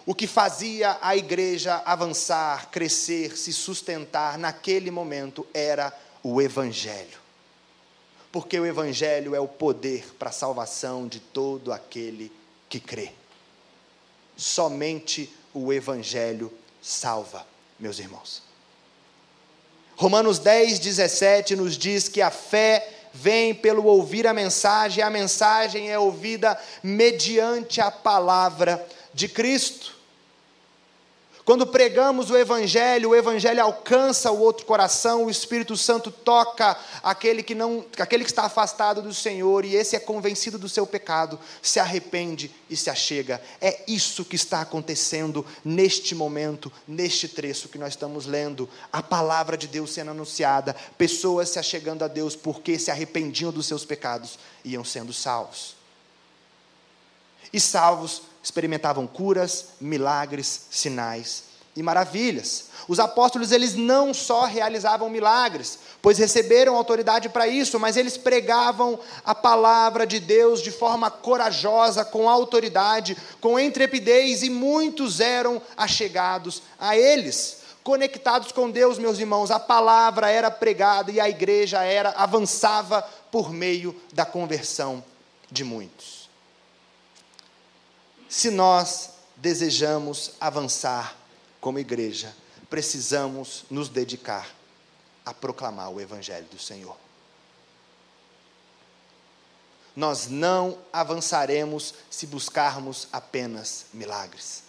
O 0.05 0.13
que 0.13 0.27
fazia 0.27 0.99
a 1.01 1.17
igreja 1.17 1.81
avançar, 1.83 2.69
crescer, 2.69 3.35
se 3.35 3.51
sustentar 3.51 4.37
naquele 4.37 4.91
momento 4.91 5.47
era 5.51 5.91
o 6.21 6.39
evangelho. 6.39 7.17
Porque 8.31 8.59
o 8.59 8.67
evangelho 8.67 9.33
é 9.33 9.39
o 9.39 9.47
poder 9.47 10.13
para 10.19 10.29
a 10.29 10.31
salvação 10.31 11.07
de 11.07 11.19
todo 11.19 11.73
aquele 11.73 12.31
que 12.69 12.79
crê. 12.79 13.13
Somente 14.37 15.27
o 15.55 15.73
evangelho 15.73 16.53
salva, 16.79 17.43
meus 17.79 17.97
irmãos. 17.97 18.47
Romanos 19.99 20.39
10, 20.39 20.79
17 20.79 21.57
nos 21.57 21.77
diz 21.77 22.07
que 22.07 22.21
a 22.21 22.31
fé 22.31 22.87
vem 23.13 23.53
pelo 23.53 23.83
ouvir 23.83 24.25
a 24.25 24.33
mensagem, 24.33 25.03
a 25.03 25.09
mensagem 25.09 25.91
é 25.91 25.99
ouvida 25.99 26.57
mediante 26.81 27.81
a 27.81 27.91
palavra 27.91 28.87
de 29.13 29.27
Cristo. 29.27 29.98
Quando 31.49 31.65
pregamos 31.65 32.29
o 32.29 32.37
Evangelho, 32.37 33.09
o 33.09 33.15
Evangelho 33.15 33.63
alcança 33.63 34.31
o 34.31 34.39
outro 34.39 34.67
coração, 34.67 35.25
o 35.25 35.31
Espírito 35.31 35.75
Santo 35.75 36.11
toca 36.11 36.77
aquele 37.01 37.41
que, 37.41 37.55
não, 37.55 37.83
aquele 37.97 38.23
que 38.23 38.29
está 38.29 38.43
afastado 38.43 39.01
do 39.01 39.11
Senhor, 39.11 39.65
e 39.65 39.73
esse 39.75 39.95
é 39.95 39.99
convencido 39.99 40.59
do 40.59 40.69
seu 40.69 40.85
pecado, 40.85 41.39
se 41.59 41.79
arrepende 41.79 42.51
e 42.69 42.77
se 42.77 42.87
achega. 42.91 43.41
É 43.59 43.81
isso 43.87 44.23
que 44.23 44.35
está 44.35 44.61
acontecendo 44.61 45.43
neste 45.65 46.13
momento, 46.13 46.71
neste 46.87 47.27
trecho 47.27 47.67
que 47.67 47.79
nós 47.79 47.93
estamos 47.93 48.27
lendo. 48.27 48.69
A 48.93 49.01
palavra 49.01 49.57
de 49.57 49.67
Deus 49.67 49.91
sendo 49.91 50.11
anunciada, 50.11 50.75
pessoas 50.99 51.49
se 51.49 51.57
achegando 51.57 52.05
a 52.05 52.07
Deus 52.07 52.35
porque 52.35 52.77
se 52.77 52.91
arrependiam 52.91 53.51
dos 53.51 53.65
seus 53.65 53.83
pecados, 53.83 54.37
iam 54.63 54.85
sendo 54.85 55.11
salvos. 55.11 55.75
E 57.51 57.59
salvos 57.59 58.28
experimentavam 58.49 59.05
curas, 59.05 59.67
milagres, 59.79 60.67
sinais 60.71 61.43
e 61.75 61.83
maravilhas. 61.83 62.65
Os 62.87 62.99
apóstolos 62.99 63.51
eles 63.51 63.75
não 63.75 64.13
só 64.13 64.45
realizavam 64.45 65.09
milagres, 65.09 65.77
pois 66.01 66.17
receberam 66.17 66.75
autoridade 66.75 67.29
para 67.29 67.47
isso, 67.47 67.79
mas 67.79 67.95
eles 67.95 68.17
pregavam 68.17 68.99
a 69.23 69.35
palavra 69.35 70.07
de 70.07 70.19
Deus 70.19 70.61
de 70.61 70.71
forma 70.71 71.11
corajosa, 71.11 72.03
com 72.03 72.27
autoridade, 72.27 73.15
com 73.39 73.59
intrepidez 73.59 74.41
e 74.41 74.49
muitos 74.49 75.19
eram 75.19 75.61
achegados 75.77 76.63
a 76.79 76.97
eles. 76.97 77.59
Conectados 77.83 78.51
com 78.51 78.69
Deus, 78.69 78.97
meus 78.97 79.19
irmãos, 79.19 79.51
a 79.51 79.59
palavra 79.59 80.29
era 80.29 80.49
pregada 80.49 81.11
e 81.11 81.19
a 81.19 81.29
igreja 81.29 81.83
era 81.83 82.09
avançava 82.09 83.01
por 83.31 83.53
meio 83.53 83.95
da 84.11 84.25
conversão 84.25 85.03
de 85.51 85.63
muitos. 85.63 86.28
Se 88.29 88.51
nós 88.51 89.09
desejamos 89.35 90.33
avançar 90.39 91.17
como 91.59 91.79
igreja, 91.79 92.33
precisamos 92.69 93.65
nos 93.71 93.89
dedicar 93.89 94.47
a 95.25 95.33
proclamar 95.33 95.89
o 95.89 95.99
Evangelho 95.99 96.45
do 96.45 96.59
Senhor. 96.59 96.95
Nós 99.95 100.27
não 100.27 100.77
avançaremos 100.93 101.95
se 102.09 102.27
buscarmos 102.27 103.07
apenas 103.11 103.87
milagres. 103.91 104.63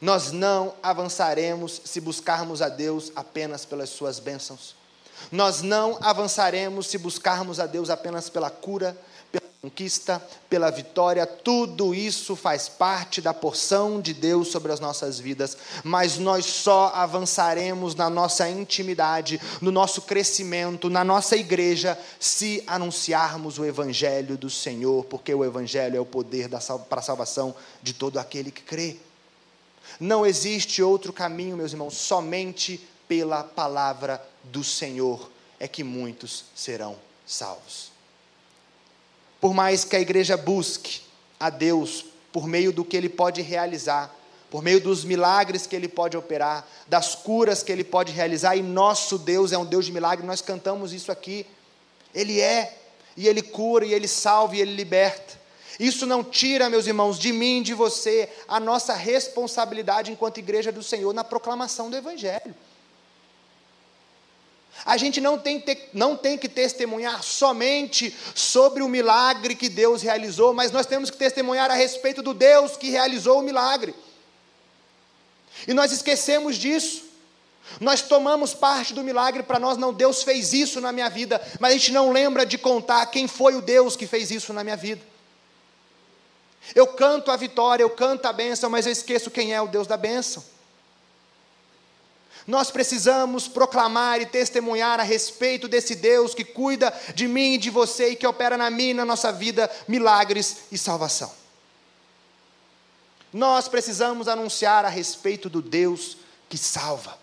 Nós 0.00 0.32
não 0.32 0.74
avançaremos 0.82 1.82
se 1.84 2.00
buscarmos 2.00 2.62
a 2.62 2.70
Deus 2.70 3.12
apenas 3.14 3.66
pelas 3.66 3.90
suas 3.90 4.18
bênçãos. 4.18 4.74
Nós 5.30 5.60
não 5.60 5.98
avançaremos 6.00 6.86
se 6.86 6.96
buscarmos 6.96 7.60
a 7.60 7.66
Deus 7.66 7.90
apenas 7.90 8.30
pela 8.30 8.50
cura, 8.50 8.96
conquista, 9.60 10.22
pela 10.48 10.70
vitória, 10.70 11.26
tudo 11.26 11.92
isso 11.92 12.36
faz 12.36 12.68
parte 12.68 13.20
da 13.20 13.34
porção 13.34 14.00
de 14.00 14.14
Deus 14.14 14.48
sobre 14.48 14.70
as 14.70 14.78
nossas 14.78 15.18
vidas, 15.18 15.56
mas 15.82 16.16
nós 16.16 16.46
só 16.46 16.92
avançaremos 16.94 17.96
na 17.96 18.08
nossa 18.08 18.48
intimidade, 18.48 19.40
no 19.60 19.72
nosso 19.72 20.02
crescimento, 20.02 20.88
na 20.88 21.02
nossa 21.02 21.36
igreja, 21.36 21.98
se 22.20 22.62
anunciarmos 22.68 23.58
o 23.58 23.64
Evangelho 23.64 24.36
do 24.38 24.48
Senhor, 24.48 25.04
porque 25.06 25.34
o 25.34 25.44
Evangelho 25.44 25.96
é 25.96 26.00
o 26.00 26.06
poder 26.06 26.48
para 26.88 27.00
a 27.00 27.02
salvação 27.02 27.54
de 27.82 27.92
todo 27.92 28.18
aquele 28.18 28.52
que 28.52 28.62
crê. 28.62 28.96
Não 29.98 30.24
existe 30.24 30.82
outro 30.82 31.12
caminho, 31.12 31.56
meus 31.56 31.72
irmãos, 31.72 31.96
somente 31.96 32.80
pela 33.08 33.42
palavra 33.42 34.24
do 34.44 34.62
Senhor 34.62 35.28
é 35.58 35.66
que 35.66 35.82
muitos 35.82 36.44
serão 36.54 36.96
salvos. 37.26 37.87
Por 39.40 39.54
mais 39.54 39.84
que 39.84 39.96
a 39.96 40.00
igreja 40.00 40.36
busque 40.36 41.02
a 41.38 41.50
Deus 41.50 42.04
por 42.32 42.46
meio 42.46 42.72
do 42.72 42.84
que 42.84 42.96
ele 42.96 43.08
pode 43.08 43.40
realizar, 43.42 44.14
por 44.50 44.62
meio 44.62 44.80
dos 44.80 45.04
milagres 45.04 45.66
que 45.66 45.76
ele 45.76 45.88
pode 45.88 46.16
operar, 46.16 46.66
das 46.86 47.14
curas 47.14 47.62
que 47.62 47.70
ele 47.70 47.84
pode 47.84 48.12
realizar, 48.12 48.56
e 48.56 48.62
nosso 48.62 49.18
Deus 49.18 49.52
é 49.52 49.58
um 49.58 49.64
Deus 49.64 49.86
de 49.86 49.92
milagre, 49.92 50.26
nós 50.26 50.40
cantamos 50.40 50.92
isso 50.92 51.12
aqui. 51.12 51.46
Ele 52.14 52.40
é, 52.40 52.76
e 53.16 53.28
ele 53.28 53.42
cura, 53.42 53.84
e 53.84 53.92
ele 53.92 54.08
salva, 54.08 54.56
e 54.56 54.60
ele 54.60 54.74
liberta. 54.74 55.38
Isso 55.78 56.06
não 56.06 56.24
tira, 56.24 56.68
meus 56.68 56.86
irmãos, 56.86 57.18
de 57.18 57.32
mim, 57.32 57.62
de 57.62 57.74
você, 57.74 58.28
a 58.48 58.58
nossa 58.58 58.94
responsabilidade 58.94 60.10
enquanto 60.10 60.38
igreja 60.38 60.72
do 60.72 60.82
Senhor 60.82 61.12
na 61.12 61.22
proclamação 61.22 61.88
do 61.88 61.96
Evangelho. 61.96 62.54
A 64.88 64.96
gente 64.96 65.20
não 65.20 65.36
tem, 65.38 65.60
te, 65.60 65.78
não 65.92 66.16
tem 66.16 66.38
que 66.38 66.48
testemunhar 66.48 67.22
somente 67.22 68.16
sobre 68.34 68.82
o 68.82 68.88
milagre 68.88 69.54
que 69.54 69.68
Deus 69.68 70.00
realizou, 70.00 70.54
mas 70.54 70.72
nós 70.72 70.86
temos 70.86 71.10
que 71.10 71.18
testemunhar 71.18 71.70
a 71.70 71.74
respeito 71.74 72.22
do 72.22 72.32
Deus 72.32 72.74
que 72.74 72.88
realizou 72.88 73.40
o 73.40 73.42
milagre. 73.42 73.94
E 75.66 75.74
nós 75.74 75.92
esquecemos 75.92 76.56
disso. 76.56 77.04
Nós 77.78 78.00
tomamos 78.00 78.54
parte 78.54 78.94
do 78.94 79.04
milagre 79.04 79.42
para 79.42 79.58
nós, 79.58 79.76
não, 79.76 79.92
Deus 79.92 80.22
fez 80.22 80.54
isso 80.54 80.80
na 80.80 80.90
minha 80.90 81.10
vida, 81.10 81.38
mas 81.60 81.72
a 81.74 81.76
gente 81.76 81.92
não 81.92 82.10
lembra 82.10 82.46
de 82.46 82.56
contar 82.56 83.04
quem 83.10 83.28
foi 83.28 83.54
o 83.56 83.60
Deus 83.60 83.94
que 83.94 84.06
fez 84.06 84.30
isso 84.30 84.54
na 84.54 84.64
minha 84.64 84.76
vida. 84.76 85.02
Eu 86.74 86.86
canto 86.86 87.30
a 87.30 87.36
vitória, 87.36 87.82
eu 87.82 87.90
canto 87.90 88.24
a 88.24 88.32
bênção, 88.32 88.70
mas 88.70 88.86
eu 88.86 88.92
esqueço 88.92 89.30
quem 89.30 89.52
é 89.52 89.60
o 89.60 89.68
Deus 89.68 89.86
da 89.86 89.98
bênção. 89.98 90.42
Nós 92.48 92.70
precisamos 92.70 93.46
proclamar 93.46 94.22
e 94.22 94.26
testemunhar 94.26 94.98
a 94.98 95.02
respeito 95.02 95.68
desse 95.68 95.94
Deus 95.94 96.34
que 96.34 96.42
cuida 96.42 96.90
de 97.14 97.28
mim 97.28 97.52
e 97.52 97.58
de 97.58 97.68
você 97.68 98.08
e 98.08 98.16
que 98.16 98.26
opera 98.26 98.56
na 98.56 98.70
minha 98.70 98.92
e 98.92 98.94
na 98.94 99.04
nossa 99.04 99.30
vida 99.30 99.70
milagres 99.86 100.60
e 100.72 100.78
salvação. 100.78 101.30
Nós 103.30 103.68
precisamos 103.68 104.28
anunciar 104.28 104.86
a 104.86 104.88
respeito 104.88 105.50
do 105.50 105.60
Deus 105.60 106.16
que 106.48 106.56
salva, 106.56 107.18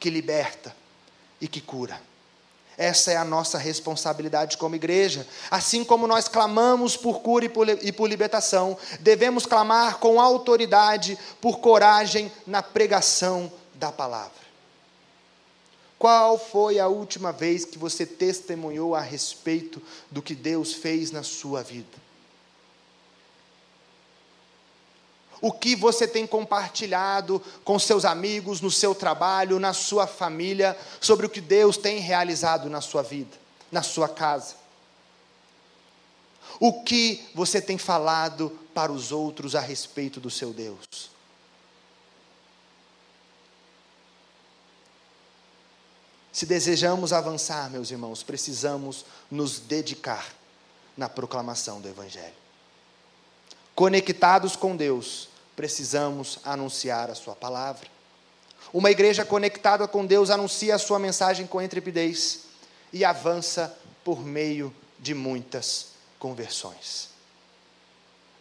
que 0.00 0.08
liberta 0.08 0.74
e 1.38 1.46
que 1.46 1.60
cura. 1.60 2.00
Essa 2.78 3.12
é 3.12 3.18
a 3.18 3.24
nossa 3.26 3.58
responsabilidade 3.58 4.56
como 4.56 4.74
igreja. 4.74 5.28
Assim 5.50 5.84
como 5.84 6.06
nós 6.06 6.26
clamamos 6.26 6.96
por 6.96 7.20
cura 7.20 7.44
e 7.44 7.50
por, 7.50 7.68
e 7.68 7.92
por 7.92 8.08
libertação, 8.08 8.78
devemos 8.98 9.44
clamar 9.44 9.98
com 9.98 10.18
autoridade, 10.18 11.18
por 11.38 11.58
coragem 11.58 12.32
na 12.46 12.62
pregação 12.62 13.52
da 13.82 13.90
palavra. 13.90 14.52
Qual 15.98 16.38
foi 16.38 16.78
a 16.78 16.86
última 16.86 17.32
vez 17.32 17.64
que 17.64 17.76
você 17.76 18.06
testemunhou 18.06 18.94
a 18.94 19.00
respeito 19.00 19.82
do 20.08 20.22
que 20.22 20.36
Deus 20.36 20.72
fez 20.72 21.10
na 21.10 21.24
sua 21.24 21.64
vida? 21.64 22.00
O 25.40 25.50
que 25.50 25.74
você 25.74 26.06
tem 26.06 26.24
compartilhado 26.24 27.42
com 27.64 27.76
seus 27.76 28.04
amigos, 28.04 28.60
no 28.60 28.70
seu 28.70 28.94
trabalho, 28.94 29.58
na 29.58 29.72
sua 29.72 30.06
família, 30.06 30.78
sobre 31.00 31.26
o 31.26 31.30
que 31.30 31.40
Deus 31.40 31.76
tem 31.76 31.98
realizado 31.98 32.70
na 32.70 32.80
sua 32.80 33.02
vida, 33.02 33.36
na 33.70 33.82
sua 33.82 34.08
casa? 34.08 34.54
O 36.60 36.84
que 36.84 37.28
você 37.34 37.60
tem 37.60 37.76
falado 37.76 38.56
para 38.72 38.92
os 38.92 39.10
outros 39.10 39.56
a 39.56 39.60
respeito 39.60 40.20
do 40.20 40.30
seu 40.30 40.52
Deus? 40.52 41.11
Se 46.42 46.46
desejamos 46.46 47.12
avançar, 47.12 47.70
meus 47.70 47.92
irmãos, 47.92 48.24
precisamos 48.24 49.04
nos 49.30 49.60
dedicar 49.60 50.26
na 50.96 51.08
proclamação 51.08 51.80
do 51.80 51.88
Evangelho. 51.88 52.34
Conectados 53.76 54.56
com 54.56 54.74
Deus, 54.74 55.28
precisamos 55.54 56.40
anunciar 56.42 57.08
a 57.12 57.14
Sua 57.14 57.36
palavra. 57.36 57.86
Uma 58.72 58.90
igreja 58.90 59.24
conectada 59.24 59.86
com 59.86 60.04
Deus 60.04 60.30
anuncia 60.30 60.74
a 60.74 60.80
sua 60.80 60.98
mensagem 60.98 61.46
com 61.46 61.62
intrepidez 61.62 62.40
e 62.92 63.04
avança 63.04 63.78
por 64.02 64.24
meio 64.24 64.74
de 64.98 65.14
muitas 65.14 65.90
conversões 66.18 67.11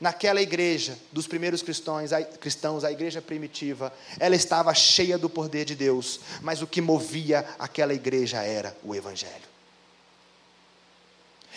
naquela 0.01 0.41
igreja 0.41 0.97
dos 1.11 1.27
primeiros 1.27 1.61
cristãos, 1.61 2.11
a, 2.11 2.23
cristãos, 2.23 2.83
a 2.83 2.91
igreja 2.91 3.21
primitiva, 3.21 3.93
ela 4.19 4.35
estava 4.35 4.73
cheia 4.73 5.15
do 5.15 5.29
poder 5.29 5.63
de 5.63 5.75
Deus, 5.75 6.19
mas 6.41 6.63
o 6.63 6.67
que 6.67 6.81
movia 6.81 7.47
aquela 7.59 7.93
igreja 7.93 8.41
era 8.41 8.75
o 8.83 8.95
Evangelho. 8.95 9.51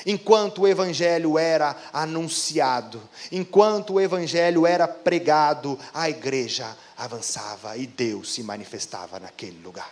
Enquanto 0.05 0.63
o 0.63 0.69
Evangelho 0.69 1.39
era 1.39 1.75
anunciado, 1.91 3.01
enquanto 3.33 3.95
o 3.95 4.01
Evangelho 4.01 4.67
era 4.67 4.87
pregado, 4.87 5.79
a 5.95 6.11
igreja 6.11 6.77
avançava 6.99 7.79
e 7.79 7.87
Deus 7.87 8.35
se 8.35 8.43
manifestava 8.43 9.19
naquele 9.19 9.59
lugar. 9.63 9.91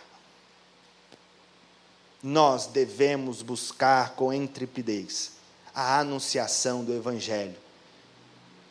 Nós 2.21 2.67
devemos 2.67 3.41
buscar 3.41 4.11
com 4.11 4.31
intrepidez 4.31 5.31
a 5.73 5.99
anunciação 5.99 6.83
do 6.83 6.93
Evangelho 6.93 7.63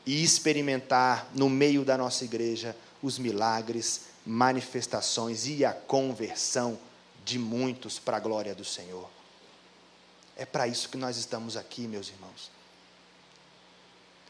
e 0.04 0.22
experimentar 0.22 1.28
no 1.34 1.48
meio 1.48 1.84
da 1.84 1.96
nossa 1.96 2.24
igreja 2.24 2.76
os 3.02 3.18
milagres, 3.18 4.02
manifestações 4.24 5.46
e 5.46 5.64
a 5.64 5.72
conversão 5.72 6.78
de 7.24 7.38
muitos 7.38 7.98
para 7.98 8.16
a 8.16 8.20
glória 8.20 8.54
do 8.54 8.64
Senhor. 8.64 9.08
É 10.36 10.44
para 10.44 10.66
isso 10.66 10.88
que 10.88 10.96
nós 10.96 11.16
estamos 11.16 11.56
aqui, 11.56 11.82
meus 11.82 12.08
irmãos. 12.08 12.50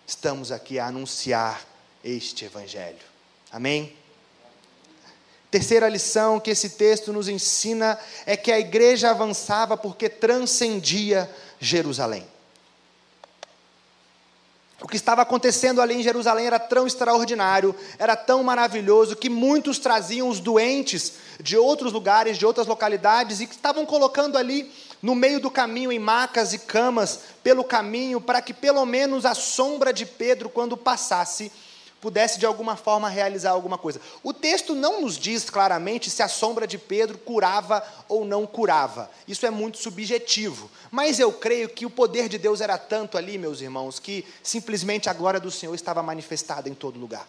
Estamos 0.07 0.51
aqui 0.51 0.79
a 0.79 0.87
anunciar 0.87 1.65
este 2.03 2.45
Evangelho. 2.45 3.05
Amém? 3.51 3.97
Terceira 5.51 5.89
lição 5.89 6.41
que 6.41 6.51
esse 6.51 6.71
texto 6.71 7.13
nos 7.13 7.29
ensina 7.29 7.99
é 8.25 8.37
que 8.37 8.51
a 8.51 8.59
igreja 8.59 9.11
avançava 9.11 9.77
porque 9.77 10.09
transcendia 10.09 11.31
Jerusalém. 11.61 12.27
O 14.83 14.89
que 14.89 14.97
estava 14.97 15.23
acontecendo 15.23 15.81
ali 15.81 15.95
em 15.95 16.03
Jerusalém 16.03 16.47
era 16.47 16.59
tão 16.59 16.87
extraordinário, 16.87 17.75
era 17.99 18.17
tão 18.17 18.43
maravilhoso, 18.43 19.15
que 19.15 19.31
muitos 19.31 19.79
traziam 19.79 20.29
os 20.29 20.41
doentes 20.41 21.15
de 21.41 21.57
outros 21.57 21.93
lugares, 21.93 22.37
de 22.37 22.45
outras 22.45 22.67
localidades, 22.67 23.41
e 23.41 23.47
que 23.47 23.55
estavam 23.55 23.87
colocando 23.87 24.37
ali 24.37 24.73
no 25.01 25.15
meio 25.15 25.39
do 25.39 25.51
caminho, 25.51 25.93
em 25.93 26.01
macas 26.01 26.53
e 26.53 26.59
camas, 26.59 27.21
pelo 27.45 27.63
caminho, 27.63 28.21
para 28.21 28.43
que 28.43 28.53
pelo 28.53 28.85
menos 28.85 29.25
a 29.25 29.35
sombra 29.35 29.93
de 29.93 30.05
Pedro, 30.05 30.51
quando 30.51 30.77
passasse, 30.77 31.53
pudesse 32.03 32.37
de 32.37 32.45
alguma 32.45 32.75
forma 32.75 33.09
realizar 33.09 33.53
alguma 33.53 33.79
coisa. 33.79 34.01
O 34.25 34.35
texto 34.35 34.75
não 34.75 35.01
nos 35.01 35.17
diz 35.17 35.49
claramente 35.49 36.11
se 36.11 36.21
a 36.21 36.27
sombra 36.27 36.67
de 36.67 36.77
Pedro 36.77 37.17
curava 37.17 37.81
ou 38.09 38.25
não 38.25 38.45
curava. 38.45 39.09
Isso 39.27 39.47
é 39.47 39.51
muito 39.51 39.79
subjetivo. 39.79 40.69
Mas 40.91 41.21
eu 41.21 41.33
creio 41.33 41.69
que 41.69 41.87
o 41.87 41.91
poder 41.91 42.29
de 42.29 42.39
Deus 42.39 42.61
era 42.61 42.77
tanto 42.77 43.17
ali, 43.17 43.39
meus 43.39 43.61
irmãos, 43.61 44.01
que 44.01 44.27
simplesmente 44.43 45.09
a 45.09 45.13
glória 45.13 45.39
do 45.39 45.51
Senhor 45.51 45.75
estava 45.77 46.03
manifestada 46.03 46.69
em 46.69 46.75
todo 46.75 46.99
lugar. 46.99 47.27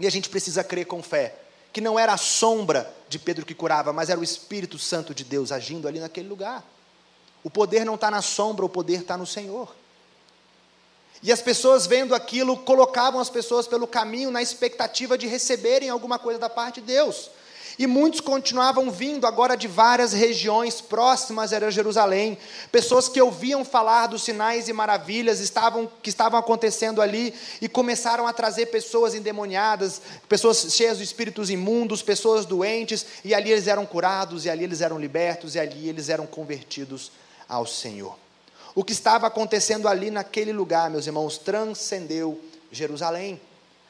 E 0.00 0.06
a 0.06 0.10
gente 0.10 0.28
precisa 0.28 0.64
crer 0.64 0.86
com 0.86 1.00
fé 1.00 1.36
que 1.72 1.80
não 1.80 1.98
era 1.98 2.12
a 2.12 2.16
sombra 2.16 2.92
de 3.08 3.18
Pedro 3.18 3.44
que 3.44 3.54
curava, 3.54 3.92
mas 3.92 4.08
era 4.08 4.18
o 4.18 4.22
Espírito 4.22 4.78
Santo 4.78 5.12
de 5.12 5.24
Deus 5.24 5.50
agindo 5.50 5.88
ali 5.88 5.98
naquele 5.98 6.28
lugar. 6.28 6.64
O 7.42 7.50
poder 7.50 7.84
não 7.84 7.96
está 7.96 8.10
na 8.10 8.22
sombra, 8.22 8.64
o 8.64 8.68
poder 8.68 9.00
está 9.00 9.16
no 9.16 9.26
Senhor. 9.26 9.74
E 11.24 11.32
as 11.32 11.40
pessoas 11.40 11.86
vendo 11.86 12.14
aquilo 12.14 12.54
colocavam 12.54 13.18
as 13.18 13.30
pessoas 13.30 13.66
pelo 13.66 13.86
caminho 13.86 14.30
na 14.30 14.42
expectativa 14.42 15.16
de 15.16 15.26
receberem 15.26 15.88
alguma 15.88 16.18
coisa 16.18 16.38
da 16.38 16.50
parte 16.50 16.82
de 16.82 16.88
Deus. 16.88 17.30
E 17.78 17.86
muitos 17.86 18.20
continuavam 18.20 18.90
vindo 18.90 19.26
agora 19.26 19.56
de 19.56 19.66
várias 19.66 20.12
regiões 20.12 20.82
próximas 20.82 21.50
a 21.50 21.70
Jerusalém, 21.70 22.36
pessoas 22.70 23.08
que 23.08 23.22
ouviam 23.22 23.64
falar 23.64 24.06
dos 24.06 24.22
sinais 24.22 24.68
e 24.68 24.72
maravilhas 24.74 25.40
estavam, 25.40 25.90
que 26.02 26.10
estavam 26.10 26.38
acontecendo 26.38 27.00
ali 27.00 27.32
e 27.58 27.70
começaram 27.70 28.26
a 28.26 28.32
trazer 28.34 28.66
pessoas 28.66 29.14
endemoniadas, 29.14 30.02
pessoas 30.28 30.66
cheias 30.74 30.98
de 30.98 31.04
espíritos 31.04 31.48
imundos, 31.48 32.02
pessoas 32.02 32.44
doentes, 32.44 33.06
e 33.24 33.34
ali 33.34 33.50
eles 33.50 33.66
eram 33.66 33.86
curados, 33.86 34.44
e 34.44 34.50
ali 34.50 34.64
eles 34.64 34.82
eram 34.82 34.98
libertos, 34.98 35.54
e 35.54 35.58
ali 35.58 35.88
eles 35.88 36.10
eram 36.10 36.26
convertidos 36.26 37.10
ao 37.48 37.66
Senhor. 37.66 38.23
O 38.74 38.82
que 38.82 38.92
estava 38.92 39.26
acontecendo 39.26 39.86
ali 39.86 40.10
naquele 40.10 40.52
lugar, 40.52 40.90
meus 40.90 41.06
irmãos, 41.06 41.38
transcendeu 41.38 42.40
Jerusalém. 42.72 43.40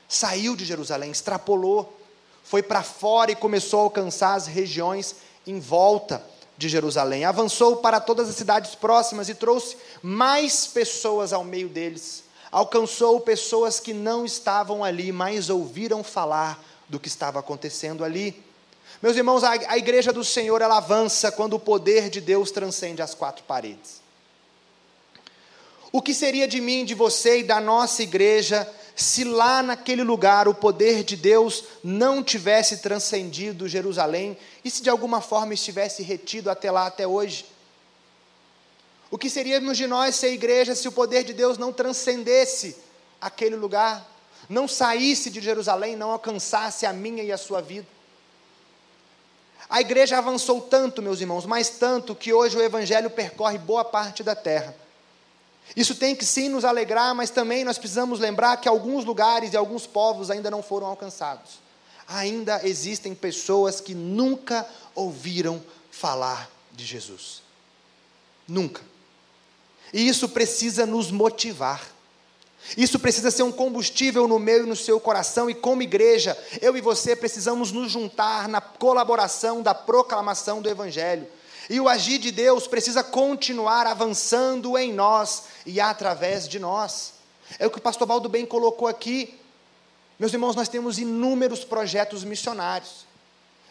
Saiu 0.06 0.54
de 0.54 0.64
Jerusalém, 0.64 1.10
extrapolou, 1.10 1.98
foi 2.42 2.62
para 2.62 2.82
fora 2.82 3.30
e 3.30 3.36
começou 3.36 3.80
a 3.80 3.82
alcançar 3.84 4.34
as 4.34 4.46
regiões 4.46 5.16
em 5.46 5.58
volta 5.58 6.22
de 6.58 6.68
Jerusalém. 6.68 7.24
Avançou 7.24 7.76
para 7.76 7.98
todas 7.98 8.28
as 8.28 8.36
cidades 8.36 8.74
próximas 8.74 9.30
e 9.30 9.34
trouxe 9.34 9.76
mais 10.02 10.66
pessoas 10.66 11.32
ao 11.32 11.42
meio 11.42 11.70
deles. 11.70 12.24
Alcançou 12.52 13.18
pessoas 13.20 13.80
que 13.80 13.94
não 13.94 14.24
estavam 14.24 14.84
ali, 14.84 15.10
mas 15.10 15.48
ouviram 15.48 16.04
falar 16.04 16.62
do 16.88 17.00
que 17.00 17.08
estava 17.08 17.40
acontecendo 17.40 18.04
ali. 18.04 18.44
Meus 19.02 19.16
irmãos, 19.16 19.42
a, 19.42 19.76
igreja 19.76 20.12
do 20.12 20.22
Senhor 20.22 20.60
ela 20.60 20.76
avança 20.76 21.32
quando 21.32 21.54
o 21.54 21.60
poder 21.60 22.10
de 22.10 22.20
Deus 22.20 22.50
transcende 22.50 23.02
as 23.02 23.14
quatro 23.14 23.42
paredes. 23.44 24.03
O 25.94 26.02
que 26.02 26.12
seria 26.12 26.48
de 26.48 26.60
mim, 26.60 26.84
de 26.84 26.92
você 26.92 27.38
e 27.38 27.44
da 27.44 27.60
nossa 27.60 28.02
igreja 28.02 28.68
se 28.96 29.22
lá 29.22 29.62
naquele 29.62 30.02
lugar 30.02 30.48
o 30.48 30.52
poder 30.52 31.04
de 31.04 31.14
Deus 31.14 31.62
não 31.84 32.20
tivesse 32.20 32.78
transcendido 32.78 33.68
Jerusalém 33.68 34.36
e 34.64 34.70
se 34.72 34.82
de 34.82 34.90
alguma 34.90 35.20
forma 35.20 35.54
estivesse 35.54 36.02
retido 36.02 36.50
até 36.50 36.68
lá, 36.68 36.88
até 36.88 37.06
hoje? 37.06 37.46
O 39.08 39.16
que 39.16 39.30
seríamos 39.30 39.76
de 39.76 39.86
nós 39.86 40.16
ser 40.16 40.32
igreja 40.32 40.74
se 40.74 40.88
o 40.88 40.92
poder 40.92 41.22
de 41.22 41.32
Deus 41.32 41.58
não 41.58 41.72
transcendesse 41.72 42.76
aquele 43.20 43.54
lugar, 43.54 44.04
não 44.48 44.66
saísse 44.66 45.30
de 45.30 45.40
Jerusalém, 45.40 45.94
não 45.94 46.10
alcançasse 46.10 46.84
a 46.84 46.92
minha 46.92 47.22
e 47.22 47.30
a 47.30 47.38
sua 47.38 47.62
vida? 47.62 47.86
A 49.70 49.80
igreja 49.80 50.18
avançou 50.18 50.60
tanto, 50.60 51.00
meus 51.00 51.20
irmãos, 51.20 51.46
mas 51.46 51.68
tanto 51.68 52.16
que 52.16 52.32
hoje 52.32 52.56
o 52.56 52.62
evangelho 52.62 53.10
percorre 53.10 53.58
boa 53.58 53.84
parte 53.84 54.24
da 54.24 54.34
terra. 54.34 54.82
Isso 55.76 55.94
tem 55.94 56.14
que 56.14 56.24
sim 56.24 56.48
nos 56.48 56.64
alegrar, 56.64 57.14
mas 57.14 57.30
também 57.30 57.64
nós 57.64 57.78
precisamos 57.78 58.20
lembrar 58.20 58.58
que 58.58 58.68
alguns 58.68 59.04
lugares 59.04 59.52
e 59.52 59.56
alguns 59.56 59.86
povos 59.86 60.30
ainda 60.30 60.50
não 60.50 60.62
foram 60.62 60.86
alcançados. 60.86 61.58
Ainda 62.06 62.60
existem 62.66 63.14
pessoas 63.14 63.80
que 63.80 63.94
nunca 63.94 64.68
ouviram 64.94 65.62
falar 65.90 66.50
de 66.72 66.84
Jesus. 66.84 67.42
Nunca. 68.46 68.82
E 69.92 70.06
isso 70.06 70.28
precisa 70.28 70.84
nos 70.84 71.10
motivar. 71.10 71.94
Isso 72.76 72.98
precisa 72.98 73.30
ser 73.30 73.42
um 73.42 73.52
combustível 73.52 74.26
no 74.26 74.38
meu 74.38 74.64
e 74.64 74.68
no 74.68 74.76
seu 74.76 74.98
coração, 74.98 75.50
e 75.50 75.54
como 75.54 75.82
igreja, 75.82 76.36
eu 76.62 76.76
e 76.76 76.80
você 76.80 77.14
precisamos 77.14 77.70
nos 77.70 77.92
juntar 77.92 78.48
na 78.48 78.60
colaboração 78.60 79.62
da 79.62 79.74
proclamação 79.74 80.62
do 80.62 80.68
Evangelho. 80.68 81.26
E 81.68 81.80
o 81.80 81.88
agir 81.88 82.18
de 82.18 82.30
Deus 82.30 82.66
precisa 82.66 83.02
continuar 83.02 83.86
avançando 83.86 84.76
em 84.76 84.92
nós 84.92 85.44
e 85.64 85.80
através 85.80 86.48
de 86.48 86.58
nós. 86.58 87.14
É 87.58 87.66
o 87.66 87.70
que 87.70 87.78
o 87.78 87.82
pastor 87.82 88.06
Baldo 88.06 88.28
bem 88.28 88.44
colocou 88.44 88.86
aqui. 88.86 89.38
Meus 90.18 90.32
irmãos, 90.32 90.54
nós 90.54 90.68
temos 90.68 90.98
inúmeros 90.98 91.64
projetos 91.64 92.22
missionários. 92.24 93.06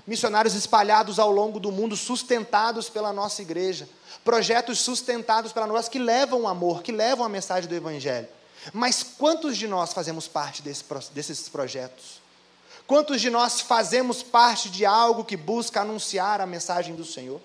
Missionários 0.05 0.53
espalhados 0.53 1.17
ao 1.17 1.31
longo 1.31 1.59
do 1.59 1.71
mundo, 1.71 1.95
sustentados 1.95 2.89
pela 2.89 3.13
nossa 3.13 3.41
igreja. 3.41 3.87
Projetos 4.23 4.79
sustentados 4.79 5.53
pela 5.53 5.67
nós 5.67 5.87
que 5.87 5.99
levam 5.99 6.41
o 6.41 6.47
amor, 6.47 6.83
que 6.83 6.91
levam 6.91 7.25
a 7.25 7.29
mensagem 7.29 7.69
do 7.69 7.75
Evangelho. 7.75 8.27
Mas 8.71 9.03
quantos 9.03 9.57
de 9.57 9.67
nós 9.67 9.93
fazemos 9.93 10.27
parte 10.27 10.61
desse, 10.61 10.83
desses 11.13 11.47
projetos? 11.47 12.21
Quantos 12.85 13.21
de 13.21 13.29
nós 13.29 13.61
fazemos 13.61 14.21
parte 14.21 14.69
de 14.69 14.85
algo 14.85 15.23
que 15.23 15.37
busca 15.37 15.81
anunciar 15.81 16.41
a 16.41 16.45
mensagem 16.45 16.95
do 16.95 17.05
Senhor? 17.05 17.39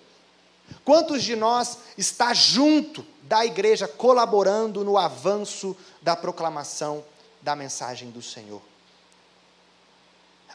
Quantos 0.85 1.23
de 1.23 1.37
nós 1.37 1.79
está 1.97 2.33
junto 2.33 3.05
da 3.23 3.45
igreja 3.45 3.87
colaborando 3.87 4.85
no 4.85 4.97
avanço 4.97 5.77
da 6.01 6.17
proclamação 6.17 7.05
da 7.43 7.55
mensagem 7.55 8.11
do 8.11 8.23
Senhor? 8.23 8.63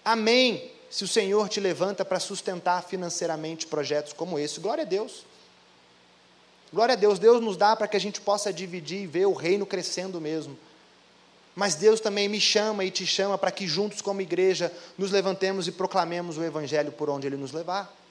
Amém. 0.04 0.72
Se 0.90 1.04
o 1.04 1.08
Senhor 1.08 1.50
te 1.50 1.60
levanta 1.60 2.04
para 2.04 2.20
sustentar 2.20 2.84
financeiramente 2.84 3.66
projetos 3.66 4.14
como 4.14 4.38
esse, 4.38 4.60
glória 4.60 4.84
a 4.84 4.88
Deus. 4.88 5.26
Glória 6.72 6.94
a 6.94 6.96
Deus, 6.96 7.20
Deus 7.20 7.42
nos 7.42 7.56
dá 7.56 7.76
para 7.76 7.88
que 7.88 7.98
a 7.98 8.00
gente 8.00 8.20
possa 8.20 8.52
dividir 8.52 9.02
e 9.02 9.08
ver 9.08 9.28
o 9.28 9.34
reino 9.34 9.66
crescendo 9.66 10.20
mesmo. 10.20 10.58
Mas 11.56 11.76
Deus 11.76 12.00
também 12.00 12.28
me 12.28 12.42
chama 12.42 12.84
e 12.84 12.90
te 12.90 13.06
chama 13.06 13.38
para 13.38 13.52
que 13.52 13.68
juntos, 13.68 14.02
como 14.02 14.22
igreja, 14.22 14.72
nos 14.98 15.12
levantemos 15.12 15.68
e 15.68 15.72
proclamemos 15.72 16.38
o 16.38 16.44
Evangelho 16.44 16.92
por 16.92 17.10
onde 17.10 17.28
Ele 17.28 17.38
nos 17.38 17.52
levar. 17.52 18.03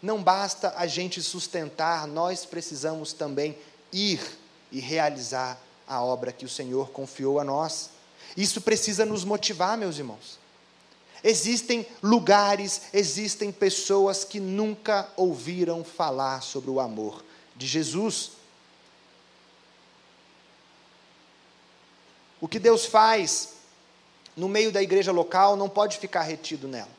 Não 0.00 0.22
basta 0.22 0.72
a 0.76 0.86
gente 0.86 1.20
sustentar, 1.20 2.06
nós 2.06 2.44
precisamos 2.44 3.12
também 3.12 3.58
ir 3.92 4.20
e 4.70 4.80
realizar 4.80 5.60
a 5.86 6.02
obra 6.02 6.32
que 6.32 6.44
o 6.44 6.48
Senhor 6.48 6.90
confiou 6.90 7.40
a 7.40 7.44
nós. 7.44 7.90
Isso 8.36 8.60
precisa 8.60 9.04
nos 9.04 9.24
motivar, 9.24 9.76
meus 9.76 9.98
irmãos. 9.98 10.38
Existem 11.24 11.86
lugares, 12.02 12.82
existem 12.92 13.50
pessoas 13.50 14.22
que 14.22 14.38
nunca 14.38 15.08
ouviram 15.16 15.82
falar 15.82 16.42
sobre 16.42 16.70
o 16.70 16.78
amor 16.78 17.24
de 17.56 17.66
Jesus. 17.66 18.32
O 22.40 22.46
que 22.46 22.60
Deus 22.60 22.86
faz 22.86 23.54
no 24.36 24.48
meio 24.48 24.70
da 24.70 24.80
igreja 24.80 25.10
local 25.10 25.56
não 25.56 25.68
pode 25.68 25.98
ficar 25.98 26.22
retido 26.22 26.68
nela. 26.68 26.97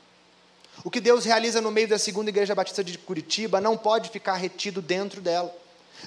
O 0.83 0.89
que 0.89 1.01
Deus 1.01 1.25
realiza 1.25 1.59
no 1.59 1.71
meio 1.71 1.87
da 1.87 1.99
segunda 1.99 2.29
igreja 2.29 2.55
batista 2.55 2.83
de 2.83 2.97
Curitiba 2.97 3.59
não 3.59 3.77
pode 3.77 4.09
ficar 4.09 4.35
retido 4.35 4.81
dentro 4.81 5.19
dela, 5.19 5.53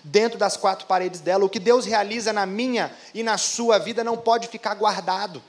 dentro 0.02 0.38
das 0.38 0.56
quatro 0.56 0.86
paredes 0.86 1.20
dela. 1.20 1.44
O 1.44 1.48
que 1.48 1.58
Deus 1.58 1.84
realiza 1.84 2.32
na 2.32 2.46
minha 2.46 2.94
e 3.12 3.22
na 3.22 3.36
sua 3.36 3.78
vida 3.78 4.02
não 4.02 4.16
pode 4.16 4.48
ficar 4.48 4.74
guardado. 4.74 5.42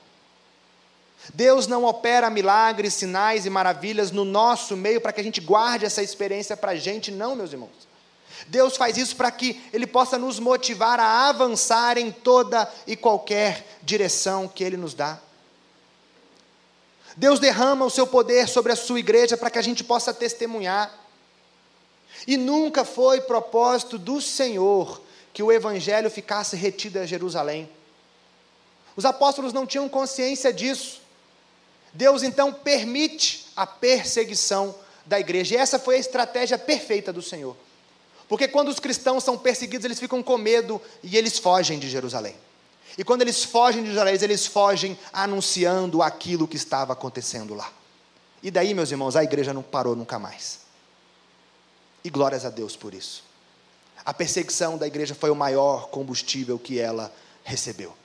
Deus 1.34 1.68
não 1.68 1.86
opera 1.86 2.30
milagres, 2.30 2.96
sinais 2.96 3.46
e 3.46 3.50
maravilhas 3.50 4.12
no 4.12 4.26
nosso 4.26 4.76
meio 4.76 5.00
para 5.00 5.14
que 5.14 5.22
a 5.22 5.24
gente 5.24 5.40
guarde 5.40 5.86
essa 5.86 6.04
experiência 6.04 6.58
para 6.58 6.72
a 6.72 6.76
gente, 6.76 7.12
não, 7.12 7.36
meus 7.36 7.54
irmãos. 7.54 7.94
Deus 8.48 8.76
faz 8.76 8.98
isso 8.98 9.16
para 9.16 9.32
que 9.32 9.62
Ele 9.72 9.88
possa 9.88 10.18
nos 10.18 10.38
motivar 10.38 11.00
a 11.00 11.30
avançar 11.30 11.98
em 11.98 12.12
toda 12.12 12.70
e 12.86 12.98
qualquer 12.98 13.66
direção 13.82 14.50
que 14.50 14.64
Ele 14.64 14.76
nos 14.76 14.94
dá. 14.94 15.18
Deus 17.16 17.40
derrama 17.40 17.86
o 17.86 17.90
seu 17.90 18.08
poder 18.08 18.48
sobre 18.48 18.72
a 18.72 18.76
sua 18.76 19.00
igreja 19.00 19.38
para 19.38 19.50
que 19.50 19.60
a 19.60 19.62
gente 19.62 19.84
possa 19.84 20.14
testemunhar. 20.14 20.92
E 22.28 22.38
nunca 22.38 22.84
foi 22.84 23.22
propósito 23.22 23.98
do 23.98 24.22
Senhor 24.22 25.02
que 25.34 25.44
o 25.44 25.52
evangelho 25.52 26.10
ficasse 26.10 26.56
retido 26.56 27.00
a 27.00 27.06
Jerusalém. 27.06 27.70
Os 28.96 29.06
apóstolos 29.06 29.54
não 29.54 29.66
tinham 29.66 29.90
consciência 29.90 30.54
disso. 30.54 31.02
Deus 31.94 32.24
então 32.24 32.54
permite 32.54 33.48
a 33.56 33.66
perseguição 33.66 34.74
da 35.06 35.20
igreja. 35.20 35.56
E 35.56 35.58
essa 35.58 35.78
foi 35.78 35.96
a 35.96 36.00
estratégia 36.00 36.58
perfeita 36.58 37.12
do 37.12 37.22
Senhor. 37.22 37.56
Porque 38.28 38.48
quando 38.48 38.70
os 38.70 38.80
cristãos 38.80 39.24
são 39.24 39.38
perseguidos, 39.38 39.86
eles 39.86 40.00
ficam 40.00 40.24
com 40.24 40.38
medo 40.38 40.82
e 41.04 41.18
eles 41.18 41.38
fogem 41.38 41.78
de 41.78 41.90
Jerusalém. 41.90 42.36
E 42.98 43.04
quando 43.04 43.22
eles 43.22 43.44
fogem 43.44 43.82
de 43.82 43.88
Jerusalém, 43.88 44.18
eles 44.22 44.46
fogem 44.46 44.98
anunciando 45.12 46.02
aquilo 46.02 46.48
que 46.48 46.56
estava 46.56 46.94
acontecendo 46.94 47.54
lá. 47.56 47.72
E 48.42 48.52
daí, 48.52 48.74
meus 48.74 48.92
irmãos, 48.92 49.16
a 49.16 49.24
igreja 49.24 49.54
não 49.54 49.64
parou 49.64 49.96
nunca 49.96 50.20
mais. 50.20 50.60
E 52.04 52.10
glórias 52.10 52.46
a 52.46 52.50
Deus 52.50 52.76
por 52.76 52.94
isso. 52.94 53.24
A 54.06 54.14
perseguição 54.14 54.78
da 54.78 54.86
igreja 54.86 55.16
foi 55.16 55.30
o 55.30 55.36
maior 55.36 55.88
combustível 55.88 56.60
que 56.60 56.80
ela 56.80 57.12
recebeu. 57.44 57.96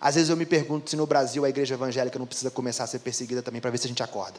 Às 0.00 0.14
vezes 0.14 0.30
eu 0.30 0.36
me 0.36 0.46
pergunto 0.46 0.88
se 0.88 0.96
no 0.96 1.06
Brasil 1.06 1.44
a 1.44 1.48
igreja 1.48 1.74
evangélica 1.74 2.18
não 2.18 2.26
precisa 2.26 2.50
começar 2.50 2.84
a 2.84 2.86
ser 2.86 3.00
perseguida 3.00 3.42
também 3.42 3.60
para 3.60 3.70
ver 3.70 3.78
se 3.78 3.86
a 3.86 3.88
gente 3.88 4.02
acorda. 4.02 4.38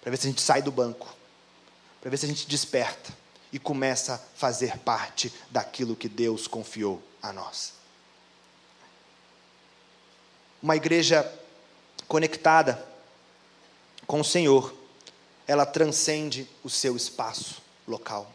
Para 0.00 0.10
ver 0.10 0.16
se 0.16 0.26
a 0.26 0.30
gente 0.30 0.40
sai 0.40 0.62
do 0.62 0.72
banco. 0.72 1.06
Para 2.00 2.10
ver 2.10 2.16
se 2.16 2.24
a 2.24 2.28
gente 2.28 2.46
desperta 2.48 3.21
e 3.52 3.58
começa 3.58 4.14
a 4.14 4.18
fazer 4.18 4.78
parte 4.78 5.32
daquilo 5.50 5.94
que 5.94 6.08
Deus 6.08 6.46
confiou 6.46 7.02
a 7.22 7.32
nós. 7.32 7.74
Uma 10.62 10.76
igreja 10.76 11.30
conectada 12.08 12.82
com 14.06 14.20
o 14.20 14.24
Senhor, 14.24 14.74
ela 15.46 15.66
transcende 15.66 16.48
o 16.62 16.70
seu 16.70 16.96
espaço 16.96 17.60
local. 17.86 18.30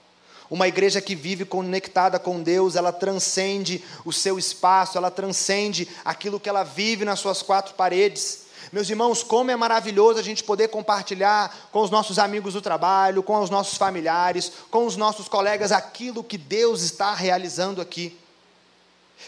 Uma 0.50 0.68
igreja 0.68 1.02
que 1.02 1.16
vive 1.16 1.44
conectada 1.44 2.18
com 2.18 2.42
Deus, 2.42 2.76
ela 2.76 2.94
transcende 2.94 3.84
o 4.06 4.14
seu 4.14 4.40
espaço, 4.40 4.98
ela 4.98 5.12
transcende 5.12 5.88
aquilo 6.06 6.40
que 6.40 6.48
ela 6.48 6.64
vive 6.64 7.04
nas 7.04 7.20
suas 7.20 7.42
quatro 7.42 7.76
paredes. 7.76 8.47
Meus 8.72 8.90
irmãos, 8.90 9.24
como 9.24 9.52
é 9.52 9.56
maravilhoso 9.56 10.20
a 10.20 10.24
gente 10.24 10.44
poder 10.44 10.68
compartilhar 10.68 11.70
com 11.72 11.82
os 11.82 11.90
nossos 11.90 12.20
amigos 12.20 12.54
do 12.54 12.62
trabalho, 12.62 13.24
com 13.24 13.40
os 13.40 13.50
nossos 13.50 13.78
familiares, 13.78 14.52
com 14.70 14.86
os 14.86 14.98
nossos 14.98 15.28
colegas 15.28 15.72
aquilo 15.72 16.24
que 16.24 16.38
Deus 16.38 16.82
está 16.82 17.14
realizando 17.14 17.82
aqui. 17.82 18.18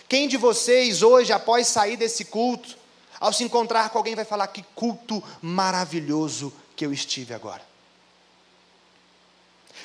Quem 0.08 0.28
de 0.28 0.38
vocês 0.38 1.02
hoje, 1.02 1.32
após 1.32 1.68
sair 1.68 1.98
desse 1.98 2.26
culto, 2.26 2.78
ao 3.20 3.34
se 3.34 3.44
encontrar 3.44 3.90
com 3.90 3.98
alguém, 3.98 4.16
vai 4.16 4.26
falar 4.26 4.48
que 4.48 4.64
culto 4.76 5.24
maravilhoso 5.42 6.54
que 6.76 6.86
eu 6.86 6.94
estive 6.94 7.34
agora? 7.34 7.62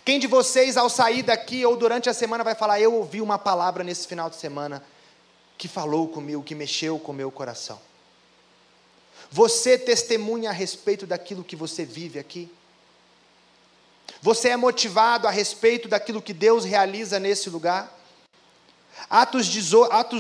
Quem 0.05 0.19
de 0.19 0.27
vocês, 0.27 0.77
ao 0.77 0.91
sair 0.91 1.23
daqui 1.23 1.65
ou 1.65 1.77
durante 1.77 2.11
a 2.11 2.15
semana, 2.15 2.45
vai 2.45 2.55
falar: 2.55 2.81
Eu 2.81 2.95
ouvi 2.95 3.21
uma 3.21 3.39
palavra 3.39 3.83
nesse 3.83 4.07
final 4.07 4.29
de 4.29 4.37
semana 4.37 4.85
que 5.57 5.69
falou 5.69 6.09
comigo, 6.09 6.43
que 6.43 6.55
mexeu 6.55 6.99
com 6.99 7.13
o 7.13 7.15
meu 7.15 7.31
coração? 7.31 7.81
Você 9.35 9.77
testemunha 9.77 10.51
a 10.51 10.53
respeito 10.53 11.09
daquilo 11.09 11.43
que 11.43 11.57
você 11.57 11.85
vive 11.85 12.21
aqui? 12.21 12.49
Você 14.23 14.51
é 14.51 14.57
motivado 14.57 15.27
a 15.27 15.31
respeito 15.33 15.89
daquilo 15.89 16.23
que 16.23 16.33
Deus 16.33 16.65
realiza 16.65 17.19
nesse 17.19 17.51
lugar? 17.51 17.93
Atos, 19.11 19.49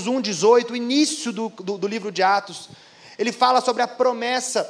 1, 0.09 0.21
18, 0.21 0.73
o 0.73 0.77
início 0.77 1.33
do, 1.33 1.49
do, 1.49 1.79
do 1.79 1.87
livro 1.87 2.11
de 2.11 2.25
Atos, 2.25 2.69
ele 3.17 3.31
fala 3.31 3.61
sobre 3.61 3.83
a 3.83 3.87
promessa 3.87 4.69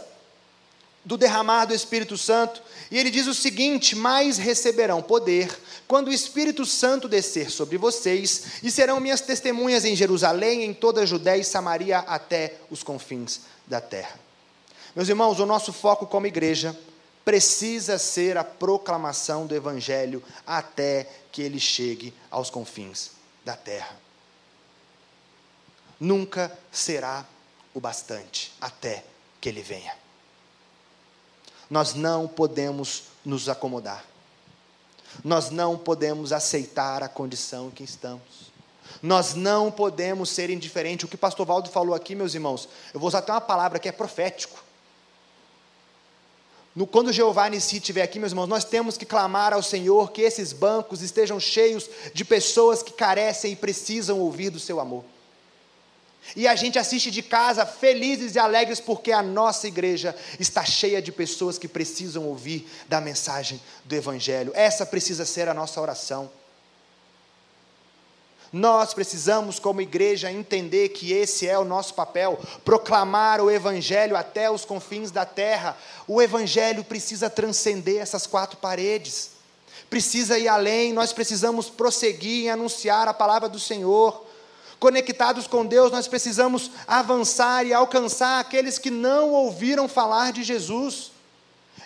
do 1.03 1.17
derramar 1.17 1.65
do 1.65 1.73
Espírito 1.73 2.19
Santo, 2.19 2.63
e 2.91 2.99
ele 2.99 3.11
diz 3.11 3.27
o 3.27 3.33
seguinte: 3.33 3.97
Mais 3.97 4.37
receberão 4.37 5.01
poder 5.01 5.59
quando 5.89 6.09
o 6.09 6.13
Espírito 6.13 6.67
Santo 6.67 7.09
descer 7.09 7.51
sobre 7.51 7.79
vocês, 7.79 8.63
e 8.63 8.71
serão 8.71 9.01
minhas 9.01 9.23
testemunhas 9.23 9.87
em 9.87 9.97
Jerusalém, 9.97 10.65
em 10.65 10.75
toda 10.75 11.01
a 11.01 11.07
Judéia 11.07 11.41
e 11.41 11.45
Samaria, 11.45 12.01
até 12.01 12.57
os 12.71 12.83
confins 12.83 13.41
da 13.67 13.81
terra. 13.81 14.24
Meus 14.95 15.09
irmãos, 15.09 15.41
o 15.41 15.47
nosso 15.47 15.73
foco 15.73 16.07
como 16.07 16.27
igreja 16.27 16.79
precisa 17.25 17.99
ser 17.99 18.37
a 18.37 18.45
proclamação 18.45 19.47
do 19.47 19.55
Evangelho 19.55 20.23
até 20.47 21.09
que 21.33 21.43
ele 21.43 21.59
chegue 21.59 22.15
aos 22.31 22.51
confins 22.51 23.13
da 23.45 23.57
terra. 23.57 23.97
Nunca 25.99 26.57
será 26.71 27.25
o 27.73 27.81
bastante 27.81 28.53
até 28.61 29.05
que 29.41 29.49
ele 29.49 29.63
venha. 29.63 29.97
Nós 31.69 31.95
não 31.95 32.29
podemos 32.29 33.05
nos 33.25 33.49
acomodar. 33.49 34.05
Nós 35.25 35.51
não 35.51 35.79
podemos 35.79 36.33
aceitar 36.33 37.03
a 37.03 37.09
condição 37.09 37.69
em 37.69 37.71
que 37.71 37.83
estamos. 37.85 38.53
Nós 39.03 39.35
não 39.35 39.71
podemos 39.73 40.31
ser 40.31 40.51
indiferentes. 40.51 41.05
O 41.05 41.09
que 41.09 41.15
o 41.15 41.19
pastor 41.19 41.47
Valdo 41.47 41.71
falou 41.71 41.95
aqui, 41.95 42.15
meus 42.15 42.35
irmãos, 42.35 42.69
eu 42.93 43.01
vou 43.01 43.09
usar 43.09 43.19
até 43.19 43.33
uma 43.33 43.41
palavra 43.41 43.79
que 43.79 43.89
é 43.89 43.93
profético. 43.93 44.63
No, 46.75 46.87
quando 46.87 47.13
Jeová 47.13 47.49
Nissi 47.49 47.77
estiver 47.77 48.03
aqui, 48.03 48.19
meus 48.19 48.33
irmãos, 48.33 48.49
nós 48.49 48.65
temos 48.65 48.97
que 48.97 49.07
clamar 49.07 49.53
ao 49.53 49.63
Senhor 49.63 50.11
que 50.11 50.23
esses 50.23 50.53
bancos 50.53 51.03
estejam 51.03 51.39
cheios 51.39 51.89
de 52.13 52.25
pessoas 52.25 52.83
que 52.83 52.93
carecem 52.93 53.53
e 53.53 53.57
precisam 53.57 54.19
ouvir 54.19 54.51
do 54.51 54.59
seu 54.59 54.81
amor. 54.81 55.05
E 56.35 56.49
a 56.49 56.55
gente 56.57 56.79
assiste 56.79 57.11
de 57.11 57.23
casa 57.23 57.67
felizes 57.67 58.35
e 58.35 58.39
alegres 58.39 58.81
porque 58.81 59.13
a 59.13 59.23
nossa 59.23 59.69
igreja 59.69 60.17
está 60.41 60.65
cheia 60.65 61.01
de 61.01 61.13
pessoas 61.13 61.59
que 61.59 61.69
precisam 61.69 62.27
ouvir 62.27 62.69
da 62.89 63.01
mensagem 63.01 63.61
do 63.85 63.95
Evangelho. 63.95 64.51
Essa 64.55 64.87
precisa 64.87 65.25
ser 65.25 65.49
a 65.49 65.55
nossa 65.55 65.81
oração. 65.81 66.31
Nós 68.55 68.95
precisamos, 68.95 69.59
como 69.59 69.81
igreja, 69.81 70.31
entender 70.31 70.91
que 70.91 71.13
esse 71.13 71.45
é 71.45 71.59
o 71.59 71.65
nosso 71.65 71.93
papel 71.93 72.39
proclamar 72.65 73.41
o 73.41 73.51
Evangelho 73.51 74.17
até 74.17 74.49
os 74.49 74.65
confins 74.65 75.11
da 75.11 75.27
terra. 75.27 75.77
O 76.07 76.23
Evangelho 76.23 76.85
precisa 76.85 77.29
transcender 77.29 78.01
essas 78.01 78.29
quatro 78.29 78.57
paredes, 78.57 79.31
precisa 79.91 80.39
ir 80.39 80.47
além. 80.47 80.93
Nós 80.93 81.13
precisamos 81.13 81.69
prosseguir 81.69 82.45
em 82.45 82.51
anunciar 82.51 83.09
a 83.09 83.13
palavra 83.13 83.49
do 83.49 83.59
Senhor. 83.59 84.25
Conectados 84.79 85.49
com 85.49 85.67
Deus, 85.67 85.91
nós 85.91 86.07
precisamos 86.07 86.71
avançar 86.87 87.67
e 87.67 87.75
alcançar 87.75 88.39
aqueles 88.39 88.79
que 88.79 88.89
não 88.89 89.31
ouviram 89.31 89.89
falar 89.89 90.33
de 90.33 90.45
Jesus. 90.45 91.11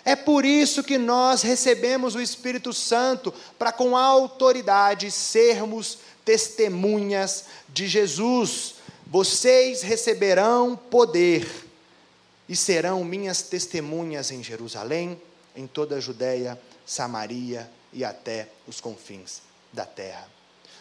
É 0.05 0.15
por 0.15 0.45
isso 0.45 0.83
que 0.83 0.99
nós 0.99 1.41
recebemos 1.41 2.13
o 2.13 2.21
Espírito 2.21 2.71
Santo, 2.73 3.33
para 3.57 3.71
com 3.71 3.97
autoridade 3.97 5.09
sermos 5.09 5.97
testemunhas 6.25 7.45
de 7.69 7.87
Jesus. 7.87 8.75
Vocês 9.07 9.81
receberão 9.81 10.75
poder 10.75 11.47
e 12.47 12.55
serão 12.55 13.03
minhas 13.03 13.41
testemunhas 13.41 14.31
em 14.31 14.43
Jerusalém, 14.43 15.19
em 15.55 15.67
toda 15.67 15.95
a 15.95 15.99
Judéia, 15.99 16.59
Samaria 16.85 17.69
e 17.93 18.03
até 18.03 18.49
os 18.67 18.79
confins 18.79 19.41
da 19.71 19.85
terra. 19.85 20.27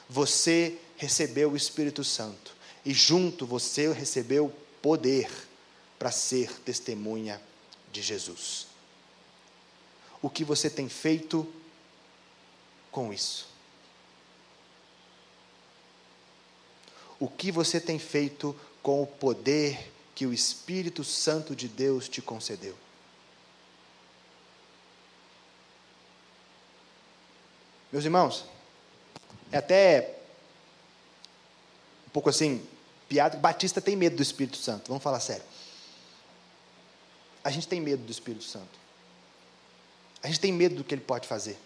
Você 0.09 0.79
recebeu 0.97 1.53
o 1.53 1.57
Espírito 1.57 2.03
Santo 2.03 2.55
e 2.85 2.95
junto 2.95 3.47
você 3.47 3.93
recebeu 3.93 4.53
poder 4.81 5.29
para 5.99 6.11
ser 6.11 6.53
testemunha 6.61 7.41
de 7.93 8.01
Jesus. 8.01 8.67
O 10.23 10.31
que 10.31 10.45
você 10.45 10.71
tem 10.71 10.89
feito 10.89 11.47
com 12.91 13.13
isso? 13.13 13.48
O 17.21 17.29
que 17.29 17.51
você 17.51 17.81
tem 17.81 17.99
feito 17.99 18.55
com 18.83 19.03
o 19.03 19.07
poder 19.07 19.93
que 20.15 20.27
o 20.27 20.33
Espírito 20.33 21.05
Santo 21.05 21.55
de 21.55 21.69
Deus 21.69 22.09
te 22.09 22.21
concedeu. 22.21 22.75
Meus 27.91 28.05
irmãos, 28.05 28.45
é 29.51 29.59
até 29.59 30.17
um 32.07 32.11
pouco 32.11 32.29
assim, 32.29 32.67
piada, 33.09 33.39
Batista 33.39 33.81
tem 33.81 33.97
medo 33.97 34.17
do 34.17 34.23
Espírito 34.23 34.57
Santo, 34.57 34.89
vamos 34.89 35.03
falar 35.03 35.21
sério. 35.21 35.45
A 37.43 37.51
gente 37.51 37.67
tem 37.67 37.81
medo 37.81 38.03
do 38.03 38.13
Espírito 38.13 38.45
Santo. 38.45 38.79
A 40.23 40.27
gente 40.27 40.41
tem 40.41 40.53
medo 40.53 40.75
do 40.75 40.85
que 40.85 40.95
ele 40.95 41.01
pode 41.01 41.27
fazer. 41.27 41.57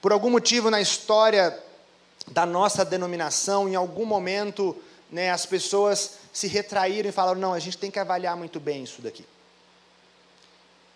Por 0.00 0.12
algum 0.12 0.30
motivo 0.30 0.70
na 0.70 0.80
história 0.80 1.58
da 2.28 2.46
nossa 2.46 2.84
denominação, 2.84 3.68
em 3.68 3.74
algum 3.74 4.04
momento, 4.04 4.76
né, 5.10 5.30
as 5.30 5.44
pessoas 5.44 6.18
se 6.32 6.46
retraíram 6.46 7.08
e 7.08 7.12
falaram: 7.12 7.40
não, 7.40 7.52
a 7.52 7.58
gente 7.58 7.78
tem 7.78 7.90
que 7.90 7.98
avaliar 7.98 8.36
muito 8.36 8.58
bem 8.60 8.84
isso 8.84 9.02
daqui. 9.02 9.24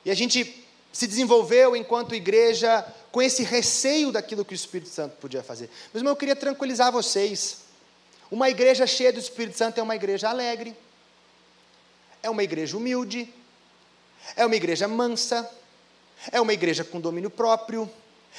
E 0.04 0.10
a 0.10 0.14
gente 0.14 0.64
se 0.92 1.06
desenvolveu 1.06 1.76
enquanto 1.76 2.14
igreja 2.14 2.86
com 3.12 3.20
esse 3.20 3.42
receio 3.42 4.12
daquilo 4.12 4.44
que 4.44 4.54
o 4.54 4.56
Espírito 4.56 4.88
Santo 4.90 5.16
podia 5.16 5.42
fazer. 5.42 5.68
Mas 5.92 6.02
eu 6.02 6.16
queria 6.16 6.36
tranquilizar 6.36 6.92
vocês. 6.92 7.58
Uma 8.30 8.48
igreja 8.48 8.86
cheia 8.86 9.12
do 9.12 9.18
Espírito 9.18 9.56
Santo 9.56 9.78
é 9.78 9.82
uma 9.82 9.94
igreja 9.94 10.28
alegre, 10.28 10.76
é 12.22 12.30
uma 12.30 12.42
igreja 12.42 12.76
humilde, 12.76 13.32
é 14.34 14.44
uma 14.44 14.56
igreja 14.56 14.88
mansa, 14.88 15.48
é 16.32 16.40
uma 16.40 16.52
igreja 16.52 16.82
com 16.82 17.00
domínio 17.00 17.30
próprio, 17.30 17.88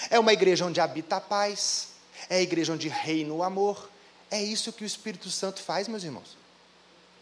é 0.10 0.20
uma 0.20 0.34
igreja 0.34 0.66
onde 0.66 0.82
habita 0.82 1.18
a 1.18 1.22
paz 1.22 1.97
é 2.30 2.38
a 2.38 2.42
igreja 2.42 2.74
onde 2.74 2.88
reina 2.88 3.34
o 3.34 3.44
amor. 3.44 3.90
É 4.30 4.42
isso 4.42 4.74
que 4.74 4.84
o 4.84 4.86
Espírito 4.86 5.30
Santo 5.30 5.62
faz, 5.62 5.88
meus 5.88 6.04
irmãos. 6.04 6.38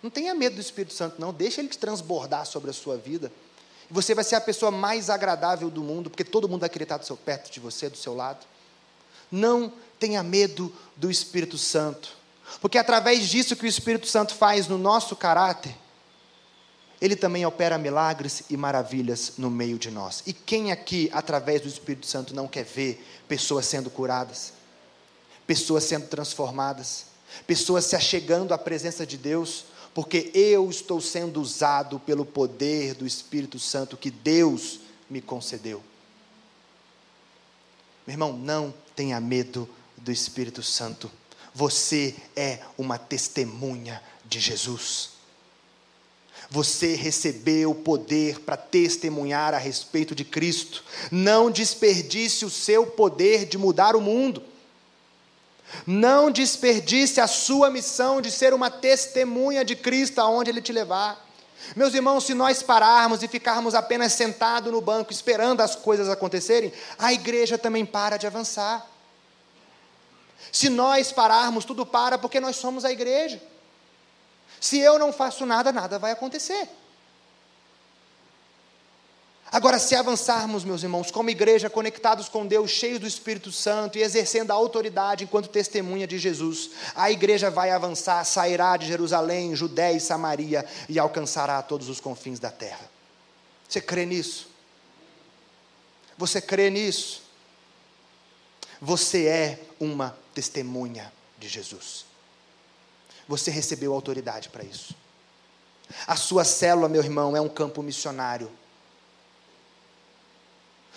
Não 0.01 0.09
tenha 0.09 0.33
medo 0.35 0.55
do 0.55 0.61
Espírito 0.61 0.93
Santo, 0.93 1.19
não. 1.19 1.33
Deixa 1.33 1.61
ele 1.61 1.69
transbordar 1.69 2.45
sobre 2.45 2.69
a 2.69 2.73
sua 2.73 2.97
vida. 2.97 3.31
Você 3.89 4.15
vai 4.15 4.23
ser 4.23 4.35
a 4.35 4.41
pessoa 4.41 4.71
mais 4.71 5.09
agradável 5.09 5.69
do 5.69 5.83
mundo, 5.83 6.09
porque 6.09 6.23
todo 6.23 6.49
mundo 6.49 6.61
vai 6.61 6.69
querer 6.69 6.83
estar 6.83 6.97
do 6.97 7.05
seu, 7.05 7.17
perto 7.17 7.51
de 7.51 7.59
você, 7.59 7.89
do 7.89 7.97
seu 7.97 8.15
lado. 8.15 8.45
Não 9.31 9.71
tenha 9.99 10.21
medo 10.23 10.73
do 10.95 11.09
Espírito 11.09 11.57
Santo, 11.57 12.15
porque 12.61 12.77
através 12.77 13.27
disso 13.27 13.55
que 13.55 13.65
o 13.65 13.67
Espírito 13.67 14.07
Santo 14.07 14.35
faz 14.35 14.67
no 14.67 14.77
nosso 14.77 15.15
caráter, 15.15 15.75
ele 17.01 17.15
também 17.15 17.45
opera 17.45 17.77
milagres 17.77 18.43
e 18.49 18.57
maravilhas 18.57 19.33
no 19.37 19.49
meio 19.49 19.77
de 19.77 19.91
nós. 19.91 20.23
E 20.25 20.33
quem 20.33 20.71
aqui, 20.71 21.09
através 21.13 21.61
do 21.61 21.67
Espírito 21.67 22.05
Santo, 22.05 22.33
não 22.33 22.47
quer 22.47 22.63
ver 22.63 23.05
pessoas 23.27 23.65
sendo 23.65 23.89
curadas, 23.89 24.53
pessoas 25.45 25.83
sendo 25.83 26.07
transformadas, 26.07 27.05
pessoas 27.45 27.85
se 27.85 27.95
achegando 27.95 28.53
à 28.53 28.57
presença 28.57 29.05
de 29.05 29.17
Deus, 29.17 29.65
porque 29.93 30.31
eu 30.33 30.69
estou 30.69 30.99
sendo 30.99 31.41
usado 31.41 31.99
pelo 31.99 32.25
poder 32.25 32.95
do 32.95 33.05
Espírito 33.05 33.59
Santo 33.59 33.97
que 33.97 34.11
Deus 34.11 34.79
me 35.09 35.21
concedeu. 35.21 35.81
Meu 38.05 38.13
irmão, 38.13 38.33
não 38.33 38.73
tenha 38.95 39.19
medo 39.19 39.67
do 39.97 40.11
Espírito 40.11 40.61
Santo. 40.61 41.09
Você 41.53 42.15
é 42.35 42.59
uma 42.77 42.97
testemunha 42.97 44.01
de 44.25 44.39
Jesus. 44.39 45.11
Você 46.49 46.93
recebeu 46.93 47.71
o 47.71 47.75
poder 47.75 48.39
para 48.41 48.57
testemunhar 48.57 49.53
a 49.53 49.57
respeito 49.57 50.13
de 50.13 50.23
Cristo. 50.23 50.83
Não 51.11 51.49
desperdice 51.49 52.45
o 52.45 52.49
seu 52.49 52.85
poder 52.85 53.45
de 53.45 53.57
mudar 53.57 53.95
o 53.95 54.01
mundo. 54.01 54.43
Não 55.85 56.31
desperdice 56.31 57.19
a 57.19 57.27
sua 57.27 57.69
missão 57.69 58.21
de 58.21 58.31
ser 58.31 58.53
uma 58.53 58.69
testemunha 58.69 59.65
de 59.65 59.75
Cristo 59.75 60.19
aonde 60.19 60.49
Ele 60.49 60.61
te 60.61 60.71
levar. 60.71 61.25
Meus 61.75 61.93
irmãos, 61.93 62.25
se 62.25 62.33
nós 62.33 62.61
pararmos 62.61 63.23
e 63.23 63.27
ficarmos 63.27 63.73
apenas 63.73 64.13
sentados 64.13 64.71
no 64.71 64.81
banco 64.81 65.11
esperando 65.11 65.61
as 65.61 65.75
coisas 65.75 66.09
acontecerem, 66.09 66.71
a 66.99 67.13
igreja 67.13 67.57
também 67.57 67.85
para 67.85 68.17
de 68.17 68.27
avançar. 68.27 68.85
Se 70.51 70.69
nós 70.69 71.11
pararmos, 71.11 71.65
tudo 71.65 71.85
para 71.85 72.17
porque 72.17 72.39
nós 72.39 72.55
somos 72.55 72.85
a 72.85 72.91
igreja. 72.91 73.41
Se 74.59 74.79
eu 74.79 74.99
não 74.99 75.11
faço 75.11 75.45
nada, 75.45 75.71
nada 75.71 75.97
vai 75.97 76.11
acontecer. 76.11 76.69
Agora, 79.55 79.79
se 79.79 79.95
avançarmos, 79.95 80.65
meus 80.65 80.83
irmãos, 80.83 81.09
como 81.09 81.29
igreja, 81.29 81.69
conectados 81.69 82.27
com 82.27 82.45
Deus, 82.45 82.69
cheios 82.69 82.99
do 82.99 83.07
Espírito 83.07 83.53
Santo 83.53 83.97
e 83.97 84.01
exercendo 84.01 84.51
a 84.51 84.53
autoridade 84.53 85.23
enquanto 85.23 85.47
testemunha 85.47 86.05
de 86.05 86.19
Jesus, 86.19 86.71
a 86.93 87.09
igreja 87.09 87.49
vai 87.49 87.71
avançar, 87.71 88.21
sairá 88.25 88.75
de 88.75 88.85
Jerusalém, 88.85 89.55
Judéia 89.55 89.95
e 89.95 90.01
Samaria 90.01 90.65
e 90.89 90.99
alcançará 90.99 91.61
todos 91.61 91.87
os 91.87 92.01
confins 92.01 92.37
da 92.37 92.51
terra. 92.51 92.91
Você 93.65 93.79
crê 93.79 94.05
nisso? 94.05 94.49
Você 96.17 96.41
crê 96.41 96.69
nisso? 96.69 97.23
Você 98.81 99.25
é 99.25 99.63
uma 99.79 100.17
testemunha 100.33 101.13
de 101.39 101.47
Jesus. 101.47 102.05
Você 103.25 103.49
recebeu 103.51 103.93
autoridade 103.93 104.49
para 104.49 104.65
isso. 104.65 104.93
A 106.05 106.17
sua 106.17 106.43
célula, 106.43 106.89
meu 106.89 107.01
irmão, 107.01 107.37
é 107.37 107.39
um 107.39 107.47
campo 107.47 107.81
missionário. 107.81 108.51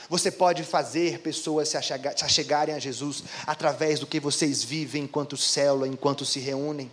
Você 0.09 0.31
pode 0.31 0.65
fazer 0.65 1.21
pessoas 1.21 1.69
se, 1.69 1.77
achegarem 1.77 2.75
a 2.75 2.79
Jesus 2.79 3.25
através 3.47 4.01
do 4.01 4.07
que 4.07 4.19
vocês 4.19 4.65
vivem 4.65 5.05
enquanto 5.05 5.37
célula, 5.37 5.87
enquanto 5.87 6.25
se 6.25 6.41
reúnem. 6.41 6.91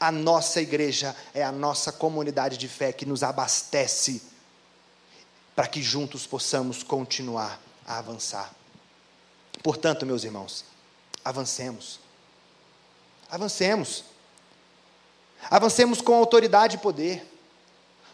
A 0.00 0.10
nossa 0.10 0.60
igreja 0.60 1.14
é 1.34 1.42
a 1.42 1.52
nossa 1.52 1.92
comunidade 1.92 2.56
de 2.56 2.66
fé 2.66 2.92
que 2.92 3.04
nos 3.04 3.22
abastece 3.22 4.22
para 5.54 5.66
que 5.66 5.82
juntos 5.82 6.26
possamos 6.26 6.82
continuar 6.82 7.60
a 7.84 7.98
avançar. 7.98 8.54
Portanto, 9.62 10.06
meus 10.06 10.24
irmãos, 10.24 10.64
avancemos. 11.24 12.00
Avancemos. 13.28 14.04
Avancemos 15.50 16.00
com 16.00 16.14
autoridade 16.14 16.76
e 16.76 16.78
poder. 16.78 17.37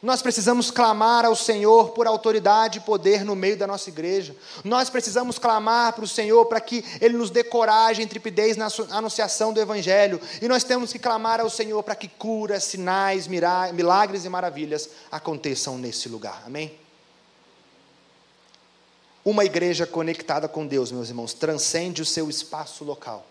Nós 0.04 0.20
precisamos 0.20 0.70
clamar 0.70 1.24
ao 1.24 1.34
Senhor 1.34 1.92
por 1.92 2.06
autoridade 2.06 2.76
e 2.76 2.82
poder 2.82 3.24
no 3.24 3.34
meio 3.34 3.56
da 3.56 3.66
nossa 3.66 3.88
igreja. 3.88 4.36
Nós 4.62 4.90
precisamos 4.90 5.38
clamar 5.38 5.94
para 5.94 6.04
o 6.04 6.08
Senhor 6.08 6.44
para 6.44 6.60
que 6.60 6.84
Ele 7.00 7.16
nos 7.16 7.30
dê 7.30 7.42
coragem 7.42 8.04
e 8.04 8.06
tripidez 8.06 8.54
na 8.54 8.68
anunciação 8.90 9.50
do 9.50 9.62
Evangelho. 9.62 10.20
E 10.42 10.46
nós 10.46 10.62
temos 10.62 10.92
que 10.92 10.98
clamar 10.98 11.40
ao 11.40 11.48
Senhor 11.48 11.82
para 11.82 11.94
que 11.94 12.06
curas, 12.06 12.64
sinais, 12.64 13.26
milagres 13.26 14.26
e 14.26 14.28
maravilhas 14.28 14.90
aconteçam 15.10 15.78
nesse 15.78 16.06
lugar. 16.06 16.42
Amém? 16.44 16.78
Uma 19.24 19.46
igreja 19.46 19.86
conectada 19.86 20.46
com 20.46 20.66
Deus, 20.66 20.92
meus 20.92 21.08
irmãos, 21.08 21.32
transcende 21.32 22.02
o 22.02 22.04
seu 22.04 22.28
espaço 22.28 22.84
local 22.84 23.24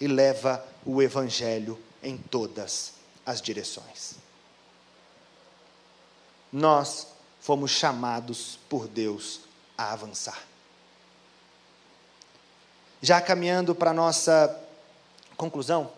e 0.00 0.06
leva 0.06 0.64
o 0.86 1.02
Evangelho 1.02 1.76
em 2.00 2.16
todas 2.16 2.92
as 3.26 3.42
direções. 3.42 4.21
Nós 6.52 7.06
fomos 7.40 7.70
chamados 7.70 8.58
por 8.68 8.86
Deus 8.86 9.40
a 9.76 9.92
avançar. 9.92 10.38
Já 13.00 13.20
caminhando 13.20 13.74
para 13.74 13.90
a 13.90 13.94
nossa 13.94 14.60
conclusão, 15.36 15.90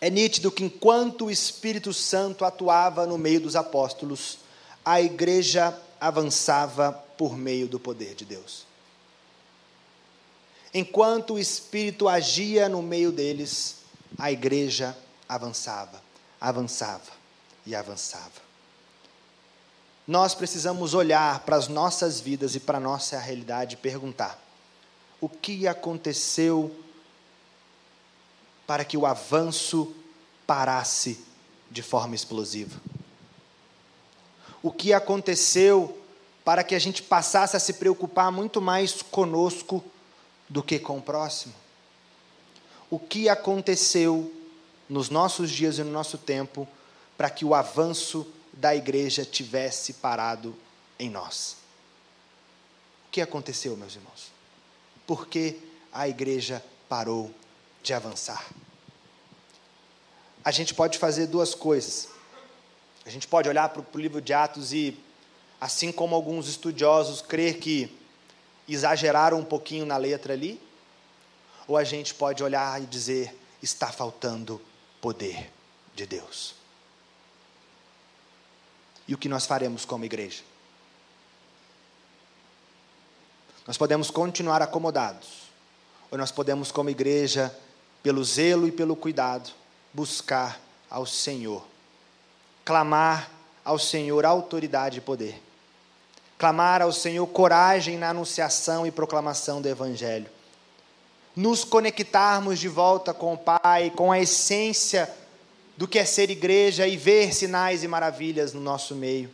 é 0.00 0.08
nítido 0.08 0.52
que 0.52 0.64
enquanto 0.64 1.26
o 1.26 1.30
Espírito 1.30 1.92
Santo 1.92 2.44
atuava 2.44 3.04
no 3.04 3.18
meio 3.18 3.40
dos 3.40 3.56
apóstolos, 3.56 4.38
a 4.84 5.02
igreja 5.02 5.76
avançava 6.00 6.92
por 7.18 7.36
meio 7.36 7.66
do 7.66 7.80
poder 7.80 8.14
de 8.14 8.24
Deus. 8.24 8.64
Enquanto 10.72 11.34
o 11.34 11.38
Espírito 11.38 12.08
agia 12.08 12.68
no 12.68 12.80
meio 12.80 13.10
deles, 13.10 13.78
a 14.16 14.30
igreja 14.30 14.96
avançava, 15.28 16.00
avançava 16.40 17.18
e 17.68 17.74
avançava. 17.76 18.48
Nós 20.06 20.34
precisamos 20.34 20.94
olhar 20.94 21.40
para 21.40 21.54
as 21.54 21.68
nossas 21.68 22.18
vidas 22.18 22.54
e 22.54 22.60
para 22.60 22.78
a 22.78 22.80
nossa 22.80 23.18
realidade 23.18 23.74
e 23.74 23.78
perguntar: 23.78 24.42
o 25.20 25.28
que 25.28 25.68
aconteceu 25.68 26.74
para 28.66 28.84
que 28.84 28.96
o 28.96 29.04
avanço 29.04 29.94
parasse 30.46 31.22
de 31.70 31.82
forma 31.82 32.14
explosiva? 32.14 32.80
O 34.62 34.72
que 34.72 34.94
aconteceu 34.94 36.02
para 36.48 36.64
que 36.64 36.74
a 36.74 36.78
gente 36.78 37.02
passasse 37.02 37.54
a 37.58 37.60
se 37.60 37.74
preocupar 37.74 38.32
muito 38.32 38.58
mais 38.58 39.02
conosco 39.02 39.84
do 40.48 40.62
que 40.62 40.78
com 40.78 40.96
o 40.96 41.02
próximo. 41.02 41.52
O 42.88 42.98
que 42.98 43.28
aconteceu 43.28 44.32
nos 44.88 45.10
nossos 45.10 45.50
dias 45.50 45.76
e 45.76 45.84
no 45.84 45.90
nosso 45.90 46.16
tempo 46.16 46.66
para 47.18 47.28
que 47.28 47.44
o 47.44 47.52
avanço 47.52 48.32
da 48.52 48.76
igreja 48.76 49.24
tivesse 49.24 49.94
parado 49.94 50.56
em 50.98 51.10
nós? 51.10 51.56
O 53.08 53.10
que 53.10 53.20
aconteceu, 53.20 53.76
meus 53.76 53.96
irmãos? 53.96 54.30
Por 55.04 55.26
que 55.26 55.58
a 55.92 56.08
igreja 56.08 56.64
parou 56.88 57.34
de 57.82 57.92
avançar? 57.92 58.46
A 60.44 60.52
gente 60.52 60.72
pode 60.72 60.96
fazer 60.96 61.26
duas 61.26 61.56
coisas. 61.56 62.08
A 63.04 63.10
gente 63.10 63.26
pode 63.26 63.48
olhar 63.48 63.68
para 63.70 63.82
o 63.82 64.00
livro 64.00 64.20
de 64.20 64.32
Atos 64.32 64.72
e, 64.72 64.96
assim 65.60 65.90
como 65.90 66.14
alguns 66.14 66.46
estudiosos, 66.46 67.20
crer 67.20 67.58
que 67.58 67.98
exageraram 68.68 69.40
um 69.40 69.44
pouquinho 69.44 69.84
na 69.84 69.96
letra 69.96 70.34
ali, 70.34 70.60
ou 71.66 71.76
a 71.76 71.84
gente 71.84 72.14
pode 72.14 72.44
olhar 72.44 72.80
e 72.80 72.86
dizer: 72.86 73.34
está 73.60 73.90
faltando 73.90 74.60
poder 75.00 75.50
de 75.94 76.06
Deus. 76.06 76.57
E 79.08 79.14
o 79.14 79.18
que 79.18 79.28
nós 79.28 79.46
faremos 79.46 79.86
como 79.86 80.04
igreja? 80.04 80.42
Nós 83.66 83.78
podemos 83.78 84.10
continuar 84.10 84.62
acomodados, 84.62 85.48
ou 86.10 86.18
nós 86.18 86.30
podemos, 86.30 86.70
como 86.70 86.90
igreja, 86.90 87.54
pelo 88.02 88.22
zelo 88.22 88.68
e 88.68 88.72
pelo 88.72 88.94
cuidado, 88.94 89.50
buscar 89.92 90.60
ao 90.88 91.04
Senhor, 91.04 91.66
clamar 92.64 93.30
ao 93.64 93.78
Senhor 93.78 94.24
autoridade 94.24 94.98
e 94.98 95.00
poder. 95.02 95.42
Clamar 96.38 96.80
ao 96.80 96.92
Senhor 96.92 97.26
coragem 97.26 97.98
na 97.98 98.10
anunciação 98.10 98.86
e 98.86 98.90
proclamação 98.90 99.60
do 99.60 99.68
Evangelho, 99.68 100.30
nos 101.34 101.64
conectarmos 101.64 102.58
de 102.58 102.68
volta 102.68 103.12
com 103.12 103.34
o 103.34 103.38
Pai, 103.38 103.90
com 103.90 104.12
a 104.12 104.20
essência 104.20 105.12
do 105.78 105.86
que 105.86 105.96
é 105.96 106.04
ser 106.04 106.28
igreja 106.28 106.88
e 106.88 106.96
ver 106.96 107.32
sinais 107.32 107.84
e 107.84 107.88
maravilhas 107.88 108.52
no 108.52 108.60
nosso 108.60 108.96
meio. 108.96 109.30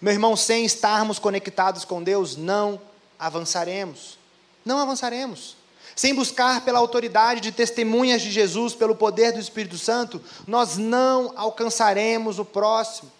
Meu 0.00 0.12
irmão, 0.12 0.36
sem 0.36 0.64
estarmos 0.64 1.18
conectados 1.18 1.84
com 1.84 2.00
Deus, 2.00 2.36
não 2.36 2.80
avançaremos. 3.18 4.16
Não 4.64 4.78
avançaremos. 4.78 5.56
sem 5.96 6.14
buscar 6.14 6.64
pela 6.64 6.78
autoridade 6.78 7.40
de 7.40 7.50
testemunhas 7.50 8.22
de 8.22 8.30
Jesus, 8.30 8.72
pelo 8.72 8.94
poder 8.94 9.32
do 9.32 9.40
Espírito 9.40 9.76
Santo, 9.76 10.22
nós 10.46 10.76
não 10.76 11.32
alcançaremos 11.34 12.38
o 12.38 12.44
próximo. 12.44 13.10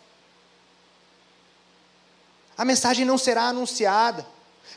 A 2.57 2.65
mensagem 2.65 3.05
não 3.05 3.19
será 3.19 3.49
anunciada. 3.49 4.25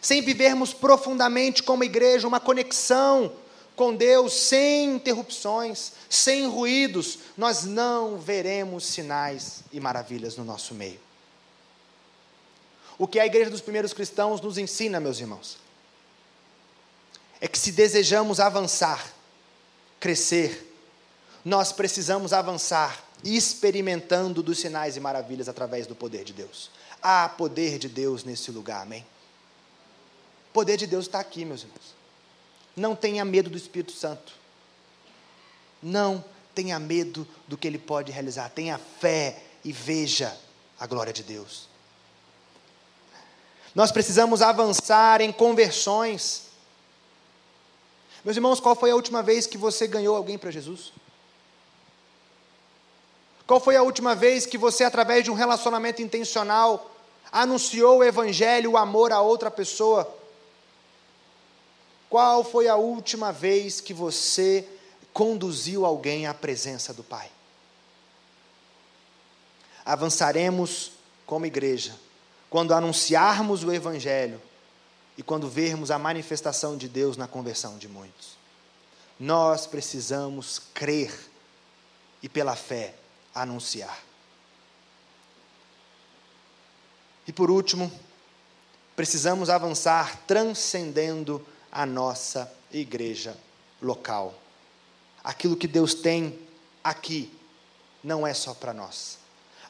Sem 0.01 0.23
vivermos 0.23 0.73
profundamente 0.73 1.61
como 1.61 1.83
igreja 1.83 2.27
uma 2.27 2.39
conexão 2.39 3.31
com 3.81 3.95
Deus, 3.95 4.33
sem 4.33 4.93
interrupções, 4.93 5.93
sem 6.07 6.47
ruídos, 6.47 7.17
nós 7.35 7.63
não 7.63 8.19
veremos 8.19 8.85
sinais 8.85 9.63
e 9.73 9.79
maravilhas 9.79 10.37
no 10.37 10.45
nosso 10.45 10.75
meio. 10.75 10.99
O 12.95 13.07
que 13.07 13.19
a 13.19 13.25
igreja 13.25 13.49
dos 13.49 13.59
primeiros 13.59 13.91
cristãos 13.91 14.39
nos 14.39 14.59
ensina, 14.59 14.99
meus 14.99 15.19
irmãos, 15.19 15.57
é 17.39 17.47
que 17.47 17.57
se 17.57 17.71
desejamos 17.71 18.39
avançar, 18.39 19.03
crescer, 19.99 20.71
nós 21.43 21.71
precisamos 21.71 22.33
avançar 22.33 23.03
experimentando 23.23 24.43
dos 24.43 24.59
sinais 24.59 24.95
e 24.95 24.99
maravilhas 24.99 25.49
através 25.49 25.87
do 25.87 25.95
poder 25.95 26.23
de 26.23 26.33
Deus. 26.33 26.69
Há 27.01 27.27
poder 27.29 27.79
de 27.79 27.89
Deus 27.89 28.23
nesse 28.23 28.51
lugar, 28.51 28.83
amém? 28.83 29.03
O 30.51 30.53
poder 30.53 30.77
de 30.77 30.85
Deus 30.85 31.07
está 31.07 31.19
aqui, 31.19 31.43
meus 31.43 31.63
irmãos. 31.63 32.00
Não 32.75 32.95
tenha 32.95 33.25
medo 33.25 33.49
do 33.49 33.57
Espírito 33.57 33.91
Santo. 33.91 34.33
Não 35.81 36.23
tenha 36.53 36.79
medo 36.79 37.27
do 37.47 37.57
que 37.57 37.67
ele 37.67 37.77
pode 37.77 38.11
realizar. 38.11 38.49
Tenha 38.49 38.77
fé 38.77 39.41
e 39.63 39.71
veja 39.71 40.37
a 40.79 40.87
glória 40.87 41.13
de 41.13 41.23
Deus. 41.23 41.67
Nós 43.73 43.91
precisamos 43.91 44.41
avançar 44.41 45.21
em 45.21 45.31
conversões. 45.31 46.47
Meus 48.23 48.35
irmãos, 48.35 48.59
qual 48.59 48.75
foi 48.75 48.91
a 48.91 48.95
última 48.95 49.23
vez 49.23 49.47
que 49.47 49.57
você 49.57 49.87
ganhou 49.87 50.15
alguém 50.15 50.37
para 50.37 50.51
Jesus? 50.51 50.91
Qual 53.47 53.59
foi 53.59 53.75
a 53.75 53.83
última 53.83 54.15
vez 54.15 54.45
que 54.45 54.57
você, 54.57 54.83
através 54.83 55.23
de 55.23 55.31
um 55.31 55.33
relacionamento 55.33 56.01
intencional, 56.01 56.91
anunciou 57.31 57.99
o 57.99 58.03
Evangelho, 58.03 58.71
o 58.71 58.77
amor 58.77 59.11
a 59.11 59.21
outra 59.21 59.49
pessoa? 59.49 60.20
Qual 62.11 62.43
foi 62.43 62.67
a 62.67 62.75
última 62.75 63.31
vez 63.31 63.79
que 63.79 63.93
você 63.93 64.67
conduziu 65.13 65.85
alguém 65.85 66.27
à 66.27 66.33
presença 66.33 66.93
do 66.93 67.05
Pai? 67.05 67.31
Avançaremos 69.85 70.91
como 71.25 71.45
igreja 71.45 71.97
quando 72.49 72.73
anunciarmos 72.73 73.63
o 73.63 73.71
Evangelho 73.71 74.41
e 75.17 75.23
quando 75.23 75.47
vermos 75.47 75.89
a 75.89 75.97
manifestação 75.97 76.75
de 76.75 76.89
Deus 76.89 77.15
na 77.15 77.29
conversão 77.29 77.77
de 77.77 77.87
muitos. 77.87 78.35
Nós 79.17 79.65
precisamos 79.65 80.59
crer 80.73 81.17
e, 82.21 82.27
pela 82.27 82.57
fé, 82.57 82.93
anunciar. 83.33 84.03
E 87.25 87.31
por 87.31 87.49
último, 87.49 87.89
precisamos 88.97 89.49
avançar 89.49 90.17
transcendendo 90.27 91.41
a 91.71 91.85
nossa 91.85 92.51
igreja 92.71 93.35
local. 93.81 94.33
Aquilo 95.23 95.55
que 95.55 95.67
Deus 95.67 95.93
tem 95.93 96.37
aqui 96.83 97.31
não 98.03 98.25
é 98.25 98.33
só 98.33 98.53
para 98.53 98.73
nós. 98.73 99.17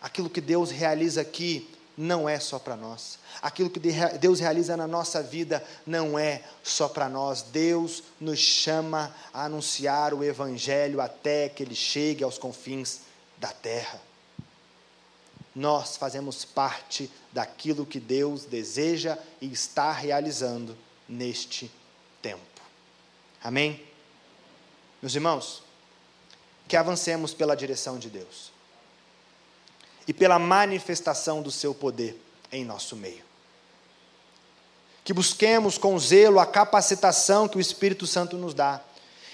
Aquilo 0.02 0.30
que 0.30 0.42
Deus 0.42 0.72
realiza 0.72 1.22
aqui 1.22 1.70
não 1.98 2.28
é 2.28 2.40
só 2.40 2.58
para 2.58 2.76
nós. 2.76 3.20
Aquilo 3.42 3.70
que 3.70 3.80
Deus 3.80 4.40
realiza 4.40 4.76
na 4.76 4.88
nossa 4.88 5.22
vida 5.22 5.64
não 5.86 6.18
é 6.18 6.44
só 6.64 6.88
para 6.88 7.08
nós. 7.10 7.44
Deus 7.44 8.04
nos 8.20 8.40
chama 8.40 9.14
a 9.34 9.46
anunciar 9.46 10.14
o 10.14 10.24
Evangelho 10.24 11.02
até 11.02 11.50
que 11.50 11.62
ele 11.62 11.76
chegue 11.76 12.24
aos 12.24 12.38
confins 12.38 13.02
da 13.38 13.50
terra. 13.50 14.02
Nós 15.54 15.98
fazemos 15.98 16.46
parte 16.46 17.12
daquilo 17.32 17.86
que 17.86 18.00
Deus 18.00 18.46
deseja 18.46 19.18
e 19.42 19.52
está 19.52 19.92
realizando 19.92 20.78
neste 21.08 21.70
tempo. 22.22 22.62
Amém? 23.44 23.86
Meus 25.02 25.16
irmãos, 25.16 25.64
que 26.68 26.78
avancemos 26.78 27.34
pela 27.34 27.56
direção 27.56 27.98
de 27.98 28.10
Deus 28.10 28.52
e 30.08 30.14
pela 30.14 30.40
manifestação 30.40 31.42
do 31.42 31.52
seu 31.52 31.74
poder 31.74 32.20
em 32.52 32.64
nosso 32.64 32.96
meio. 32.96 33.24
Que 35.04 35.14
busquemos 35.14 35.78
com 35.78 35.98
zelo 35.98 36.40
a 36.40 36.46
capacitação 36.46 37.48
que 37.48 37.58
o 37.58 37.62
Espírito 37.62 38.06
Santo 38.06 38.38
nos 38.38 38.54
dá 38.54 38.82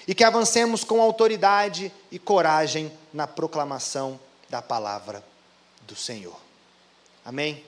e 0.06 0.14
que 0.14 0.24
avancemos 0.24 0.84
com 0.84 1.02
autoridade 1.02 1.92
e 2.10 2.18
coragem 2.18 2.90
na 3.12 3.26
proclamação 3.26 4.18
da 4.48 4.62
palavra 4.62 5.22
do 5.82 5.94
Senhor. 5.94 6.40
Amém? 7.24 7.62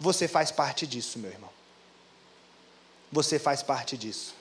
Você 0.00 0.26
faz 0.26 0.50
parte 0.50 0.86
disso, 0.86 1.18
meu 1.18 1.30
irmão. 1.30 1.50
Você 3.12 3.38
faz 3.38 3.62
parte 3.62 3.96
disso 3.96 4.34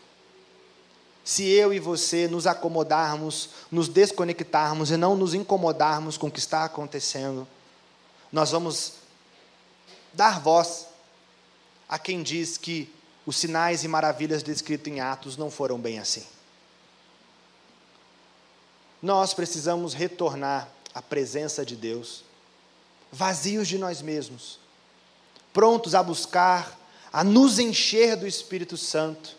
se 1.25 1.49
eu 1.49 1.73
e 1.73 1.79
você 1.79 2.27
nos 2.27 2.45
acomodarmos, 2.45 3.49
nos 3.71 3.89
desconectarmos 3.89 4.91
e 4.91 4.95
não 4.95 5.15
nos 5.15 5.33
incomodarmos 5.33 6.19
com 6.19 6.27
o 6.27 6.31
que 6.31 6.37
está 6.37 6.63
acontecendo, 6.63 7.47
nós 8.31 8.51
vamos 8.51 8.93
dar 10.13 10.39
voz 10.39 10.85
a 11.89 11.97
quem 11.97 12.21
diz 12.21 12.59
que 12.59 12.93
os 13.25 13.37
sinais 13.37 13.83
e 13.83 13.87
maravilhas 13.87 14.43
descritos 14.43 14.93
em 14.93 14.99
Atos 14.99 15.35
não 15.35 15.49
foram 15.49 15.79
bem 15.79 15.97
assim. 15.97 16.23
Nós 19.01 19.33
precisamos 19.33 19.95
retornar 19.95 20.69
à 20.93 21.01
presença 21.01 21.65
de 21.65 21.75
Deus, 21.75 22.23
vazios 23.11 23.67
de 23.67 23.79
nós 23.79 23.99
mesmos, 23.99 24.59
prontos 25.51 25.95
a 25.95 26.03
buscar, 26.03 26.79
a 27.15 27.23
nos 27.23 27.59
encher 27.59 28.17
do 28.17 28.27
Espírito 28.27 28.75
Santo 28.75 29.37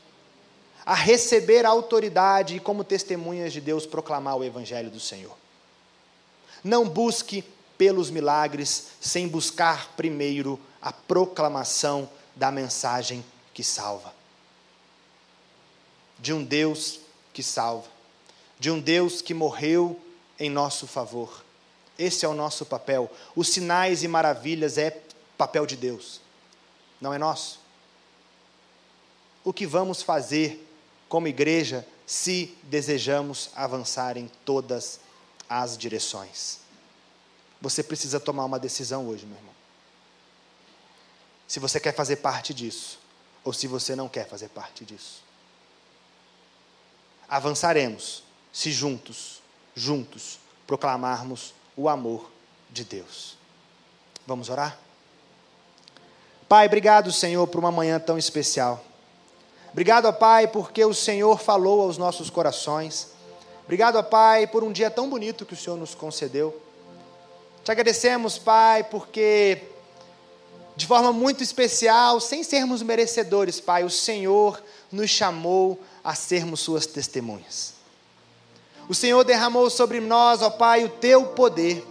a 0.86 0.94
receber 0.94 1.66
autoridade 1.66 2.56
e, 2.56 2.60
como 2.60 2.82
testemunhas 2.82 3.52
de 3.52 3.60
Deus, 3.60 3.84
proclamar 3.84 4.34
o 4.34 4.42
Evangelho 4.42 4.90
do 4.90 4.98
Senhor. 4.98 5.36
Não 6.64 6.88
busque 6.88 7.44
pelos 7.76 8.08
milagres 8.08 8.92
sem 8.98 9.28
buscar 9.28 9.88
primeiro 9.94 10.58
a 10.80 10.90
proclamação 10.90 12.08
da 12.34 12.50
mensagem 12.50 13.22
que 13.52 13.62
salva. 13.62 14.14
De 16.18 16.32
um 16.32 16.42
Deus 16.42 17.00
que 17.34 17.42
salva, 17.42 17.88
de 18.58 18.70
um 18.70 18.80
Deus 18.80 19.20
que 19.20 19.34
morreu 19.34 20.00
em 20.38 20.48
nosso 20.48 20.86
favor. 20.86 21.44
Esse 21.98 22.24
é 22.24 22.28
o 22.28 22.32
nosso 22.32 22.64
papel. 22.64 23.12
Os 23.34 23.50
sinais 23.50 24.02
e 24.02 24.08
maravilhas 24.08 24.78
é 24.78 24.98
papel 25.36 25.66
de 25.66 25.76
Deus, 25.76 26.22
não 26.98 27.12
é 27.12 27.18
nosso. 27.18 27.65
O 29.46 29.52
que 29.52 29.64
vamos 29.64 30.02
fazer 30.02 30.68
como 31.08 31.28
igreja, 31.28 31.86
se 32.04 32.58
desejamos 32.64 33.50
avançar 33.54 34.16
em 34.16 34.28
todas 34.44 34.98
as 35.48 35.78
direções. 35.78 36.58
Você 37.62 37.80
precisa 37.84 38.18
tomar 38.18 38.44
uma 38.44 38.58
decisão 38.58 39.06
hoje, 39.06 39.24
meu 39.24 39.36
irmão. 39.36 39.54
Se 41.46 41.60
você 41.60 41.78
quer 41.78 41.94
fazer 41.94 42.16
parte 42.16 42.52
disso, 42.52 42.98
ou 43.44 43.52
se 43.52 43.68
você 43.68 43.94
não 43.94 44.08
quer 44.08 44.26
fazer 44.28 44.48
parte 44.48 44.84
disso. 44.84 45.22
Avançaremos 47.28 48.24
se 48.52 48.72
juntos, 48.72 49.40
juntos, 49.76 50.40
proclamarmos 50.66 51.54
o 51.76 51.88
amor 51.88 52.32
de 52.68 52.84
Deus. 52.84 53.38
Vamos 54.26 54.48
orar? 54.48 54.76
Pai, 56.48 56.66
obrigado, 56.66 57.12
Senhor, 57.12 57.46
por 57.46 57.60
uma 57.60 57.70
manhã 57.70 58.00
tão 58.00 58.18
especial. 58.18 58.84
Obrigado, 59.76 60.06
ó 60.06 60.12
Pai, 60.12 60.48
porque 60.48 60.82
o 60.86 60.94
Senhor 60.94 61.38
falou 61.38 61.82
aos 61.82 61.98
nossos 61.98 62.30
corações. 62.30 63.08
Obrigado, 63.64 63.96
ó 63.96 64.02
Pai, 64.02 64.46
por 64.46 64.64
um 64.64 64.72
dia 64.72 64.90
tão 64.90 65.06
bonito 65.06 65.44
que 65.44 65.52
o 65.52 65.56
Senhor 65.56 65.76
nos 65.76 65.94
concedeu. 65.94 66.58
Te 67.62 67.70
agradecemos, 67.70 68.38
Pai, 68.38 68.84
porque 68.84 69.64
de 70.76 70.86
forma 70.86 71.12
muito 71.12 71.42
especial, 71.42 72.18
sem 72.20 72.42
sermos 72.42 72.82
merecedores, 72.82 73.60
Pai, 73.60 73.84
o 73.84 73.90
Senhor 73.90 74.62
nos 74.90 75.10
chamou 75.10 75.78
a 76.02 76.14
sermos 76.14 76.60
Suas 76.60 76.86
testemunhas. 76.86 77.74
O 78.88 78.94
Senhor 78.94 79.22
derramou 79.24 79.68
sobre 79.68 80.00
nós, 80.00 80.40
ó 80.40 80.48
Pai, 80.48 80.86
o 80.86 80.88
Teu 80.88 81.26
poder. 81.26 81.86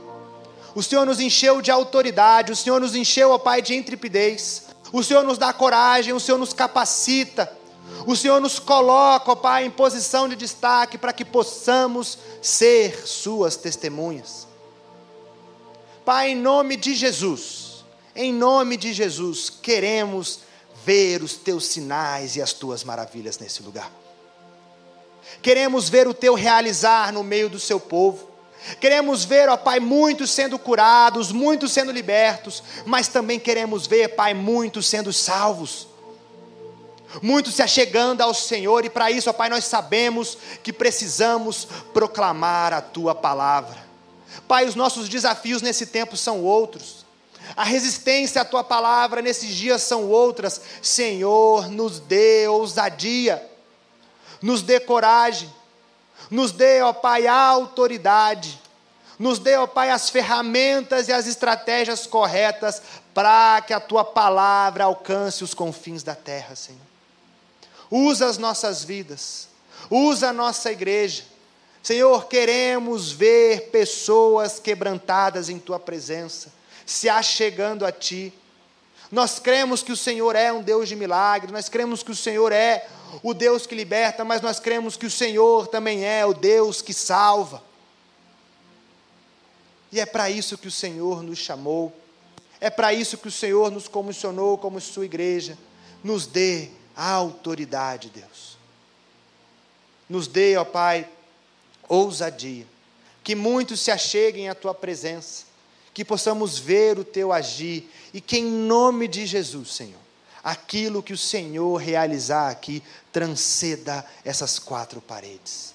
O 0.74 0.82
Senhor 0.82 1.06
nos 1.06 1.20
encheu 1.20 1.62
de 1.62 1.70
autoridade, 1.70 2.52
o 2.52 2.56
Senhor 2.56 2.82
nos 2.82 2.96
encheu, 2.96 3.30
ó 3.30 3.38
Pai, 3.38 3.62
de 3.62 3.76
intrepidez. 3.76 4.70
O 4.92 5.04
Senhor 5.04 5.24
nos 5.24 5.38
dá 5.38 5.54
coragem, 5.54 6.16
o 6.16 6.20
Senhor 6.20 6.40
nos 6.40 6.52
capacita. 6.52 7.64
O 8.06 8.16
Senhor 8.16 8.40
nos 8.40 8.60
coloca, 8.60 9.32
ó 9.32 9.36
Pai, 9.36 9.66
em 9.66 9.72
posição 9.72 10.30
de 10.30 10.36
destaque 10.36 10.98
para 10.98 11.14
que 11.14 11.26
possamos 11.26 12.18
ser 12.42 13.08
Suas 13.08 13.56
testemunhas. 13.56 14.48
Pai, 16.04 16.32
em 16.32 16.36
nome 16.36 16.76
de 16.76 16.94
Jesus, 16.94 17.84
em 18.16 18.32
nome 18.32 18.78
de 18.78 18.94
Jesus, 18.94 19.50
queremos 19.50 20.42
ver 20.86 21.24
os 21.24 21.34
teus 21.34 21.66
sinais 21.66 22.36
e 22.36 22.42
as 22.42 22.54
tuas 22.54 22.84
maravilhas 22.84 23.40
nesse 23.40 23.64
lugar. 23.64 23.92
Queremos 25.42 25.90
ver 25.90 26.08
o 26.08 26.14
teu 26.14 26.36
realizar 26.36 27.12
no 27.12 27.24
meio 27.24 27.50
do 27.50 27.60
seu 27.60 27.80
povo. 27.80 28.30
Queremos 28.80 29.26
ver, 29.26 29.50
ó 29.50 29.58
Pai, 29.58 29.80
muitos 29.80 30.30
sendo 30.30 30.60
curados, 30.60 31.32
muitos 31.32 31.72
sendo 31.72 31.92
libertos, 31.92 32.64
mas 32.86 33.08
também 33.08 33.40
queremos 33.40 33.88
ver, 33.88 34.10
Pai, 34.16 34.34
muitos 34.34 34.86
sendo 34.88 35.12
salvos. 35.12 35.88
Muitos 37.22 37.56
se 37.56 37.62
achegando 37.62 38.22
ao 38.22 38.34
Senhor, 38.34 38.86
e 38.86 38.90
para 38.90 39.12
isso, 39.12 39.30
ó 39.30 39.34
Pai, 39.34 39.50
nós 39.50 39.66
sabemos 39.66 40.38
que 40.64 40.74
precisamos 40.74 41.68
proclamar 41.94 42.74
a 42.74 42.82
tua 42.82 43.16
palavra. 43.16 43.86
Pai, 44.48 44.66
os 44.66 44.76
nossos 44.76 45.08
desafios 45.10 45.62
nesse 45.62 45.88
tempo 45.88 46.18
são 46.18 46.44
outros. 46.44 47.06
A 47.56 47.64
resistência 47.64 48.42
à 48.42 48.46
tua 48.46 48.64
palavra 48.64 49.22
nesses 49.22 49.56
dias 49.56 49.82
são 49.82 50.10
outras. 50.10 50.62
Senhor, 50.82 51.70
nos 51.70 52.00
dê 52.00 52.48
ousadia, 52.48 53.44
nos 54.42 54.62
dê 54.62 54.80
coragem, 54.80 55.54
nos 56.30 56.52
dê, 56.52 56.82
ó 56.82 56.92
Pai, 56.92 57.28
a 57.28 57.36
autoridade, 57.36 58.60
nos 59.18 59.40
dê, 59.40 59.56
ó 59.56 59.68
Pai, 59.68 59.90
as 59.90 60.10
ferramentas 60.10 61.08
e 61.08 61.14
as 61.14 61.28
estratégias 61.28 62.06
corretas 62.06 62.82
para 63.14 63.62
que 63.62 63.74
a 63.74 63.80
tua 63.80 64.04
palavra 64.04 64.84
alcance 64.84 65.44
os 65.44 65.54
confins 65.54 66.04
da 66.04 66.16
terra, 66.16 66.56
Senhor. 66.56 66.95
Usa 67.90 68.28
as 68.28 68.38
nossas 68.38 68.84
vidas, 68.84 69.48
usa 69.90 70.30
a 70.30 70.34
nossa 70.34 70.72
igreja. 70.72 71.24
Senhor, 71.84 72.28
queremos 72.28 73.12
ver 73.12 73.70
pessoas 73.70 74.60
quebrantadas 74.60 75.50
em 75.50 75.60
tua 75.60 75.80
presença, 75.80 76.52
se 76.86 77.08
achegando 77.08 77.86
a 77.86 77.92
ti. 77.92 78.34
Nós 79.12 79.38
cremos 79.38 79.84
que 79.84 79.92
o 79.92 79.98
Senhor 79.98 80.36
é 80.36 80.52
um 80.52 80.64
Deus 80.64 80.90
de 80.90 80.96
milagres, 80.96 81.52
nós 81.52 81.70
cremos 81.70 82.02
que 82.02 82.12
o 82.12 82.16
Senhor 82.16 82.52
é 82.52 82.88
o 83.22 83.34
Deus 83.34 83.68
que 83.68 83.76
liberta, 83.76 84.26
mas 84.26 84.42
nós 84.42 84.60
cremos 84.60 84.98
que 84.98 85.06
o 85.06 85.12
Senhor 85.12 85.68
também 85.68 86.04
é 86.04 86.26
o 86.26 86.34
Deus 86.34 86.82
que 86.82 86.94
salva. 86.94 87.64
E 89.92 90.00
é 90.00 90.06
para 90.06 90.30
isso 90.30 90.58
que 90.58 90.68
o 90.68 90.72
Senhor 90.72 91.22
nos 91.22 91.38
chamou, 91.38 91.94
é 92.60 92.70
para 92.70 92.94
isso 92.94 93.18
que 93.18 93.28
o 93.28 93.32
Senhor 93.32 93.70
nos 93.70 93.88
comissionou 93.88 94.58
como 94.58 94.82
sua 94.82 95.06
igreja. 95.06 95.58
Nos 96.04 96.26
dê 96.26 96.70
a 96.96 97.12
autoridade, 97.12 98.10
Deus. 98.10 98.58
Nos 100.10 100.28
dê, 100.28 100.56
ó 100.56 100.64
Pai, 100.64 101.08
ousadia, 101.88 102.66
que 103.24 103.36
muitos 103.36 103.82
se 103.82 103.92
acheguem 103.92 104.50
à 104.50 104.56
tua 104.56 104.74
presença, 104.74 105.46
que 105.94 106.06
possamos 106.06 106.60
ver 106.60 107.00
o 107.00 107.04
teu 107.04 107.34
agir 107.34 107.90
e 108.14 108.22
que 108.22 108.38
em 108.38 108.46
nome 108.46 109.08
de 109.08 109.26
Jesus, 109.26 109.74
Senhor, 109.74 110.00
aquilo 110.44 111.02
que 111.02 111.14
o 111.14 111.18
Senhor 111.18 111.78
realizar 111.78 112.50
aqui 112.50 112.84
transceda 113.12 114.06
essas 114.24 114.60
quatro 114.60 115.02
paredes. 115.02 115.74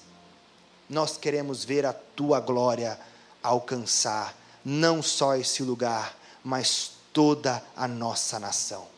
Nós 0.89 1.17
queremos 1.17 1.63
ver 1.65 1.85
a 1.85 1.93
tua 1.93 2.39
glória 2.39 2.99
alcançar 3.41 4.37
não 4.63 5.01
só 5.01 5.35
esse 5.35 5.63
lugar, 5.63 6.15
mas 6.43 6.91
toda 7.11 7.63
a 7.75 7.87
nossa 7.87 8.39
nação. 8.39 8.90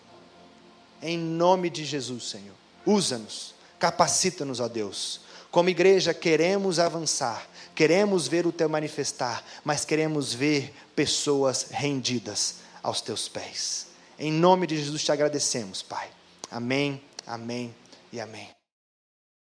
Em 1.04 1.18
nome 1.18 1.70
de 1.70 1.84
Jesus, 1.84 2.30
Senhor, 2.30 2.56
usa-nos, 2.86 3.54
capacita-nos, 3.78 4.62
ó 4.62 4.70
Deus. 4.70 5.20
Como 5.52 5.70
igreja, 5.70 6.14
queremos 6.14 6.80
avançar, 6.80 7.46
queremos 7.76 8.26
ver 8.26 8.48
o 8.48 8.54
teu 8.54 8.70
manifestar, 8.70 9.44
mas 9.66 9.84
queremos 9.84 10.34
ver 10.34 10.74
pessoas 10.96 11.68
rendidas 11.72 12.56
aos 12.82 13.02
teus 13.02 13.28
pés. 13.28 13.88
Em 14.18 14.32
nome 14.32 14.66
de 14.66 14.78
Jesus 14.78 15.04
te 15.04 15.12
agradecemos, 15.12 15.82
Pai. 15.82 16.10
Amém, 16.50 17.04
amém 17.28 17.76
e 18.12 18.22
amém. 18.22 18.63